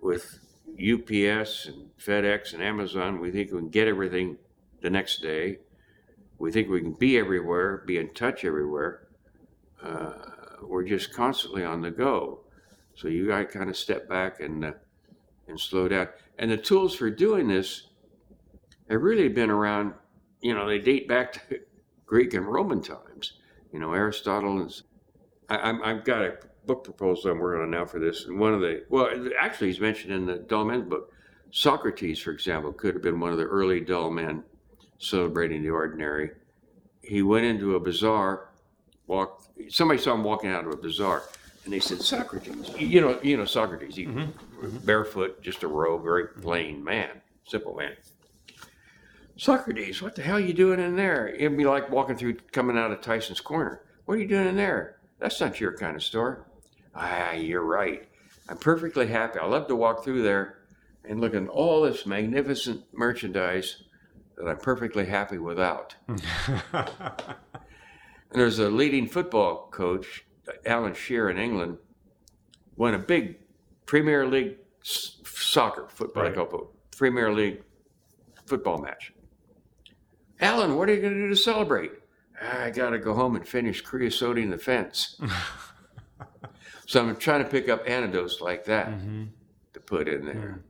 with 0.01 0.39
UPS 0.73 1.65
and 1.65 1.89
FedEx 1.99 2.53
and 2.53 2.63
Amazon, 2.63 3.19
we 3.19 3.32
think 3.32 3.51
we 3.51 3.60
can 3.60 3.69
get 3.69 3.88
everything 3.88 4.38
the 4.82 4.89
next 4.89 5.21
day. 5.21 5.60
We 6.38 6.51
think 6.51 6.69
we 6.69 6.82
can 6.82 6.93
be 6.93 7.17
everywhere, 7.17 7.84
be 7.86 7.97
in 7.97 8.13
touch 8.13 8.45
everywhere. 8.45 9.08
Uh, 9.82 10.13
we're 10.62 10.84
just 10.84 11.13
constantly 11.13 11.63
on 11.63 11.82
the 11.82 11.91
go. 11.91 12.41
So 12.95 13.08
you 13.08 13.27
got 13.27 13.39
to 13.39 13.45
kind 13.45 13.69
of 13.69 13.77
step 13.77 14.08
back 14.08 14.39
and 14.39 14.65
uh, 14.65 14.71
and 15.47 15.60
slow 15.60 15.88
down. 15.88 16.10
And 16.39 16.51
the 16.51 16.58
tools 16.58 16.95
for 16.95 17.10
doing 17.10 17.47
this 17.47 17.88
have 18.89 19.01
really 19.01 19.30
been 19.30 19.49
around. 19.49 19.93
You 20.41 20.53
know, 20.53 20.67
they 20.67 20.80
date 20.80 21.08
back 21.08 21.34
to 21.34 21.60
Greek 22.06 22.34
and 22.34 22.45
Roman 22.45 22.82
times. 22.82 23.34
You 23.71 23.80
know, 23.80 23.93
Aristotle 23.93 24.62
and 24.62 24.82
I, 25.49 25.58
I'm, 25.58 25.84
I've 25.84 26.03
got 26.03 26.21
a 26.21 26.38
book 26.65 26.84
proposal 26.84 27.32
I'm 27.32 27.39
working 27.39 27.63
on 27.63 27.71
now 27.71 27.86
for 27.86 27.99
this. 27.99 28.25
And 28.25 28.39
one 28.39 28.53
of 28.53 28.62
the, 28.62 28.84
well, 28.89 29.10
actually, 29.39 29.67
he's 29.67 29.80
mentioned 29.80 30.13
in 30.13 30.25
the 30.25 30.36
dull 30.36 30.65
men's 30.65 30.88
book. 30.88 31.12
Socrates, 31.51 32.19
for 32.19 32.32
example, 32.32 32.73
could 32.73 32.93
have 32.93 33.01
been 33.03 33.19
one 33.19 33.32
of 33.32 33.38
the 33.38 33.45
early 33.45 33.80
dull 33.80 34.12
men 34.12 34.43
celebrating 34.99 35.63
the 35.63 35.69
ordinary. 35.69 36.32
He 37.01 37.21
went 37.21 37.45
into 37.45 37.75
a 37.75 37.80
bazaar, 37.80 38.49
walked, 39.08 39.47
somebody 39.69 39.99
saw 39.99 40.13
him 40.13 40.23
walking 40.23 40.49
out 40.49 40.65
of 40.65 40.73
a 40.73 40.77
bazaar, 40.77 41.23
and 41.63 41.73
they 41.73 41.80
said, 41.80 42.01
Socrates, 42.01 42.69
you 42.77 42.99
know, 42.99 43.17
you 43.21 43.38
know 43.38 43.45
Socrates, 43.45 43.95
he, 43.95 44.06
mm-hmm. 44.06 44.19
Mm-hmm. 44.19 44.77
barefoot, 44.86 45.41
just 45.41 45.63
a 45.63 45.67
robe, 45.67 46.03
very 46.03 46.27
plain 46.27 46.84
man, 46.84 47.21
simple 47.45 47.75
man. 47.75 47.95
Socrates, 49.38 50.02
what 50.02 50.15
the 50.15 50.21
hell 50.23 50.38
are 50.38 50.39
you 50.39 50.54
doing 50.54 50.80
in 50.80 50.95
there? 50.95 51.28
It'd 51.30 51.56
be 51.58 51.65
like 51.65 51.89
walking 51.91 52.17
through, 52.17 52.36
coming 52.52 52.78
out 52.78 52.91
of 52.91 53.02
Tyson's 53.02 53.39
Corner. 53.39 53.82
What 54.06 54.15
are 54.15 54.21
you 54.21 54.28
doing 54.28 54.47
in 54.47 54.56
there? 54.56 54.97
That's 55.19 55.39
not 55.39 55.60
your 55.60 55.78
kind 55.78 55.95
of 55.95 56.04
store. 56.04 56.48
Ah, 56.96 57.33
you're 57.33 57.63
right. 57.63 58.08
I'm 58.50 58.58
perfectly 58.58 59.08
happy. 59.08 59.40
I 59.40 59.46
love 59.46 59.67
to 59.67 59.75
walk 59.75 60.04
through 60.04 60.23
there 60.23 60.60
and 61.06 61.21
look 61.21 61.35
at 61.35 61.48
all 61.48 61.81
this 61.83 62.06
magnificent 62.06 62.83
merchandise 62.94 63.83
that 64.38 64.48
I'm 64.48 64.58
perfectly 64.58 65.06
happy 65.06 65.38
without. 65.38 65.96
And 68.29 68.42
there's 68.42 68.60
a 68.60 68.69
leading 68.69 69.08
football 69.08 69.69
coach, 69.71 70.25
Alan 70.65 70.94
Shearer 70.94 71.29
in 71.29 71.38
England, 71.38 71.77
won 72.75 72.94
a 72.94 73.00
big 73.00 73.38
Premier 73.85 74.27
League 74.27 74.58
soccer 74.83 75.88
football, 75.88 76.23
Right. 76.23 76.35
Premier 76.98 77.31
League 77.31 77.63
football 78.46 78.79
match. 78.79 79.13
Alan, 80.40 80.75
what 80.75 80.90
are 80.90 80.94
you 80.94 81.02
going 81.02 81.13
to 81.13 81.19
do 81.19 81.29
to 81.29 81.35
celebrate? 81.35 81.92
"Ah, 82.42 82.63
I 82.65 82.69
got 82.69 82.92
to 82.92 83.00
go 83.00 83.13
home 83.13 83.35
and 83.35 83.48
finish 83.48 83.81
creosoting 83.81 84.50
the 84.50 84.58
fence. 84.58 85.19
so 86.85 87.02
I'm 87.02 87.15
trying 87.15 87.44
to 87.44 87.50
pick 87.50 87.69
up 87.69 87.81
anecdotes 87.88 88.40
like 88.42 88.65
that 88.65 88.88
Mhm. 88.90 89.29
to 89.73 89.79
put 89.79 90.08
in 90.08 90.25
there. 90.25 90.63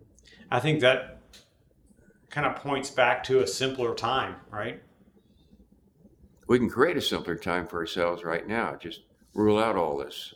I 0.49 0.59
think 0.59 0.79
that 0.81 1.21
kind 2.29 2.47
of 2.47 2.55
points 2.55 2.89
back 2.89 3.23
to 3.25 3.39
a 3.41 3.47
simpler 3.47 3.93
time, 3.93 4.37
right? 4.49 4.81
We 6.47 6.57
can 6.59 6.69
create 6.69 6.95
a 6.95 7.01
simpler 7.01 7.35
time 7.35 7.67
for 7.67 7.79
ourselves 7.79 8.23
right 8.23 8.47
now. 8.47 8.75
Just 8.75 9.01
rule 9.33 9.59
out 9.59 9.75
all 9.75 9.97
this. 9.97 10.33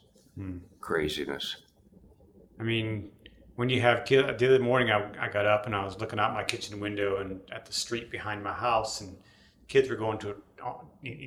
craziness. 0.82 1.58
I 2.60 2.64
mean, 2.64 3.12
when 3.56 3.70
you 3.70 3.82
have 3.82 4.06
kids, 4.06 4.28
the 4.40 4.56
other 4.56 4.60
morning 4.64 4.92
I, 4.92 5.10
I 5.20 5.30
got 5.30 5.46
up 5.46 5.66
and 5.66 5.76
I 5.76 5.84
was 5.84 6.00
looking 6.00 6.20
out 6.20 6.34
my 6.34 6.44
kitchen 6.44 6.80
window 6.80 7.18
and 7.18 7.42
at 7.52 7.66
the 7.66 7.74
street 7.74 8.10
behind 8.10 8.44
my 8.44 8.54
house, 8.54 9.02
and 9.02 9.18
kids 9.68 9.90
were 9.90 9.96
going 9.96 10.18
to 10.20 10.36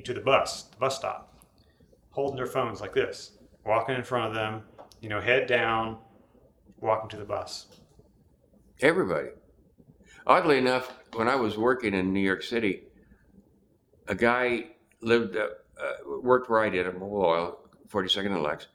to 0.04 0.14
the 0.14 0.20
bus, 0.20 0.64
the 0.64 0.76
bus 0.76 0.96
stop, 0.96 1.44
holding 2.10 2.36
their 2.36 2.46
phones 2.46 2.80
like 2.80 2.94
this, 2.94 3.32
walking 3.64 3.96
in 3.96 4.04
front 4.04 4.28
of 4.28 4.34
them, 4.34 4.62
you 5.00 5.08
know, 5.08 5.20
head 5.20 5.46
down, 5.46 5.98
walking 6.80 7.10
to 7.10 7.16
the 7.16 7.24
bus. 7.24 7.66
Everybody. 8.80 9.28
Oddly 10.26 10.58
enough, 10.58 10.92
when 11.14 11.28
I 11.28 11.34
was 11.34 11.58
working 11.58 11.94
in 11.94 12.12
New 12.12 12.20
York 12.20 12.42
City, 12.42 12.84
a 14.08 14.14
guy 14.14 14.66
lived 15.00 15.36
uh, 15.36 15.48
uh, 15.80 16.20
worked 16.22 16.48
did 16.72 16.86
at 16.86 16.94
Mobil 16.94 17.24
Oil, 17.24 17.58
42nd 17.88 18.26
and 18.26 18.42
Lex. 18.42 18.68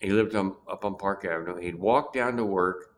He 0.00 0.10
lived 0.10 0.34
on, 0.34 0.56
up 0.70 0.84
on 0.84 0.96
Park 0.96 1.24
Avenue. 1.24 1.56
He'd 1.56 1.74
walk 1.74 2.12
down 2.12 2.36
to 2.36 2.44
work, 2.44 2.93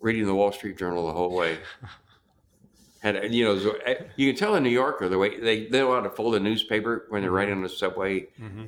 reading 0.00 0.26
the 0.26 0.34
Wall 0.34 0.52
Street 0.52 0.76
Journal 0.78 1.06
the 1.06 1.12
whole 1.12 1.34
way. 1.34 1.58
Had 3.00 3.32
you 3.32 3.44
know, 3.44 3.74
uh, 3.86 3.94
you 4.16 4.30
can 4.30 4.38
tell 4.38 4.56
a 4.56 4.60
New 4.60 4.68
Yorker 4.68 5.08
the 5.08 5.16
way 5.16 5.40
they 5.40 5.66
they 5.66 5.80
know 5.80 5.94
how 5.94 6.02
to 6.02 6.10
fold 6.10 6.34
a 6.34 6.40
newspaper 6.40 7.06
when 7.08 7.22
they're 7.22 7.30
riding 7.30 7.54
on 7.54 7.62
the 7.62 7.68
subway. 7.68 8.26
Mm-hmm. 8.38 8.64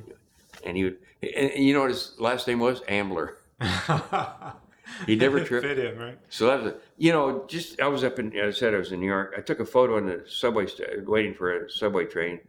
And 0.65 0.77
he 0.77 0.85
would, 0.85 0.97
and, 1.21 1.51
you 1.55 1.73
know 1.73 1.81
what 1.81 1.91
his 1.91 2.15
last 2.19 2.47
name 2.47 2.59
was? 2.59 2.81
Ambler. 2.87 3.37
He 5.05 5.15
never 5.15 5.43
tripped. 5.43 5.65
Fit 5.65 5.77
him, 5.77 5.97
right? 5.97 6.17
So 6.29 6.47
that 6.47 6.63
was, 6.63 6.73
a, 6.73 6.75
you 6.97 7.11
know, 7.11 7.45
just 7.47 7.79
I 7.81 7.87
was 7.87 8.03
up 8.03 8.19
in, 8.19 8.37
I 8.39 8.51
said 8.51 8.73
I 8.73 8.77
was 8.77 8.91
in 8.91 8.99
New 8.99 9.07
York. 9.07 9.33
I 9.37 9.41
took 9.41 9.59
a 9.59 9.65
photo 9.65 9.97
on 9.97 10.05
the 10.05 10.23
subway, 10.27 10.67
st- 10.67 11.07
waiting 11.07 11.33
for 11.33 11.65
a 11.65 11.69
subway 11.69 12.05
train, 12.05 12.39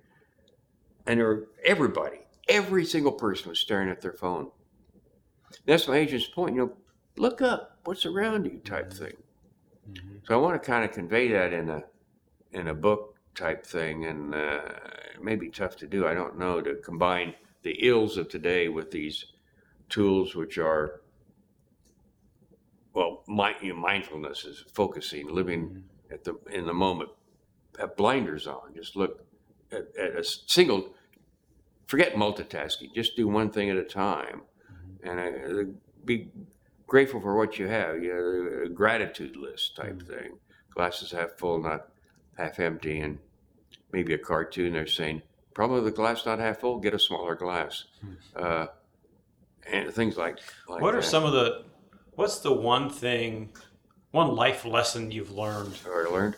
and 1.07 1.20
there 1.20 1.26
were 1.26 1.49
everybody, 1.64 2.18
every 2.49 2.85
single 2.85 3.12
person 3.12 3.51
was 3.51 3.59
staring 3.59 3.89
at 3.89 4.01
their 4.01 4.12
phone. 4.12 4.51
That's 5.66 5.89
my 5.89 5.97
agent's 5.97 6.26
point. 6.26 6.55
You 6.55 6.61
know, 6.62 6.72
look 7.16 7.41
up, 7.41 7.74
what's 7.85 8.07
around 8.07 8.47
you, 8.47 8.61
type 8.64 8.93
thing. 8.93 9.16
Mm-hmm. 9.91 10.16
So 10.26 10.35
I 10.35 10.37
want 10.37 10.61
to 10.61 10.66
kind 10.66 10.85
of 10.85 10.93
convey 10.93 11.28
that 11.28 11.53
in 11.53 11.70
a 11.70 11.85
in 12.53 12.68
a 12.68 12.74
book 12.74 13.16
type 13.35 13.66
thing, 13.66 14.07
and 14.07 14.35
uh, 14.35 14.61
it 15.14 15.22
may 15.22 15.37
be 15.37 15.51
tough 15.51 15.76
to 15.76 15.87
do. 15.87 16.07
I 16.07 16.14
don't 16.14 16.39
know 16.39 16.61
to 16.61 16.76
combine 16.76 17.35
the 17.62 17.76
ills 17.87 18.16
of 18.16 18.28
today 18.28 18.68
with 18.68 18.91
these 18.91 19.26
tools, 19.89 20.35
which 20.35 20.59
are 20.59 21.01
well, 22.95 23.24
my, 23.26 23.55
you 23.61 23.74
know, 23.74 23.80
mindfulness 23.80 24.45
is 24.45 24.64
focusing, 24.72 25.28
living 25.28 25.85
at 26.11 26.24
the 26.24 26.39
in 26.51 26.66
the 26.66 26.72
moment. 26.72 27.11
Have 27.78 27.97
blinders 27.97 28.47
on. 28.47 28.72
Just 28.74 28.95
look 28.95 29.26
at, 29.72 29.89
at 29.97 30.16
a 30.16 30.24
single. 30.24 30.95
Forget 31.89 32.14
multitasking. 32.14 32.95
Just 32.95 33.16
do 33.16 33.26
one 33.26 33.51
thing 33.51 33.68
at 33.68 33.76
a 33.76 33.85
time, 33.85 34.43
and 35.03 35.20
uh, 35.20 35.72
be 36.05 36.28
grateful 36.87 37.20
for 37.20 37.37
what 37.37 37.59
you 37.59 37.66
have. 37.68 38.03
You 38.03 38.12
know, 38.14 38.64
a 38.66 38.68
gratitude 38.68 39.37
list 39.37 39.76
type 39.76 40.03
thing. 40.03 40.39
Glasses 40.74 41.12
half 41.12 41.32
full, 41.32 41.62
not 41.62 41.89
half 42.37 42.59
empty, 42.59 43.01
and 43.01 43.18
maybe 43.93 44.14
a 44.14 44.18
cartoon. 44.18 44.72
They're 44.72 44.87
saying, 44.87 45.22
probably 45.55 45.82
the 45.82 45.91
glass 45.97 46.26
not 46.26 46.39
half 46.39 46.59
full. 46.59 46.78
Get 46.78 46.95
a 46.95 46.99
smaller 46.99 47.35
glass." 47.35 47.85
Uh, 48.35 48.66
and 49.70 49.93
things 49.93 50.16
like. 50.16 50.39
like 50.68 50.82
What 50.82 50.95
are 50.95 51.01
that. 51.01 51.07
some 51.07 51.24
of 51.24 51.32
the? 51.32 51.64
What's 52.14 52.39
the 52.41 52.53
one 52.53 52.91
thing, 52.91 53.51
one 54.11 54.35
life 54.35 54.64
lesson 54.64 55.11
you've 55.11 55.32
learned? 55.32 55.78
or 55.87 56.09
learned. 56.11 56.37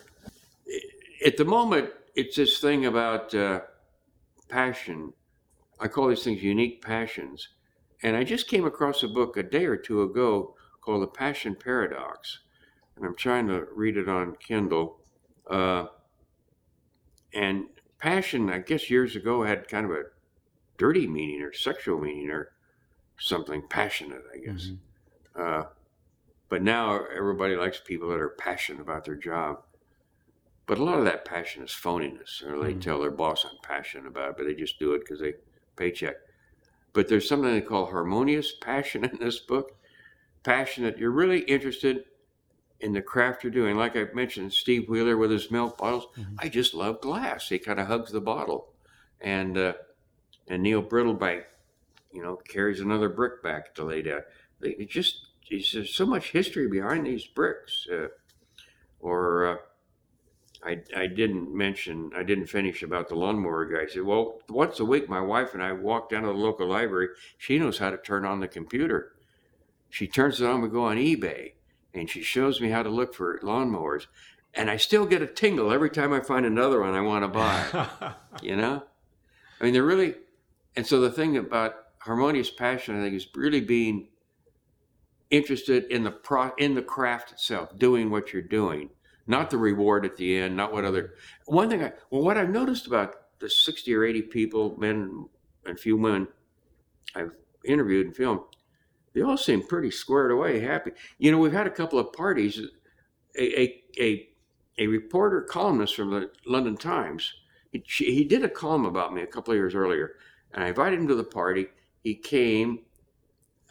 At 1.25 1.37
the 1.37 1.45
moment, 1.45 1.89
it's 2.15 2.35
this 2.35 2.59
thing 2.59 2.85
about 2.85 3.33
uh, 3.33 3.61
passion. 4.49 5.13
I 5.79 5.87
call 5.87 6.07
these 6.09 6.23
things 6.23 6.41
unique 6.41 6.81
passions. 6.83 7.49
And 8.03 8.15
I 8.15 8.23
just 8.23 8.47
came 8.47 8.65
across 8.65 9.03
a 9.03 9.07
book 9.07 9.37
a 9.37 9.43
day 9.43 9.65
or 9.65 9.77
two 9.77 10.01
ago 10.03 10.55
called 10.81 11.01
The 11.03 11.07
Passion 11.07 11.55
Paradox. 11.55 12.39
And 12.95 13.05
I'm 13.05 13.15
trying 13.15 13.47
to 13.47 13.67
read 13.73 13.97
it 13.97 14.07
on 14.09 14.35
Kindle. 14.35 15.01
Uh, 15.49 15.87
and 17.33 17.67
passion, 17.99 18.49
I 18.49 18.59
guess 18.59 18.89
years 18.89 19.15
ago, 19.15 19.43
had 19.43 19.67
kind 19.67 19.85
of 19.85 19.91
a 19.91 20.03
dirty 20.77 21.07
meaning 21.07 21.41
or 21.41 21.53
sexual 21.53 21.99
meaning 21.99 22.29
or 22.29 22.53
something 23.17 23.67
passionate, 23.67 24.23
I 24.33 24.37
guess. 24.37 24.71
Uh, 25.35 25.63
but 26.49 26.61
now 26.61 27.05
everybody 27.05 27.55
likes 27.55 27.81
people 27.83 28.09
that 28.09 28.19
are 28.19 28.29
passionate 28.29 28.81
about 28.81 29.05
their 29.05 29.15
job. 29.15 29.63
But 30.65 30.77
a 30.79 30.83
lot 30.83 30.99
of 30.99 31.05
that 31.05 31.25
passion 31.25 31.63
is 31.63 31.71
phoniness, 31.71 32.43
or 32.43 32.59
they 32.59 32.73
Mhm. 32.73 32.81
tell 32.81 32.99
their 32.99 33.11
boss 33.11 33.45
I'm 33.45 33.57
passionate 33.63 34.07
about 34.07 34.31
it, 34.31 34.37
but 34.37 34.45
they 34.45 34.53
just 34.53 34.79
do 34.79 34.93
it 34.93 34.99
because 34.99 35.19
they 35.19 35.35
paycheck. 35.75 36.15
But 36.97 37.09
there's 37.09 37.29
something 37.29 37.51
they 37.51 37.61
call 37.61 37.85
harmonious 37.85 38.53
passion 38.59 39.05
in 39.05 39.19
this 39.19 39.37
book. 39.37 39.77
Passionate, 40.41 40.97
you're 40.97 41.11
really 41.11 41.41
interested 41.41 42.05
in 42.79 42.91
the 42.91 43.03
craft 43.03 43.43
you're 43.43 43.51
doing. 43.51 43.77
Like 43.77 43.95
I 43.95 44.07
mentioned, 44.15 44.51
Steve 44.51 44.89
Wheeler 44.89 45.15
with 45.15 45.29
his 45.29 45.51
milk 45.51 45.77
bottles. 45.77 46.07
Mhm. 46.17 46.37
I 46.39 46.49
just 46.49 46.73
love 46.73 46.99
glass. 46.99 47.49
He 47.49 47.59
kind 47.59 47.79
of 47.79 47.85
hugs 47.85 48.11
the 48.11 48.19
bottle, 48.19 48.73
and 49.21 49.59
uh, 49.59 49.73
and 50.47 50.63
Neil 50.63 50.81
Brittlebank, 50.81 51.43
you 52.11 52.23
know, 52.23 52.37
carries 52.37 52.81
another 52.81 53.09
brick 53.09 53.43
back 53.43 53.75
to 53.75 53.83
lay 53.83 54.01
down. 54.01 54.23
They 54.59 54.71
it 54.71 54.89
just 54.89 55.27
there's 55.51 55.93
so 55.95 56.07
much 56.07 56.31
history 56.31 56.67
behind 56.67 57.05
these 57.05 57.27
bricks. 57.27 57.87
Uh, 57.87 58.07
or 58.99 59.45
uh, 59.45 59.57
I 60.63 60.79
I 60.95 61.07
didn't 61.07 61.53
mention 61.53 62.11
I 62.15 62.23
didn't 62.23 62.47
finish 62.47 62.83
about 62.83 63.09
the 63.09 63.15
lawnmower 63.15 63.65
guy. 63.65 63.83
I 63.83 63.87
said, 63.87 64.03
well, 64.03 64.39
once 64.49 64.79
a 64.79 64.85
week, 64.85 65.09
my 65.09 65.21
wife 65.21 65.53
and 65.53 65.63
I 65.63 65.73
walk 65.73 66.09
down 66.09 66.23
to 66.23 66.29
the 66.29 66.33
local 66.33 66.67
library. 66.67 67.09
She 67.37 67.59
knows 67.59 67.77
how 67.77 67.89
to 67.89 67.97
turn 67.97 68.25
on 68.25 68.39
the 68.39 68.47
computer. 68.47 69.13
She 69.89 70.07
turns 70.07 70.41
it 70.41 70.47
on. 70.47 70.61
We 70.61 70.69
go 70.69 70.85
on 70.85 70.97
eBay, 70.97 71.53
and 71.93 72.09
she 72.09 72.21
shows 72.21 72.59
me 72.59 72.69
how 72.69 72.83
to 72.83 72.89
look 72.89 73.13
for 73.13 73.39
lawnmowers. 73.39 74.07
And 74.53 74.69
I 74.71 74.77
still 74.77 75.05
get 75.05 75.21
a 75.21 75.27
tingle 75.27 75.71
every 75.71 75.89
time 75.89 76.13
I 76.13 76.19
find 76.19 76.45
another 76.45 76.81
one 76.81 76.93
I 76.93 77.01
want 77.01 77.23
to 77.23 77.27
buy. 77.27 78.13
you 78.41 78.55
know, 78.55 78.83
I 79.59 79.63
mean, 79.63 79.73
they're 79.73 79.83
really. 79.83 80.15
And 80.75 80.85
so 80.85 80.99
the 80.99 81.11
thing 81.11 81.37
about 81.37 81.75
harmonious 81.99 82.49
passion, 82.49 82.99
I 82.99 83.03
think, 83.03 83.15
is 83.15 83.27
really 83.35 83.61
being 83.61 84.09
interested 85.29 85.85
in 85.85 86.03
the 86.03 86.11
pro 86.11 86.51
in 86.57 86.75
the 86.75 86.81
craft 86.81 87.31
itself, 87.31 87.77
doing 87.77 88.09
what 88.09 88.33
you're 88.33 88.41
doing, 88.41 88.89
not 89.27 89.49
the 89.49 89.57
reward 89.57 90.05
at 90.05 90.15
the 90.15 90.37
end, 90.37 90.55
not 90.55 90.71
what 90.73 90.85
other. 90.85 91.13
One 91.45 91.69
thing 91.69 91.83
I 91.83 91.93
well, 92.09 92.23
what 92.23 92.37
I've 92.37 92.49
noticed 92.49 92.87
about 92.87 93.15
the 93.39 93.49
sixty 93.49 93.93
or 93.93 94.03
eighty 94.03 94.21
people, 94.21 94.75
men 94.77 95.27
and 95.65 95.77
a 95.77 95.79
few 95.79 95.97
women, 95.97 96.27
I've 97.15 97.35
interviewed 97.65 98.07
and 98.07 98.15
filmed, 98.15 98.41
they 99.13 99.21
all 99.21 99.37
seem 99.37 99.61
pretty 99.61 99.91
squared 99.91 100.31
away, 100.31 100.59
happy. 100.59 100.91
You 101.17 101.31
know, 101.31 101.37
we've 101.37 101.51
had 101.51 101.67
a 101.67 101.71
couple 101.71 101.99
of 101.99 102.13
parties. 102.13 102.59
A 103.39 103.61
a 103.61 103.83
a, 103.99 104.29
a 104.79 104.87
reporter 104.87 105.41
columnist 105.41 105.95
from 105.95 106.09
the 106.11 106.31
London 106.45 106.75
Times. 106.75 107.33
He, 107.71 107.83
he 107.85 108.23
did 108.23 108.43
a 108.43 108.49
column 108.49 108.85
about 108.85 109.13
me 109.13 109.21
a 109.21 109.27
couple 109.27 109.51
of 109.51 109.57
years 109.57 109.75
earlier, 109.75 110.15
and 110.53 110.63
I 110.63 110.69
invited 110.69 110.99
him 110.99 111.07
to 111.09 111.15
the 111.15 111.23
party. 111.23 111.67
He 112.03 112.15
came. 112.15 112.79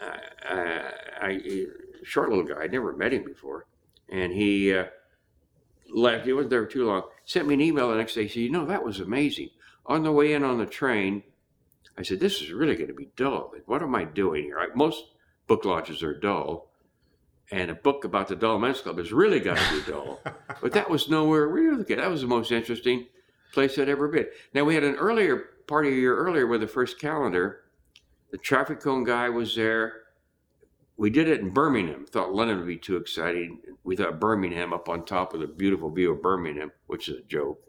Uh, 0.00 0.52
uh, 0.54 0.90
I, 1.20 1.32
he- 1.42 1.66
short 2.04 2.28
little 2.28 2.44
guy. 2.44 2.62
I'd 2.62 2.72
never 2.72 2.92
met 2.96 3.12
him 3.12 3.24
before, 3.24 3.66
and 4.09 4.32
he 4.32 4.72
uh, 4.74 4.84
left. 5.93 6.26
He 6.26 6.32
wasn't 6.32 6.51
there 6.51 6.66
too 6.66 6.87
long. 6.87 7.03
Sent 7.24 7.49
me 7.49 7.55
an 7.55 7.61
email 7.61 7.91
the 7.91 7.97
next 7.97 8.14
day. 8.14 8.22
He 8.22 8.28
said, 8.28 8.41
"You 8.41 8.51
know, 8.51 8.66
that 8.66 8.84
was 8.84 9.01
amazing." 9.01 9.51
On 9.87 10.03
the 10.03 10.12
way 10.12 10.32
in 10.32 10.43
on 10.43 10.59
the 10.59 10.66
train, 10.66 11.22
I 11.97 12.03
said, 12.03 12.20
"This 12.20 12.43
is 12.43 12.53
really 12.53 12.74
going 12.74 12.89
to 12.89 12.95
be 12.95 13.11
dull. 13.16 13.55
What 13.66 13.82
am 13.82 13.95
I 13.95 14.05
doing 14.05 14.45
here?" 14.45 14.59
I, 14.59 14.68
most 14.74 15.05
book 15.47 15.64
launches 15.64 16.03
are 16.03 16.18
dull, 16.18 16.70
and 17.51 17.70
a 17.70 17.74
book 17.74 18.05
about 18.05 18.28
the 18.28 18.37
Dull 18.37 18.59
Men's 18.59 18.80
Club 18.80 18.99
is 18.99 19.12
really 19.12 19.41
got 19.41 19.59
to 19.59 19.74
be 19.74 19.91
dull. 19.91 20.20
But 20.62 20.72
that 20.72 20.89
was 20.89 21.11
nowhere 21.11 21.47
really 21.47 21.84
good. 21.84 21.99
That 21.99 22.11
was 22.11 22.22
the 22.22 22.26
most 22.26 22.51
interesting 22.51 23.07
place 23.53 23.78
I'd 23.78 23.91
ever 23.91 24.09
been. 24.09 24.26
Now 24.55 24.64
we 24.64 24.74
had 24.74 24.84
an 24.84 24.95
earlier 24.95 25.51
party 25.66 25.91
a 25.91 25.93
year 25.93 26.16
earlier 26.16 26.47
with 26.47 26.62
the 26.62 26.66
first 26.66 26.99
calendar. 26.99 27.64
The 28.30 28.39
traffic 28.39 28.80
cone 28.80 29.05
guy 29.05 29.28
was 29.28 29.55
there. 29.55 30.03
We 30.97 31.11
did 31.11 31.28
it 31.28 31.40
in 31.40 31.51
Birmingham. 31.51 32.07
Thought 32.07 32.32
London 32.32 32.59
would 32.59 32.66
be 32.66 32.78
too 32.78 32.97
exciting. 32.97 33.61
We 33.84 33.97
thought 33.97 34.18
Birmingham 34.18 34.72
up 34.72 34.88
on 34.88 35.05
top 35.05 35.32
with 35.32 35.42
a 35.42 35.47
beautiful 35.47 35.90
view 35.90 36.12
of 36.12 36.22
Birmingham, 36.22 36.72
which 36.86 37.09
is 37.09 37.18
a 37.18 37.22
joke, 37.22 37.61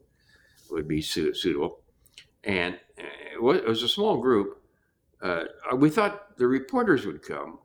would 0.71 0.87
be 0.87 1.01
suitable. 1.01 1.79
And 2.43 2.75
uh, 2.97 3.03
it 3.33 3.41
was, 3.41 3.83
a 3.83 3.89
small 3.89 4.17
group. 4.17 4.61
Uh, 5.21 5.45
we 5.75 5.89
thought 5.89 6.37
the 6.37 6.47
reporters 6.47 7.05
would 7.05 7.21
come, 7.21 7.59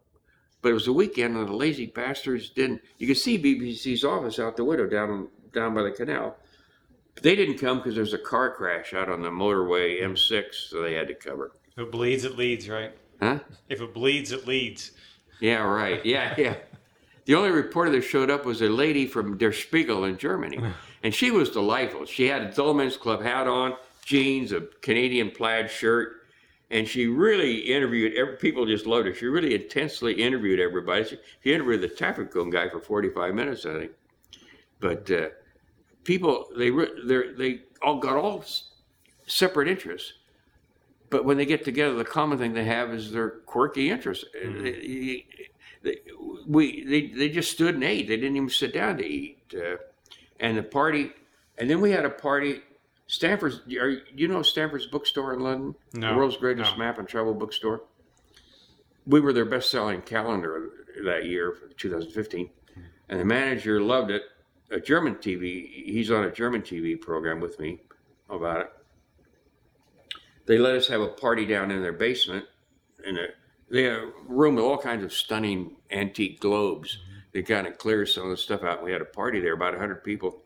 but 0.63 0.71
it 0.71 0.75
was 0.75 0.89
a 0.89 0.93
weekend 0.93 1.37
and 1.37 1.49
the 1.49 1.53
lazy 1.53 1.87
bastards 1.87 2.51
didn't. 2.51 2.81
You 2.99 3.07
could 3.07 3.19
see 3.19 3.39
BBC's 3.39 4.05
office 4.05 4.39
out 4.39 4.57
the 4.57 4.65
window 4.65 4.87
down 4.87 5.29
down 5.53 5.75
by 5.75 5.83
the 5.83 5.91
canal. 5.91 6.37
They 7.21 7.37
didn't 7.37 7.59
come 7.59 7.79
because 7.79 7.95
there 7.95 8.03
was 8.03 8.15
a 8.15 8.19
car 8.19 8.55
crash 8.55 8.95
out 8.95 9.11
on 9.11 9.23
the 9.23 9.29
motorway 9.29 10.03
M6, 10.03 10.55
so 10.71 10.83
they 10.83 10.95
had 10.95 11.09
to 11.09 11.15
cover. 11.15 11.53
If 11.77 11.85
it 11.85 11.93
bleeds, 11.93 12.25
it 12.25 12.37
leads, 12.37 12.69
right? 12.69 12.93
Huh? 13.21 13.41
If 13.69 13.81
it 13.81 13.93
bleeds, 13.93 14.33
it 14.33 14.47
leads. 14.47 14.93
Yeah, 15.43 15.63
right. 15.63 16.05
Yeah, 16.07 16.35
yeah. 16.39 16.55
The 17.25 17.35
only 17.35 17.51
reporter 17.51 17.91
that 17.91 18.03
showed 18.03 18.31
up 18.31 18.47
was 18.47 18.63
a 18.63 18.69
lady 18.69 19.07
from 19.07 19.37
Der 19.37 19.53
Spiegel 19.53 20.05
in 20.05 20.17
Germany, 20.17 20.59
and 21.03 21.15
she 21.15 21.31
was 21.31 21.51
delightful. 21.51 22.07
She 22.07 22.29
had 22.29 22.43
a 22.43 22.53
Dull 22.53 22.75
Men's 22.75 22.97
Club 22.97 23.23
hat 23.23 23.47
on, 23.47 23.77
jeans, 24.05 24.53
a 24.53 24.63
Canadian 24.81 25.31
plaid 25.31 25.71
shirt, 25.71 26.23
and 26.71 26.87
she 26.87 27.07
really 27.07 27.59
interviewed 27.59 28.15
every 28.15 28.37
people 28.37 28.67
just 28.67 28.87
loved 28.87 29.07
her. 29.07 29.15
She 29.15 29.27
really 29.27 29.55
intensely 29.55 30.15
interviewed 30.15 30.59
everybody. 30.59 31.05
She, 31.05 31.19
she 31.43 31.53
interviewed 31.53 31.83
the 31.83 31.89
traffic 31.89 32.33
cone 32.33 32.51
guy 32.51 32.69
for 32.69 32.81
45 32.81 33.35
minutes, 33.35 33.67
I 33.67 33.79
think. 33.79 33.93
But 34.81 35.11
uh, 35.11 35.29
people, 36.05 36.47
they 36.57 36.71
they 36.71 37.33
they 37.37 37.61
all 37.83 37.99
got 37.99 38.17
all 38.17 38.45
separate 39.27 39.69
interests. 39.69 40.13
But 41.13 41.25
when 41.25 41.37
they 41.37 41.47
get 41.47 41.65
together, 41.65 41.95
the 41.95 42.05
common 42.05 42.39
thing 42.39 42.55
they 42.55 42.65
have 42.65 42.93
is 42.93 43.13
their 43.13 43.31
quirky 43.31 43.91
interests. 43.91 44.25
Mm-hmm. 44.37 44.65
They, 44.65 45.27
they, 45.83 45.99
we 46.47 46.85
they, 46.85 47.07
they 47.09 47.29
just 47.29 47.53
stood 47.53 47.75
and 47.75 47.85
ate. 47.85 48.09
They 48.09 48.17
didn't 48.17 48.37
even 48.37 48.49
sit 48.49 48.73
down 48.73 48.97
to 48.97 49.07
eat. 49.07 49.39
Uh, 49.55 49.77
and 50.41 50.57
the 50.57 50.63
party, 50.63 51.13
and 51.59 51.71
then 51.71 51.81
we 51.81 51.93
had 51.93 52.05
a 52.05 52.11
party 52.11 52.63
Stanford's, 53.13 53.61
are, 53.79 53.99
you 54.17 54.27
know 54.27 54.41
Stanford's 54.41 54.87
bookstore 54.87 55.35
in 55.35 55.41
London? 55.41 55.75
No. 55.93 56.13
The 56.13 56.17
world's 56.17 56.39
greatest 56.39 56.73
no. 56.73 56.79
map 56.79 56.99
and 56.99 57.07
travel 57.07 57.35
bookstore. 57.35 57.83
We 59.07 59.21
were 59.21 59.35
their 59.35 59.45
best 59.45 59.71
selling 59.71 60.01
calendar 60.01 60.71
that 61.05 61.27
year, 61.27 61.55
2015. 61.77 62.49
And 63.11 63.21
the 63.21 63.25
manager 63.27 63.83
loved 63.83 64.11
it. 64.11 64.23
A 64.71 64.81
German 64.81 65.17
TV, 65.17 65.85
he's 65.85 66.11
on 66.11 66.25
a 66.25 66.31
German 66.31 66.63
TV 66.63 66.99
program 66.99 67.39
with 67.39 67.61
me 67.61 67.81
about 68.31 68.61
it. 68.63 68.73
They 70.47 70.59
let 70.59 70.75
us 70.75 70.89
have 70.89 71.01
a 71.01 71.09
party 71.09 71.47
down 71.47 71.71
in 71.71 71.83
their 71.83 71.93
basement 71.93 72.47
in 73.05 73.17
a, 73.17 73.27
they 73.71 73.85
had 73.85 73.93
a 73.95 74.13
room 74.27 74.57
with 74.57 74.65
all 74.65 74.79
kinds 74.79 75.05
of 75.05 75.13
stunning 75.13 75.77
antique 75.91 76.41
globes. 76.41 76.99
They 77.33 77.43
kind 77.43 77.67
of 77.67 77.79
cleared 77.79 78.09
some 78.09 78.25
of 78.25 78.31
the 78.31 78.37
stuff 78.37 78.63
out. 78.63 78.85
We 78.85 78.93
had 78.93 79.01
a 79.01 79.07
party 79.07 79.41
there, 79.41 79.55
about 79.55 79.73
100 79.73 80.05
people. 80.05 80.43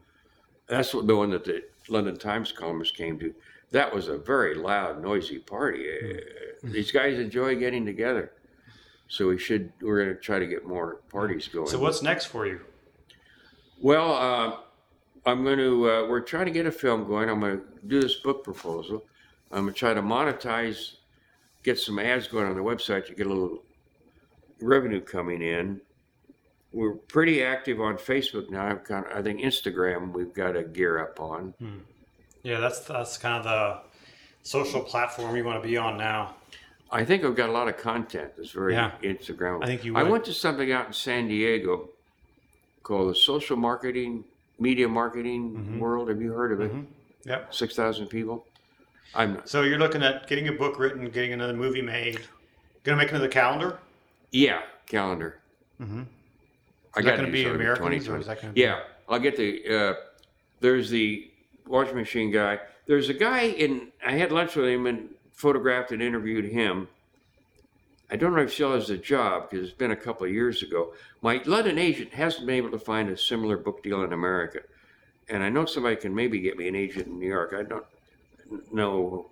That's 0.69 0.93
the 0.93 1.17
one 1.17 1.31
that 1.31 1.45
the 1.45 1.65
London 1.89 2.17
Times 2.17 2.53
columnist 2.53 2.97
came 2.97 3.19
to. 3.19 3.35
That 3.71 3.93
was 3.93 4.09
a 4.09 4.19
very 4.19 4.55
loud, 4.55 5.03
noisy 5.03 5.39
party. 5.39 5.85
Mm-hmm. 5.85 6.73
These 6.73 6.93
guys 6.93 7.19
enjoy 7.19 7.57
getting 7.57 7.85
together, 7.85 8.33
so 9.09 9.29
we 9.29 9.39
should. 9.39 9.73
We're 9.81 10.05
going 10.05 10.15
to 10.17 10.21
try 10.21 10.39
to 10.39 10.47
get 10.47 10.67
more 10.67 11.01
parties 11.11 11.49
going. 11.49 11.67
So 11.67 11.79
what's 11.79 12.03
next 12.03 12.27
for 12.27 12.47
you? 12.47 12.61
Well, 13.81 14.13
uh, 14.13 14.57
I'm 15.29 15.43
going 15.43 15.59
to. 15.59 15.91
Uh, 15.91 16.09
we're 16.09 16.21
trying 16.21 16.47
to 16.47 16.53
get 16.53 16.67
a 16.67 16.73
film 16.73 17.07
going. 17.07 17.29
I'm 17.29 17.41
going 17.41 17.59
to 17.59 17.65
do 17.87 18.01
this 18.01 18.15
book 18.17 18.45
proposal. 18.45 19.05
I'm 19.53 19.63
going 19.63 19.75
to 19.75 19.79
try 19.79 19.95
to 19.95 20.03
monetize, 20.03 20.97
get 21.63 21.79
some 21.79 21.99
ads 21.99 22.27
going 22.27 22.47
on 22.47 22.55
the 22.55 22.63
website 22.63 23.07
to 23.07 23.15
get 23.15 23.27
a 23.27 23.29
little 23.29 23.63
revenue 24.61 25.01
coming 25.01 25.43
in 25.43 25.81
we're 26.77 26.93
pretty 26.93 27.43
active 27.43 27.81
on 27.81 27.97
Facebook 27.97 28.51
now. 28.51 28.67
I've 28.67 28.85
got, 28.85 29.11
I 29.11 29.23
think 29.23 29.41
Instagram 29.41 30.13
we've 30.13 30.35
got 30.35 30.53
to 30.53 30.63
gear 30.63 30.99
up 30.99 31.19
on. 31.19 31.55
Hmm. 31.59 31.79
Yeah, 32.43 32.61
that's 32.61 32.81
that's 32.81 33.17
kind 33.17 33.45
of 33.45 33.45
the 33.45 33.81
social 34.43 34.83
platform 34.83 35.35
you 35.35 35.43
want 35.43 35.61
to 35.61 35.67
be 35.67 35.77
on 35.79 35.97
now. 35.97 36.37
I 36.93 37.05
think 37.05 37.25
I've 37.25 37.35
got 37.35 37.49
a 37.49 37.53
lot 37.53 37.67
of 37.67 37.79
content 37.79 38.33
that's 38.37 38.51
very 38.51 38.75
yeah. 38.75 38.93
Instagram. 39.03 39.65
I 39.65 39.67
think 39.67 39.85
you. 39.85 39.95
Would. 39.95 40.01
I 40.01 40.09
went 40.09 40.25
to 40.27 40.35
something 40.35 40.71
out 40.71 40.87
in 40.87 40.93
San 40.93 41.27
Diego 41.27 41.89
called 42.85 43.11
the 43.11 43.17
Social 43.17 43.57
Marketing 43.57 44.23
Media 44.61 44.87
Marketing 44.87 45.55
mm-hmm. 45.55 45.81
World. 45.81 46.09
Have 46.09 46.21
you 46.21 46.33
heard 46.33 46.53
of 46.53 46.61
it? 46.61 46.73
Mm-hmm. 46.73 47.29
Yep. 47.29 47.55
Six 47.55 47.75
thousand 47.75 48.09
people. 48.09 48.47
I'm. 49.15 49.41
So 49.45 49.63
you're 49.63 49.79
looking 49.79 50.03
at 50.03 50.27
getting 50.27 50.49
a 50.49 50.53
book 50.53 50.79
written, 50.79 51.09
getting 51.11 51.33
another 51.33 51.55
movie 51.55 51.83
made, 51.83 52.21
gonna 52.85 52.99
make 52.99 53.11
another 53.11 53.29
calendar. 53.29 53.79
Yeah, 54.31 54.63
calendar. 54.87 55.39
Mm-hmm. 55.81 56.03
I 56.97 57.03
got 57.03 57.17
going 57.17 57.27
to 57.27 57.33
be 57.33 57.45
Americans, 57.45 58.09
or 58.09 58.19
is 58.19 58.27
that 58.27 58.41
going 58.41 58.55
to? 58.55 58.61
Yeah, 58.61 58.81
I'll 59.09 59.19
get 59.19 59.37
the. 59.37 59.63
Uh, 59.69 59.95
there's 60.61 60.89
the 60.89 61.31
washing 61.67 61.97
machine 61.97 62.31
guy. 62.31 62.59
There's 62.87 63.09
a 63.09 63.15
guy 63.15 63.43
in. 63.43 63.89
I 64.05 64.13
had 64.13 64.33
lunch 64.33 64.57
with 64.57 64.67
him 64.67 64.87
and 64.87 65.11
photographed 65.33 65.93
and 65.93 66.03
interviewed 66.03 66.47
him. 66.47 66.89
I 68.11 68.17
don't 68.17 68.35
know 68.35 68.43
if 68.43 68.51
he 68.51 68.55
still 68.55 68.73
has 68.73 68.89
a 68.89 68.97
job 68.97 69.51
because 69.51 69.69
it's 69.69 69.77
been 69.77 69.91
a 69.91 69.97
couple 69.97 70.27
of 70.27 70.33
years 70.33 70.63
ago. 70.63 70.95
My 71.23 71.43
London 71.45 71.77
agent 71.77 72.15
hasn't 72.15 72.47
been 72.47 72.57
able 72.57 72.71
to 72.71 72.79
find 72.79 73.11
a 73.11 73.17
similar 73.17 73.57
book 73.57 73.83
deal 73.83 74.03
in 74.03 74.13
America, 74.13 74.61
and 75.29 75.43
I 75.43 75.51
know 75.51 75.67
somebody 75.67 75.97
can 75.97 76.15
maybe 76.15 76.41
get 76.41 76.57
me 76.57 76.69
an 76.69 76.77
agent 76.77 77.09
in 77.09 77.19
New 77.19 77.29
York. 77.29 77.53
I 77.53 77.63
don't 77.63 77.85
know. 78.73 79.27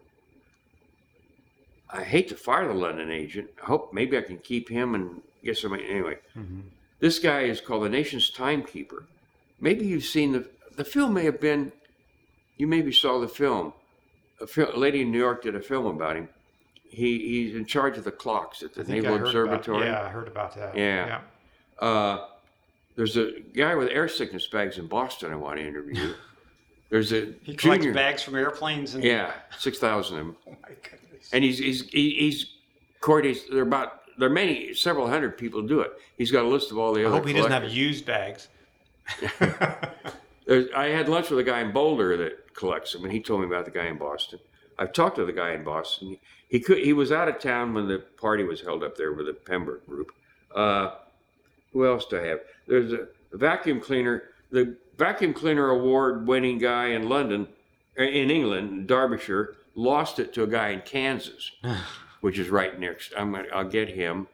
I 1.91 2.03
hate 2.03 2.29
to 2.29 2.35
fire 2.35 2.67
the 2.67 2.75
London 2.75 3.11
agent. 3.11 3.51
I 3.63 3.67
hope 3.67 3.93
maybe 3.93 4.19
I 4.19 4.23
can 4.23 4.39
keep 4.39 4.69
him 4.69 4.95
and 4.95 5.23
get 5.45 5.57
somebody 5.57 5.89
anyway. 5.89 6.19
Mm-hmm. 6.37 6.61
This 6.99 7.19
guy 7.19 7.43
is 7.43 7.61
called 7.61 7.85
the 7.85 7.89
nation's 7.89 8.31
timekeeper. 8.31 9.05
Maybe 9.61 9.87
you've 9.87 10.05
seen 10.05 10.33
the 10.33 10.49
the 10.77 10.85
film. 10.85 11.15
May 11.15 11.25
have 11.25 11.41
been 11.41 11.73
you 12.57 12.67
maybe 12.67 12.93
saw 12.93 13.21
the 13.21 13.29
film. 13.29 13.73
A, 14.41 14.47
film, 14.47 14.71
a 14.75 14.79
lady 14.79 15.03
in 15.03 15.13
New 15.13 15.19
York 15.19 15.43
did 15.43 15.55
a 15.55 15.61
film 15.61 15.87
about 15.87 16.17
him. 16.17 16.29
He 16.89 17.19
he's 17.19 17.57
in 17.57 17.65
charge 17.65 17.99
of 17.99 18.05
the 18.05 18.13
clocks 18.13 18.63
at 18.63 18.75
the 18.75 18.85
Naval 18.85 19.17
Observatory. 19.17 19.89
About, 19.89 20.03
yeah, 20.03 20.07
I 20.07 20.09
heard 20.09 20.29
about 20.29 20.55
that. 20.57 20.77
Yeah. 20.77 21.21
yeah. 21.81 21.87
Uh, 21.87 22.27
there's 22.97 23.17
a 23.17 23.33
guy 23.55 23.75
with 23.75 23.89
air 23.89 24.09
sickness 24.09 24.47
bags 24.47 24.79
in 24.79 24.87
Boston 24.87 25.33
I 25.33 25.37
want 25.37 25.59
to 25.59 25.67
interview. 25.67 26.15
There's 26.95 27.13
a 27.13 27.35
he 27.43 27.57
collects 27.57 27.83
junior, 27.83 27.93
bags 27.93 28.23
from 28.23 28.37
airplanes 28.37 28.95
and 28.95 29.03
yeah, 29.03 29.33
six 29.59 29.81
thousand 29.81 30.17
of 30.17 30.27
them. 30.27 30.37
Oh 30.47 30.57
my 30.63 30.69
goodness! 30.69 31.29
And 31.33 31.43
he's 31.43 31.59
he's 31.59 31.89
he's 31.89 32.53
coordinates. 33.01 33.41
They're 33.51 33.63
about 33.63 34.03
there 34.17 34.29
are 34.29 34.33
many, 34.33 34.73
several 34.75 35.09
hundred 35.09 35.37
people 35.37 35.61
do 35.63 35.81
it. 35.81 35.91
He's 36.17 36.31
got 36.31 36.45
a 36.45 36.47
list 36.47 36.71
of 36.71 36.79
all 36.79 36.95
the 36.95 37.01
I 37.01 37.07
other. 37.07 37.15
I 37.17 37.19
hope 37.19 37.27
he 37.27 37.33
doesn't 37.33 37.51
have 37.51 37.69
used 37.69 38.07
bags. 38.07 38.47
I 39.41 40.85
had 40.85 41.09
lunch 41.09 41.31
with 41.31 41.41
a 41.41 41.43
guy 41.43 41.63
in 41.63 41.73
Boulder 41.73 42.17
that 42.17 42.55
collects 42.55 42.93
them, 42.93 43.03
and 43.03 43.13
he 43.13 43.19
told 43.19 43.41
me 43.41 43.49
about 43.49 43.65
the 43.65 43.73
guy 43.73 43.87
in 43.87 43.99
Boston. 43.99 44.39
I've 44.79 44.93
talked 44.93 45.17
to 45.17 45.25
the 45.25 45.33
guy 45.33 45.51
in 45.55 45.65
Boston. 45.65 46.17
He 46.49 46.61
could. 46.61 46.79
He 46.79 46.93
was 46.93 47.11
out 47.11 47.27
of 47.27 47.41
town 47.41 47.75
when 47.75 47.89
the 47.89 48.05
party 48.21 48.45
was 48.45 48.61
held 48.61 48.85
up 48.85 48.97
there 48.97 49.13
with 49.15 49.27
the 49.27 49.33
Pembroke 49.33 49.85
group. 49.85 50.13
Uh, 50.55 50.93
who 51.73 51.89
else 51.89 52.07
do 52.07 52.21
I 52.21 52.27
have? 52.27 52.39
There's 52.69 52.93
a, 52.93 53.09
a 53.33 53.37
vacuum 53.37 53.81
cleaner. 53.81 54.31
The 54.53 54.77
vacuum 54.97 55.35
cleaner 55.35 55.71
award 55.71 56.27
winning 56.27 56.59
guy 56.59 56.89
in 56.89 57.09
London, 57.09 57.49
in 57.97 58.31
England, 58.31 58.87
Derbyshire, 58.87 59.57
lost 59.75 60.19
it 60.19 60.33
to 60.35 60.43
a 60.43 60.47
guy 60.47 60.71
in 60.71 60.81
Kansas. 60.81 61.53
which 62.25 62.39
is 62.39 62.49
right 62.49 62.81
next. 62.81 63.13
I'm 63.19 63.33
gonna, 63.33 63.49
I'll 63.53 63.69
get 63.69 63.91
him. 63.91 64.29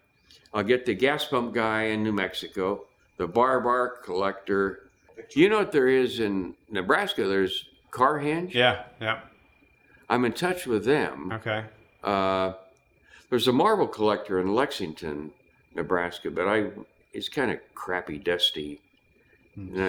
I'll 0.54 0.62
get 0.62 0.86
the 0.86 0.94
gas 0.94 1.24
pump 1.24 1.52
guy 1.52 1.86
in 1.86 2.04
New 2.04 2.12
Mexico, 2.12 2.82
the 3.16 3.26
bar 3.26 3.58
bar 3.58 3.96
collector. 4.04 4.90
You 5.34 5.48
know 5.48 5.58
what 5.58 5.72
there 5.72 5.88
is 5.88 6.20
in 6.20 6.54
Nebraska? 6.70 7.26
There's 7.26 7.64
Car-Henge. 7.90 8.54
Yeah, 8.54 8.84
yeah. 9.00 9.22
I'm 10.08 10.24
in 10.24 10.34
touch 10.34 10.66
with 10.66 10.84
them. 10.84 11.32
Okay. 11.32 11.64
Uh, 12.04 12.52
there's 13.28 13.48
a 13.48 13.52
marble 13.52 13.88
collector 13.88 14.38
in 14.38 14.54
Lexington, 14.54 15.32
Nebraska, 15.74 16.30
but 16.30 16.46
I 16.46 16.66
it's 17.12 17.28
kind 17.28 17.50
of 17.50 17.58
crappy, 17.74 18.18
dusty. 18.18 18.80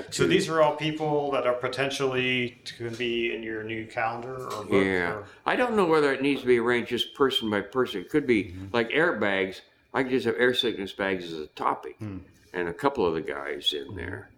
So 0.10 0.28
these 0.28 0.50
are 0.50 0.62
all 0.62 0.76
people 0.76 1.32
that 1.32 1.46
are 1.46 1.54
potentially 1.54 2.58
going 2.78 2.92
to 2.92 2.98
be 2.98 3.34
in 3.34 3.44
your 3.44 3.64
new 3.64 3.86
calendar 3.86 4.36
or 4.36 4.66
book? 4.66 4.72
Yeah. 4.72 5.12
Or? 5.12 5.26
I 5.46 5.56
don't 5.56 5.76
know 5.76 5.86
whether 5.86 6.14
it 6.14 6.22
needs 6.22 6.42
to 6.42 6.48
be 6.48 6.60
arranged 6.60 6.90
just 6.90 7.14
person 7.16 7.50
by 7.50 7.62
person. 7.62 8.02
It 8.02 8.10
could 8.10 8.28
be 8.28 8.46
mm-hmm. 8.46 8.68
like 8.74 8.90
airbags. 8.90 9.62
I 9.94 10.04
could 10.04 10.12
just 10.12 10.26
have 10.26 10.36
air 10.38 10.54
sickness 10.54 10.94
bags 10.94 11.26
as 11.26 11.40
a 11.40 11.48
topic 11.48 12.00
mm. 12.00 12.22
and 12.54 12.70
a 12.70 12.74
couple 12.74 13.06
of 13.06 13.14
the 13.14 13.22
guys 13.22 13.74
in 13.74 13.88
mm-hmm. 13.88 13.98
there. 13.98 14.30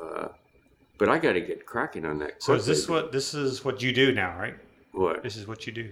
Uh, 0.00 0.28
but 0.98 1.08
I 1.08 1.18
got 1.18 1.32
to 1.32 1.40
get 1.40 1.66
cracking 1.66 2.04
on 2.04 2.18
that. 2.18 2.42
So 2.42 2.54
is 2.54 2.66
this 2.66 2.88
what 2.88 3.12
this 3.12 3.34
is 3.34 3.64
what 3.64 3.82
you 3.82 3.92
do 3.92 4.12
now, 4.12 4.38
right? 4.38 4.54
What? 4.92 5.22
This 5.22 5.36
is 5.36 5.46
what 5.46 5.66
you 5.66 5.72
do. 5.72 5.90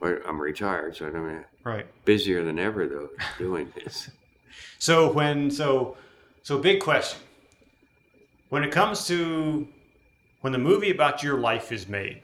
Well, 0.00 0.18
I'm 0.26 0.40
retired, 0.40 0.96
so 0.96 1.06
I'm 1.06 1.44
right 1.64 1.86
busier 2.04 2.44
than 2.44 2.58
ever 2.58 2.86
though 2.86 3.10
doing 3.38 3.72
this. 3.76 4.10
so 4.78 5.12
when 5.12 5.50
so 5.50 5.96
so 6.42 6.58
big 6.58 6.80
question 6.80 7.20
when 8.48 8.62
it 8.62 8.70
comes 8.70 9.06
to 9.08 9.66
when 10.40 10.52
the 10.52 10.58
movie 10.58 10.90
about 10.90 11.22
your 11.22 11.38
life 11.38 11.72
is 11.72 11.88
made, 11.88 12.22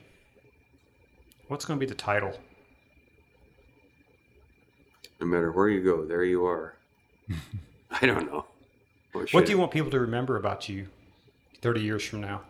what's 1.48 1.64
going 1.64 1.78
to 1.78 1.84
be 1.84 1.88
the 1.88 1.96
title? 1.96 2.38
No 5.20 5.26
matter 5.26 5.52
where 5.52 5.68
you 5.68 5.82
go, 5.82 6.04
there 6.04 6.24
you 6.24 6.46
are. 6.46 6.74
I 7.90 8.06
don't 8.06 8.30
know. 8.30 8.46
What, 9.12 9.44
do 9.44 9.52
you 9.52 9.58
want 9.58 9.70
people 9.70 9.90
to 9.90 10.00
remember 10.00 10.36
about 10.36 10.68
you 10.68 10.88
30 11.60 11.82
years 11.82 12.04
from 12.04 12.22
now? 12.22 12.42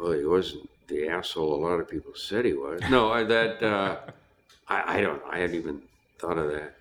Well, 0.00 0.12
he 0.12 0.24
wasn't 0.24 0.68
the 0.88 1.08
asshole 1.08 1.54
a 1.54 1.60
lot 1.62 1.78
of 1.78 1.88
people 1.88 2.12
said 2.14 2.44
he 2.44 2.54
was. 2.54 2.80
No, 2.90 3.12
I, 3.12 3.22
that, 3.24 3.62
uh, 3.62 3.98
I, 4.66 4.96
I 4.96 5.00
don't 5.02 5.22
I 5.30 5.38
hadn't 5.38 5.56
even 5.56 5.82
thought 6.18 6.38
of 6.38 6.50
that. 6.52 6.74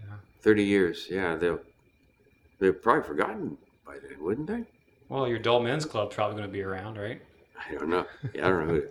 Yeah. 0.00 0.16
30 0.42 0.64
years, 0.64 1.06
yeah. 1.10 1.36
They'll, 1.36 1.60
they've 2.58 2.80
probably 2.80 3.08
forgotten 3.08 3.56
by 3.86 3.98
then, 3.98 4.22
wouldn't 4.22 4.46
they? 4.48 4.64
Well, 5.08 5.28
your 5.28 5.38
Dull 5.38 5.60
Men's 5.60 5.84
Club's 5.84 6.14
probably 6.14 6.36
going 6.36 6.48
to 6.48 6.52
be 6.52 6.62
around, 6.62 6.98
right? 6.98 7.20
I 7.68 7.74
don't 7.74 7.88
know. 7.88 8.06
Yeah, 8.34 8.46
I 8.46 8.50
don't 8.50 8.66
know 8.66 8.74
who. 8.74 8.82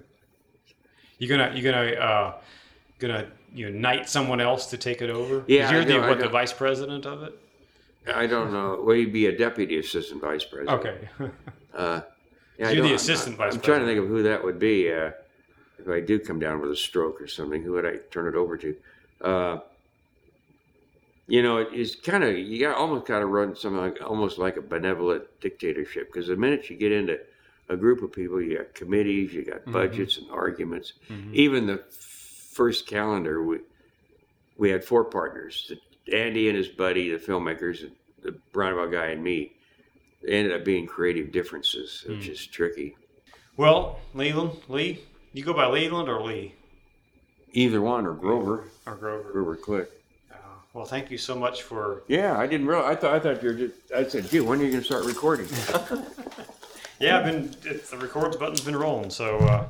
you 1.20 1.28
gonna 1.28 1.54
you 1.56 1.64
gonna 1.64 1.92
uh, 1.92 2.34
gonna 3.00 3.28
you 3.54 3.70
know, 3.70 3.80
knight 3.80 4.10
someone 4.10 4.42
else 4.42 4.68
to 4.68 4.78
take 4.78 5.02
it 5.02 5.10
over? 5.10 5.44
Yeah, 5.48 5.72
you're 5.72 5.86
the 5.86 6.00
what 6.00 6.20
the 6.20 6.30
vice 6.30 6.54
president 6.54 7.06
of 7.06 7.24
it. 7.24 7.38
I 8.14 8.28
don't 8.28 8.52
know. 8.52 8.82
Well, 8.84 8.96
you'd 8.96 9.14
be 9.14 9.28
a 9.28 9.38
deputy 9.38 9.78
assistant 9.80 10.22
vice 10.22 10.44
president. 10.44 10.80
Okay. 10.80 11.10
uh, 11.74 12.02
yeah, 12.58 12.70
you're 12.70 12.88
the 12.88 12.94
assistant 12.94 13.34
I'm, 13.34 13.38
vice. 13.38 13.54
I'm 13.54 13.60
president. 13.60 13.64
trying 13.64 13.80
to 13.82 13.86
think 13.86 14.00
of 14.00 14.08
who 14.08 14.24
that 14.24 14.44
would 14.44 14.60
be. 14.60 14.92
Uh, 14.92 15.12
if 15.80 15.90
I 15.90 16.00
do 16.00 16.20
come 16.20 16.40
down 16.40 16.62
with 16.62 16.72
a 16.72 16.76
stroke 16.76 17.22
or 17.22 17.28
something, 17.28 17.62
who 17.62 17.74
would 17.74 17.86
I 17.86 17.98
turn 18.12 18.28
it 18.28 18.36
over 18.36 18.58
to? 18.58 18.76
You 21.28 21.42
know, 21.42 21.58
it's 21.58 21.96
kind 21.96 22.24
of 22.24 22.38
you 22.38 22.60
got 22.60 22.78
almost 22.78 23.08
got 23.08 23.20
to 23.20 23.26
run 23.26 23.56
something 23.56 23.82
like 23.82 23.98
almost 24.06 24.38
like 24.38 24.58
a 24.58 24.62
benevolent 24.62 25.24
dictatorship 25.42 26.12
because 26.12 26.28
the 26.28 26.36
minute 26.36 26.70
you 26.70 26.78
get 26.78 26.92
into 26.92 27.20
a 27.68 27.76
group 27.76 28.04
of 28.04 28.12
people, 28.12 28.42
you 28.42 28.58
got 28.58 28.76
committees, 28.76 29.34
you 29.34 29.44
got 29.44 29.62
mm-hmm. 29.62 29.72
budgets 29.72 30.18
and 30.18 30.30
arguments. 30.30 30.94
Mm-hmm. 31.10 31.32
Even 31.34 31.66
the 31.66 31.78
first 31.78 32.86
calendar, 32.86 33.44
we 33.44 33.60
we 34.58 34.70
had 34.70 34.84
four 34.84 35.04
partners: 35.04 35.72
Andy 36.14 36.48
and 36.48 36.58
his 36.58 36.68
buddy, 36.68 37.10
the 37.10 37.18
filmmakers, 37.18 37.82
and 37.82 37.92
the 38.22 38.38
Brownville 38.54 38.92
guy, 38.92 39.08
and 39.08 39.24
me. 39.24 39.52
It 40.22 40.34
ended 40.34 40.54
up 40.54 40.66
being 40.66 40.88
creative 40.88 41.32
differences, 41.32 42.04
which 42.08 42.26
mm. 42.26 42.32
is 42.32 42.48
tricky. 42.48 42.96
Well, 43.58 44.00
Leland, 44.16 44.58
Lee, 44.68 45.04
you 45.34 45.44
go 45.44 45.54
by 45.54 45.68
Leland 45.68 46.10
or 46.10 46.24
Lee 46.24 46.56
Either 47.56 47.82
one 47.82 48.06
or 48.06 48.14
Grover, 48.14 48.66
or 48.86 48.96
Grover. 48.96 49.32
Grover 49.32 49.56
Click. 49.56 49.90
Well, 50.76 50.86
thank 50.86 51.10
you 51.10 51.18
so 51.18 51.36
much 51.36 51.64
for. 51.64 52.04
Yeah, 52.08 52.38
I 52.38 52.48
didn't 52.48 52.68
realize. 52.68 52.98
I 52.98 53.00
thought 53.00 53.14
I 53.16 53.20
thought 53.20 53.42
you 53.42 53.50
were 53.50 53.56
just. 53.56 53.76
I 53.96 54.06
said, 54.06 54.30
"Gee, 54.30 54.42
when 54.42 54.60
are 54.60 54.64
you 54.64 54.72
going 54.72 54.84
to 54.84 54.86
start 54.86 55.06
recording?" 55.06 55.48
Yeah, 56.98 57.20
I've 57.20 57.26
been 57.26 57.54
it, 57.66 57.86
the 57.90 57.98
record 57.98 58.40
button's 58.40 58.62
been 58.62 58.76
rolling. 58.76 59.10
So, 59.10 59.38
uh, 59.40 59.68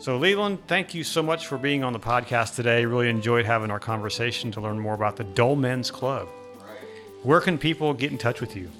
so 0.00 0.16
Leland, 0.16 0.66
thank 0.66 0.94
you 0.94 1.04
so 1.04 1.22
much 1.22 1.46
for 1.46 1.58
being 1.58 1.84
on 1.84 1.92
the 1.92 2.00
podcast 2.00 2.56
today. 2.56 2.86
Really 2.86 3.10
enjoyed 3.10 3.44
having 3.44 3.70
our 3.70 3.78
conversation 3.78 4.50
to 4.52 4.60
learn 4.62 4.78
more 4.78 4.94
about 4.94 5.16
the 5.16 5.24
Dull 5.24 5.56
Men's 5.56 5.90
Club. 5.90 6.28
Right. 6.58 6.68
Where 7.22 7.40
can 7.42 7.58
people 7.58 7.92
get 7.92 8.12
in 8.12 8.16
touch 8.16 8.40
with 8.40 8.56
you? 8.56 8.70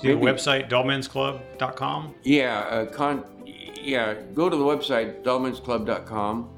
Do 0.00 0.08
you 0.08 0.16
website, 0.16 0.68
dullmensclub.com? 0.70 2.14
Yeah, 2.22 2.60
uh, 2.60 2.86
con, 2.86 3.24
yeah. 3.44 4.14
Go 4.32 4.48
to 4.48 4.56
the 4.56 4.64
website 4.64 5.24
dullmensclub.com 5.24 6.50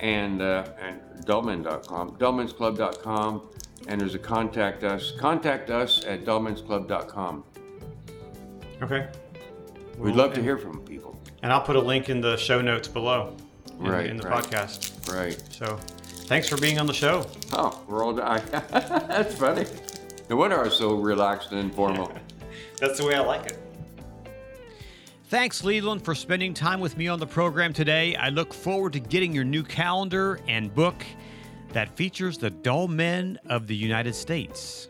and 0.00 0.42
uh, 0.42 0.66
and 0.80 1.00
dullman.com, 1.24 2.16
dullmensclub.com, 2.16 3.42
and 3.88 4.00
there's 4.00 4.14
a 4.14 4.18
contact 4.18 4.84
us. 4.84 5.12
Contact 5.18 5.70
us 5.70 6.04
at 6.04 6.24
dullmensclub.com. 6.24 7.44
Okay. 8.82 9.08
We'd 9.98 10.14
Well, 10.14 10.14
love 10.26 10.34
to 10.34 10.42
hear 10.42 10.58
from 10.58 10.80
people. 10.82 11.18
And 11.42 11.52
I'll 11.52 11.60
put 11.62 11.76
a 11.76 11.80
link 11.80 12.08
in 12.08 12.20
the 12.20 12.36
show 12.36 12.60
notes 12.60 12.88
below 12.88 13.36
in, 13.80 13.86
Right, 13.86 14.06
in 14.06 14.16
the 14.16 14.28
right. 14.28 14.42
podcast. 14.44 15.12
Right. 15.12 15.40
So 15.52 15.76
thanks 16.26 16.48
for 16.48 16.56
being 16.56 16.78
on 16.80 16.86
the 16.86 16.94
show. 16.94 17.26
Oh, 17.52 17.80
we're 17.86 18.04
all 18.04 18.12
die. 18.14 18.38
That's 18.50 19.34
funny. 19.34 19.66
No 20.30 20.36
wonder 20.36 20.58
I 20.58 20.64
was 20.64 20.76
so 20.76 20.94
relaxed 20.94 21.50
and 21.52 21.60
informal. 21.60 22.10
That's 22.78 22.98
the 22.98 23.06
way 23.06 23.14
I 23.14 23.20
like 23.20 23.46
it. 23.46 23.58
Thanks, 25.34 25.64
Leland, 25.64 26.04
for 26.04 26.14
spending 26.14 26.54
time 26.54 26.78
with 26.78 26.96
me 26.96 27.08
on 27.08 27.18
the 27.18 27.26
program 27.26 27.72
today. 27.72 28.14
I 28.14 28.28
look 28.28 28.54
forward 28.54 28.92
to 28.92 29.00
getting 29.00 29.32
your 29.32 29.42
new 29.42 29.64
calendar 29.64 30.38
and 30.46 30.72
book 30.72 31.04
that 31.70 31.88
features 31.96 32.38
the 32.38 32.50
dull 32.50 32.86
men 32.86 33.40
of 33.46 33.66
the 33.66 33.74
United 33.74 34.14
States. 34.14 34.86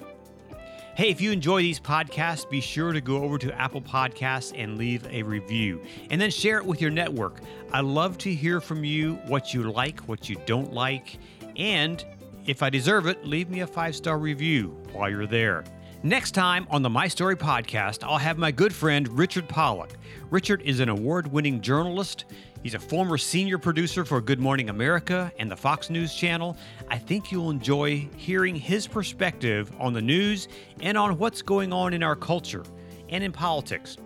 Hey, 0.97 1.09
if 1.09 1.19
you 1.19 1.33
enjoy 1.33 1.63
these 1.63 1.81
podcasts, 1.81 2.47
be 2.47 2.61
sure 2.61 2.93
to 2.93 3.01
go 3.01 3.23
over 3.23 3.39
to 3.39 3.59
Apple 3.59 3.81
Podcasts 3.81 4.53
and 4.55 4.77
leave 4.77 5.07
a 5.07 5.23
review. 5.23 5.81
And 6.11 6.21
then 6.21 6.31
share 6.31 6.59
it 6.59 6.67
with 6.67 6.79
your 6.79 6.91
network. 6.91 7.41
I 7.73 7.81
love 7.81 8.19
to 8.19 8.35
hear 8.35 8.61
from 8.61 8.85
you 8.85 9.15
what 9.27 9.55
you 9.55 9.63
like, 9.63 10.01
what 10.01 10.29
you 10.29 10.37
don't 10.45 10.75
like, 10.75 11.17
and 11.57 12.05
if 12.45 12.63
I 12.63 12.69
deserve 12.69 13.07
it, 13.07 13.25
leave 13.25 13.49
me 13.49 13.61
a 13.61 13.67
five 13.67 13.97
star 13.97 14.19
review 14.19 14.77
while 14.93 15.09
you're 15.09 15.27
there. 15.27 15.65
Next 16.03 16.33
time 16.33 16.67
on 16.69 16.83
the 16.83 16.91
My 16.91 17.09
Story 17.09 17.35
podcast, 17.35 18.05
I'll 18.05 18.19
have 18.19 18.37
my 18.37 18.51
good 18.51 18.75
friend 18.75 19.09
Richard 19.09 19.49
Pollock. 19.49 19.97
Richard 20.31 20.63
is 20.63 20.81
an 20.81 20.89
award 20.89 21.31
winning 21.31 21.61
journalist. 21.61 22.25
He's 22.63 22.75
a 22.75 22.79
former 22.79 23.19
senior 23.19 23.59
producer 23.59 24.05
for 24.05 24.21
Good 24.21 24.41
Morning 24.41 24.71
America 24.71 25.31
and 25.39 25.51
the 25.51 25.57
Fox 25.57 25.91
News 25.91 26.15
Channel. 26.15 26.57
I 26.89 26.99
think 26.99 27.31
you'll 27.31 27.51
enjoy 27.51 28.09
hearing 28.17 28.55
his 28.55 28.87
perspective 28.87 29.71
on 29.79 29.93
the 29.93 30.01
news 30.01 30.49
and 30.81 30.97
on 30.97 31.19
what's 31.19 31.43
going 31.43 31.73
on 31.73 31.93
in 31.93 32.03
our 32.03 32.17
culture 32.17 32.65
and 33.11 33.23
in 33.23 33.33
politics. 33.33 33.97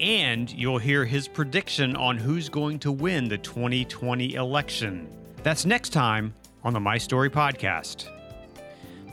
And 0.00 0.50
you'll 0.52 0.78
hear 0.78 1.04
his 1.04 1.28
prediction 1.28 1.94
on 1.96 2.18
who's 2.18 2.48
going 2.48 2.80
to 2.80 2.90
win 2.90 3.28
the 3.28 3.38
2020 3.38 4.34
election. 4.34 5.08
That's 5.44 5.64
next 5.64 5.90
time 5.90 6.34
on 6.64 6.72
the 6.72 6.80
My 6.80 6.98
Story 6.98 7.30
Podcast. 7.30 8.13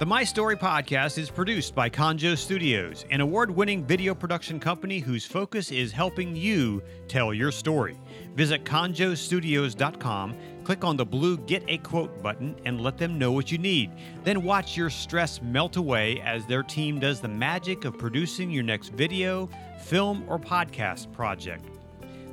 The 0.02 0.08
My 0.08 0.24
Story 0.24 0.56
podcast 0.56 1.20
is 1.20 1.30
produced 1.30 1.76
by 1.76 1.88
Conjo 1.88 2.36
Studios, 2.36 3.06
an 3.12 3.22
award 3.22 3.52
winning 3.52 3.86
video 3.86 4.16
production 4.16 4.60
company 4.60 4.98
whose 4.98 5.28
focus 5.28 5.70
is 5.70 5.92
helping 5.92 6.36
you 6.36 6.82
tell 7.08 7.36
your 7.36 7.52
story. 7.52 8.00
Visit 8.34 8.66
conjostudios.com, 8.66 10.36
click 10.64 10.84
on 10.84 10.98
the 10.98 11.06
blue 11.06 11.38
Get 11.38 11.64
a 11.68 11.78
Quote 11.78 12.20
button, 12.24 12.56
and 12.66 12.82
let 12.82 12.98
them 12.98 13.20
know 13.20 13.32
what 13.32 13.52
you 13.52 13.60
need. 13.60 13.92
Then 14.24 14.42
watch 14.42 14.76
your 14.76 14.90
stress 14.90 15.40
melt 15.40 15.76
away 15.76 16.20
as 16.22 16.48
their 16.48 16.64
team 16.64 17.00
does 17.00 17.22
the 17.22 17.28
magic 17.28 17.86
of 17.86 18.00
producing 18.00 18.50
your 18.50 18.64
next 18.64 18.94
video, 18.94 19.52
film, 19.84 20.26
or 20.28 20.40
podcast 20.40 21.14
project. 21.14 21.64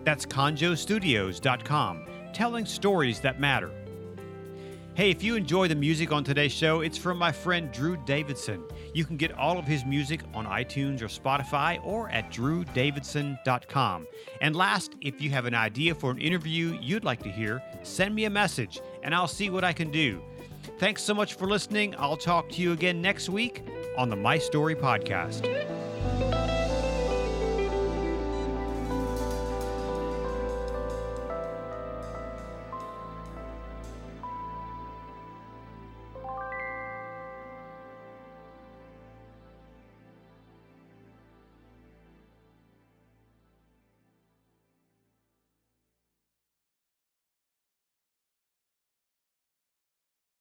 That's 0.04 0.24
conjostudios.com, 0.24 2.06
telling 2.32 2.64
stories 2.64 3.20
that 3.20 3.38
matter. 3.38 3.70
Hey, 4.99 5.11
if 5.12 5.22
you 5.22 5.36
enjoy 5.36 5.68
the 5.68 5.76
music 5.76 6.11
on 6.11 6.24
today's 6.24 6.51
show, 6.51 6.80
it's 6.80 6.99
from 6.99 7.18
my 7.18 7.30
friend 7.30 7.70
Drew 7.70 7.96
Davidson. 7.99 8.64
You 8.94 9.05
can 9.05 9.16
get 9.16 9.30
all 9.38 9.57
of 9.57 9.64
his 9.64 9.84
music 9.84 10.22
on 10.34 10.44
iTunes 10.44 11.03
or 11.03 11.07
Spotify 11.07 11.78
or 11.84 12.09
at 12.09 12.32
drewdavidson.com. 12.32 14.09
And 14.40 14.57
last, 14.57 14.96
if 15.01 15.22
you 15.22 15.30
have 15.30 15.44
an 15.44 15.55
idea 15.55 15.94
for 15.94 16.11
an 16.11 16.18
interview 16.18 16.76
you'd 16.82 17.05
like 17.05 17.22
to 17.22 17.30
hear, 17.30 17.62
send 17.84 18.12
me 18.12 18.24
a 18.24 18.30
message 18.30 18.80
and 19.05 19.14
I'll 19.14 19.28
see 19.28 19.51
what 19.51 19.62
I 19.62 19.72
can 19.72 19.92
do. 19.92 20.20
Thanks 20.80 21.05
so 21.05 21.14
much 21.14 21.34
for 21.34 21.46
listening. 21.46 21.94
I'll 21.96 22.16
talk 22.16 22.49
to 22.49 22.61
you 22.61 22.72
again 22.72 23.01
next 23.01 23.28
week 23.28 23.62
on 23.96 24.09
the 24.09 24.16
My 24.16 24.36
Story 24.36 24.74
Podcast. 24.74 25.46